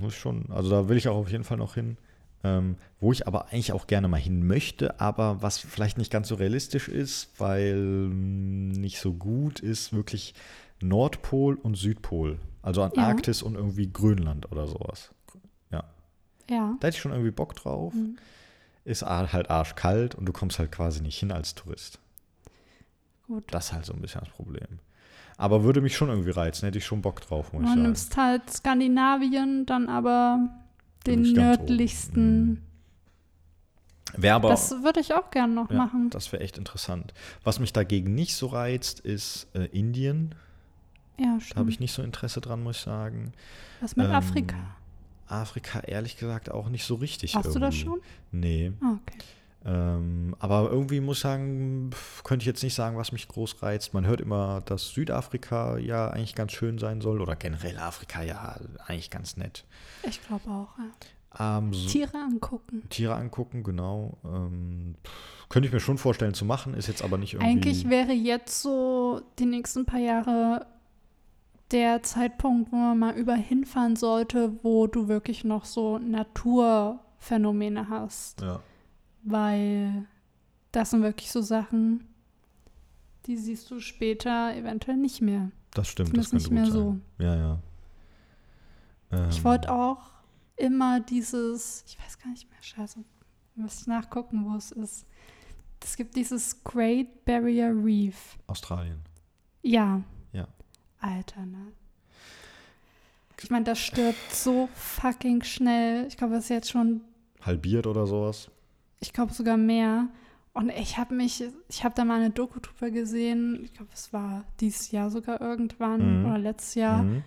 [0.00, 1.96] muss ich schon, also da will ich auch auf jeden Fall noch hin.
[2.42, 6.28] Ähm, wo ich aber eigentlich auch gerne mal hin möchte, aber was vielleicht nicht ganz
[6.28, 10.34] so realistisch ist, weil nicht so gut ist, wirklich
[10.80, 12.38] Nordpol und Südpol.
[12.62, 15.10] Also Antarktis und irgendwie Grönland oder sowas.
[15.70, 15.84] Ja.
[16.80, 17.94] Da hätte ich schon irgendwie Bock drauf.
[17.94, 18.16] Mhm.
[18.84, 21.98] Ist halt arschkalt und du kommst halt quasi nicht hin als Tourist.
[23.30, 23.44] Gut.
[23.52, 24.80] Das ist halt so ein bisschen das Problem.
[25.36, 27.82] Aber würde mich schon irgendwie reizen, hätte ich schon Bock drauf, muss ich Man sagen.
[27.82, 30.48] nimmst halt Skandinavien, dann aber
[31.06, 32.60] den nördlichsten.
[34.16, 36.10] Wäre aber, Das würde ich auch gerne noch ja, machen.
[36.10, 37.14] das wäre echt interessant.
[37.44, 40.34] Was mich dagegen nicht so reizt, ist äh, Indien.
[41.16, 41.70] Ja, Da habe stimmt.
[41.70, 43.32] ich nicht so Interesse dran, muss ich sagen.
[43.80, 44.56] Was mit Ähm, Afrika?
[45.28, 47.36] Afrika, ehrlich gesagt, auch nicht so richtig.
[47.36, 47.84] Hast du das irgendwie.
[47.84, 48.00] schon?
[48.32, 48.72] Nee.
[48.82, 49.18] Ah, okay.
[49.64, 51.90] Ähm, aber irgendwie muss ich sagen,
[52.24, 53.92] könnte ich jetzt nicht sagen, was mich groß reizt.
[53.92, 58.58] Man hört immer, dass Südafrika ja eigentlich ganz schön sein soll oder generell Afrika ja
[58.86, 59.64] eigentlich ganz nett.
[60.02, 60.68] Ich glaube auch.
[60.78, 61.58] Ja.
[61.58, 62.88] Ähm, so, Tiere angucken.
[62.88, 64.16] Tiere angucken, genau.
[64.24, 64.96] Ähm,
[65.48, 67.50] könnte ich mir schon vorstellen zu machen, ist jetzt aber nicht irgendwie.
[67.50, 70.66] Eigentlich wäre jetzt so die nächsten paar Jahre
[71.70, 78.40] der Zeitpunkt, wo man mal über hinfahren sollte, wo du wirklich noch so Naturphänomene hast.
[78.40, 78.60] ja,
[79.22, 80.06] Weil
[80.72, 82.06] das sind wirklich so Sachen,
[83.26, 85.50] die siehst du später eventuell nicht mehr.
[85.72, 86.08] das stimmt.
[86.10, 87.02] Zumindest das nicht könnte mehr sein.
[87.18, 87.58] Ja, ja.
[89.24, 89.98] Ähm, Ich wollte auch
[90.56, 93.00] immer dieses, ich weiß gar nicht mehr, scheiße,
[93.56, 95.06] muss ich nachgucken, wo es ist.
[95.82, 98.38] Es gibt dieses Great Barrier Reef.
[98.46, 99.00] Australien.
[99.62, 100.02] Ja.
[100.32, 100.46] Ja.
[101.00, 101.72] Alter, ne?
[103.42, 106.06] Ich meine, das stirbt so fucking schnell.
[106.06, 107.00] Ich glaube, das ist jetzt schon,
[107.40, 108.50] Halbiert oder sowas.
[109.00, 110.08] Ich glaube sogar mehr.
[110.52, 113.62] Und ich habe mich, ich habe da mal eine Doku drüber gesehen.
[113.64, 116.26] Ich glaube, es war dieses Jahr sogar irgendwann Mhm.
[116.26, 117.02] oder letztes Jahr.
[117.02, 117.22] Mhm.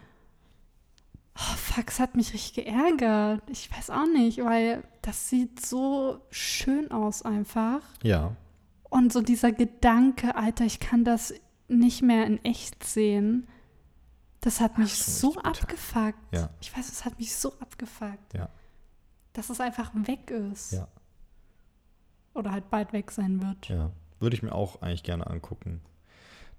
[1.35, 3.41] Oh, fuck, es hat mich richtig geärgert.
[3.49, 7.81] Ich weiß auch nicht, weil das sieht so schön aus einfach.
[8.03, 8.35] Ja.
[8.89, 11.33] Und so dieser Gedanke, Alter, ich kann das
[11.67, 13.47] nicht mehr in echt sehen,
[14.41, 16.19] das hat mich schon so abgefuckt.
[16.33, 16.49] Ja.
[16.61, 18.33] Ich weiß, es hat mich so abgefuckt.
[18.35, 18.49] Ja.
[19.31, 20.73] Dass es einfach weg ist.
[20.73, 20.87] Ja.
[22.33, 23.69] Oder halt bald weg sein wird.
[23.69, 23.91] Ja.
[24.19, 25.81] Würde ich mir auch eigentlich gerne angucken.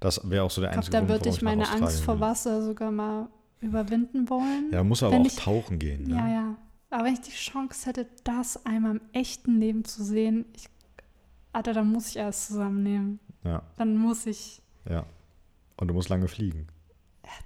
[0.01, 2.21] Das wäre auch so der ich glaube, einzige da Grund, würde ich meine Angst vor.
[2.21, 3.29] Wasser sogar mal
[3.61, 4.71] überwinden wollen.
[4.73, 6.05] Ja, muss aber Wenn auch ich- tauchen gehen.
[6.09, 6.17] Ne?
[6.17, 6.57] Ja, ja.
[6.91, 10.69] Aber wenn ich die Chance hätte, das einmal im echten Leben zu sehen, ich,
[11.53, 13.19] Alter, dann muss ich alles zusammennehmen.
[13.43, 15.05] ja, Dann muss ich ja.
[15.77, 16.69] Und du musst lange fliegen.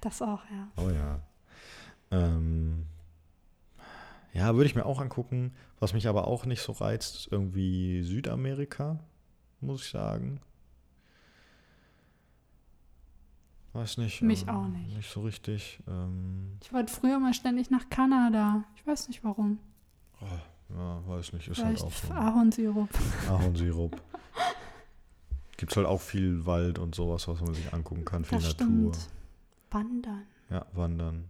[0.02, 0.68] das auch, ja.
[0.76, 1.20] Oh ja.
[2.10, 2.84] Ähm,
[4.38, 5.52] ja, würde ich mir auch angucken.
[5.80, 8.98] Was mich aber auch nicht so reizt, ist irgendwie Südamerika,
[9.60, 10.40] muss ich sagen.
[13.72, 14.22] Weiß nicht.
[14.22, 14.96] Mich ähm, auch nicht.
[14.96, 15.80] Nicht so richtig.
[15.86, 18.64] Ähm, Ich wollte früher mal ständig nach Kanada.
[18.76, 19.58] Ich weiß nicht warum.
[20.20, 21.48] oh, ja, weiß nicht.
[21.48, 22.12] Ist halt Vielleicht auch so.
[22.14, 22.88] Ahornsirup.
[23.28, 24.00] Ahornsirup.
[25.56, 28.48] Gibt es halt auch viel Wald und sowas, was man sich angucken kann, viel Das
[28.48, 28.66] Natur.
[28.94, 29.08] stimmt.
[29.70, 30.22] Wandern.
[30.50, 31.24] Ja, wandern.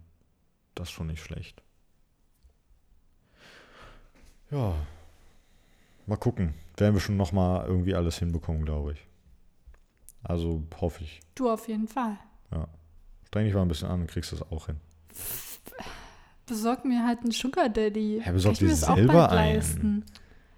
[0.75, 1.61] Das ist schon nicht schlecht.
[4.51, 4.75] Ja.
[6.05, 6.53] Mal gucken.
[6.77, 8.99] Werden wir schon nochmal irgendwie alles hinbekommen, glaube ich.
[10.23, 11.19] Also hoffe ich.
[11.35, 12.17] Du auf jeden Fall.
[13.27, 14.77] Streng dich mal ein bisschen an, kriegst das auch hin.
[16.47, 18.23] Besorg mir halt einen Sugar Daddy.
[18.25, 20.03] Ja, besorg ich dir das selber einen.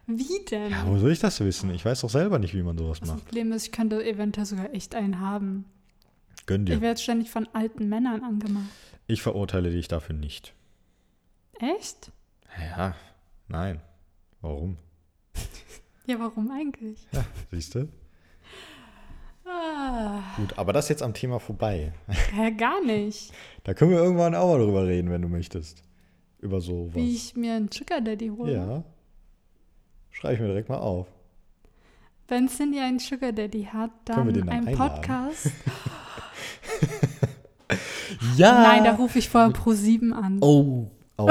[0.07, 0.71] Wie denn?
[0.71, 1.69] Ja, wo soll ich das wissen?
[1.71, 3.25] Ich weiß doch selber nicht, wie man sowas das macht.
[3.25, 5.65] Problem ist, ich könnte eventuell sogar echt einen haben.
[6.45, 6.81] Gönn Ich dir.
[6.81, 8.65] werde ständig von alten Männern angemacht.
[9.07, 10.53] Ich verurteile dich dafür nicht.
[11.59, 12.11] Echt?
[12.57, 12.95] Ja,
[13.51, 13.81] nein.
[14.41, 14.77] Warum?
[16.07, 17.07] Ja, warum eigentlich?
[17.11, 17.87] Ja, siehst du?
[19.45, 21.93] Ah, Gut, aber das ist jetzt am Thema vorbei.
[22.35, 23.31] ja, gar nicht.
[23.63, 25.83] Da können wir irgendwann auch mal drüber reden, wenn du möchtest.
[26.39, 26.95] Über sowas.
[26.95, 28.51] Wie ich mir einen Sugar Daddy hole.
[28.51, 28.83] Ja.
[30.09, 31.05] Schreibe ich mir direkt mal auf.
[32.27, 34.95] Wenn Cindy einen Sugar Daddy hat, dann dann einen einladen?
[34.95, 35.51] Podcast.
[38.35, 38.63] Ja!
[38.63, 40.39] Nein, da rufe ich vorher pro 7 an.
[40.41, 40.87] Oh.
[41.17, 41.29] oh.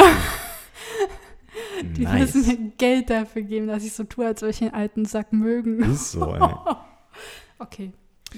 [1.82, 2.34] Die nice.
[2.34, 5.32] müssen mir Geld dafür geben, dass ich so tue, als würde ich den alten Sack
[5.32, 5.80] mögen.
[5.80, 6.40] Ist so, ey.
[7.58, 7.92] Okay,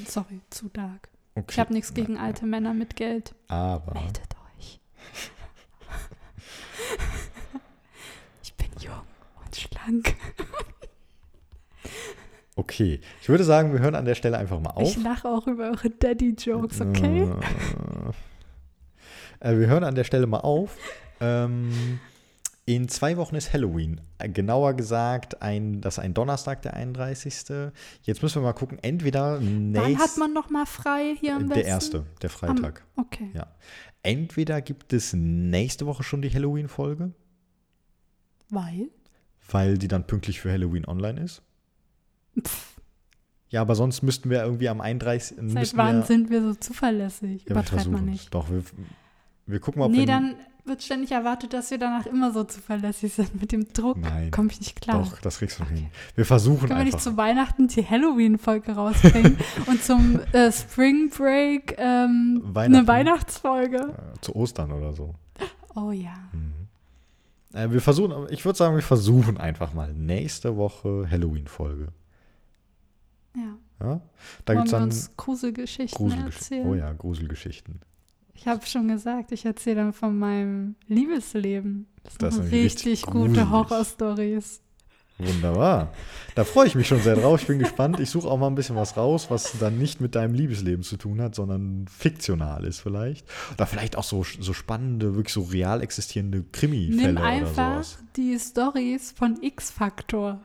[0.09, 1.09] sorry, zu dark.
[1.37, 1.47] Okay.
[1.51, 3.35] Ich habe nichts gegen alte Männer mit Geld.
[3.49, 3.95] Aber.
[3.95, 4.81] Meldet euch.
[8.43, 8.95] Ich bin jung
[9.45, 10.17] und schlank.
[12.57, 13.01] Okay.
[13.21, 14.83] Ich würde sagen, wir hören an der Stelle einfach mal auf.
[14.83, 17.29] Ich lache auch über eure Daddy-Jokes, okay?
[19.41, 20.77] Äh, wir hören an der Stelle mal auf.
[21.21, 21.99] Ähm,
[22.65, 24.01] in zwei Wochen ist Halloween.
[24.19, 27.35] Äh, Genauer gesagt, ein, das ist ein Donnerstag, der 31.
[28.03, 31.49] Jetzt müssen wir mal gucken, entweder Wann nächst, hat man noch mal frei hier am
[31.49, 31.69] der Westen?
[31.69, 32.85] erste, der Freitag.
[32.97, 33.31] Okay.
[33.35, 33.49] Ja.
[34.05, 37.13] Entweder gibt es nächste Woche schon die Halloween-Folge,
[38.49, 38.89] Weil?
[39.51, 41.43] weil die dann pünktlich für Halloween online ist.
[42.41, 42.77] Pff,
[43.51, 45.37] Ja, aber sonst müssten wir irgendwie am 31.
[45.53, 47.45] seit wann wir, sind wir so zuverlässig?
[47.45, 48.33] ja, Übertreibt man nicht.
[48.33, 48.63] Doch, wir,
[49.47, 50.35] wir gucken mal, ob Nee, wir dann
[50.65, 53.41] wird ständig erwartet, dass wir danach immer so zuverlässig sind.
[53.41, 53.99] Mit dem Druck
[54.31, 55.03] komme ich nicht klar.
[55.03, 55.89] Doch, das kriegst du hin.
[56.15, 56.93] Wir versuchen Können wir einfach.
[56.95, 63.79] nicht zu Weihnachten die Halloween-Folge rausbringen und zum äh, Spring Break ähm, eine Weihnachtsfolge?
[64.15, 65.15] äh, zu Ostern oder so.
[65.75, 66.15] Oh ja.
[67.55, 71.89] Äh, wir versuchen, ich würde sagen, wir versuchen einfach mal nächste Woche Halloween-Folge.
[73.35, 73.57] Ja.
[73.81, 74.01] Ja?
[74.45, 76.61] Da gibt es wir dann Gruselgeschichten Gruselgeschichten.
[76.63, 76.67] erzählen?
[76.69, 77.81] Oh ja, Gruselgeschichten.
[78.43, 81.87] Ich habe schon gesagt, ich erzähle dann von meinem Liebesleben.
[82.03, 83.51] Das, Das sind richtig, richtig gute.
[83.51, 84.61] Horrorstories.
[85.17, 85.93] Wunderbar.
[86.35, 87.43] Da freue ich mich schon sehr drauf.
[87.43, 88.01] Ich bin gespannt.
[88.01, 90.97] Ich suche auch mal ein bisschen was raus, was dann nicht mit deinem Liebesleben zu
[90.97, 93.29] tun hat, sondern fiktional ist vielleicht.
[93.55, 97.99] Oder vielleicht auch so, so spannende, wirklich so real existierende Krimi-Fälle Nimm oder einfach sowas.
[98.17, 100.41] die Stories von X-Factor.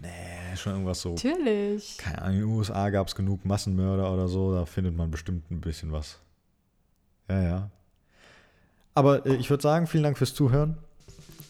[0.00, 1.16] Nee, schon irgendwas so.
[1.16, 1.98] Natürlich.
[1.98, 5.50] Keine Ahnung, in den USA gab es genug Massenmörder oder so, da findet man bestimmt
[5.50, 6.18] ein bisschen was.
[7.28, 7.70] Ja, ja.
[8.94, 10.78] Aber äh, ich würde sagen, vielen Dank fürs Zuhören.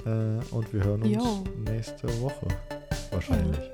[0.04, 0.08] Äh,
[0.50, 1.44] und wir hören uns Jo.
[1.70, 2.46] nächste Woche.
[3.10, 3.70] Wahrscheinlich.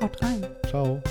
[0.00, 0.46] Haut rein.
[0.68, 1.02] Ciao.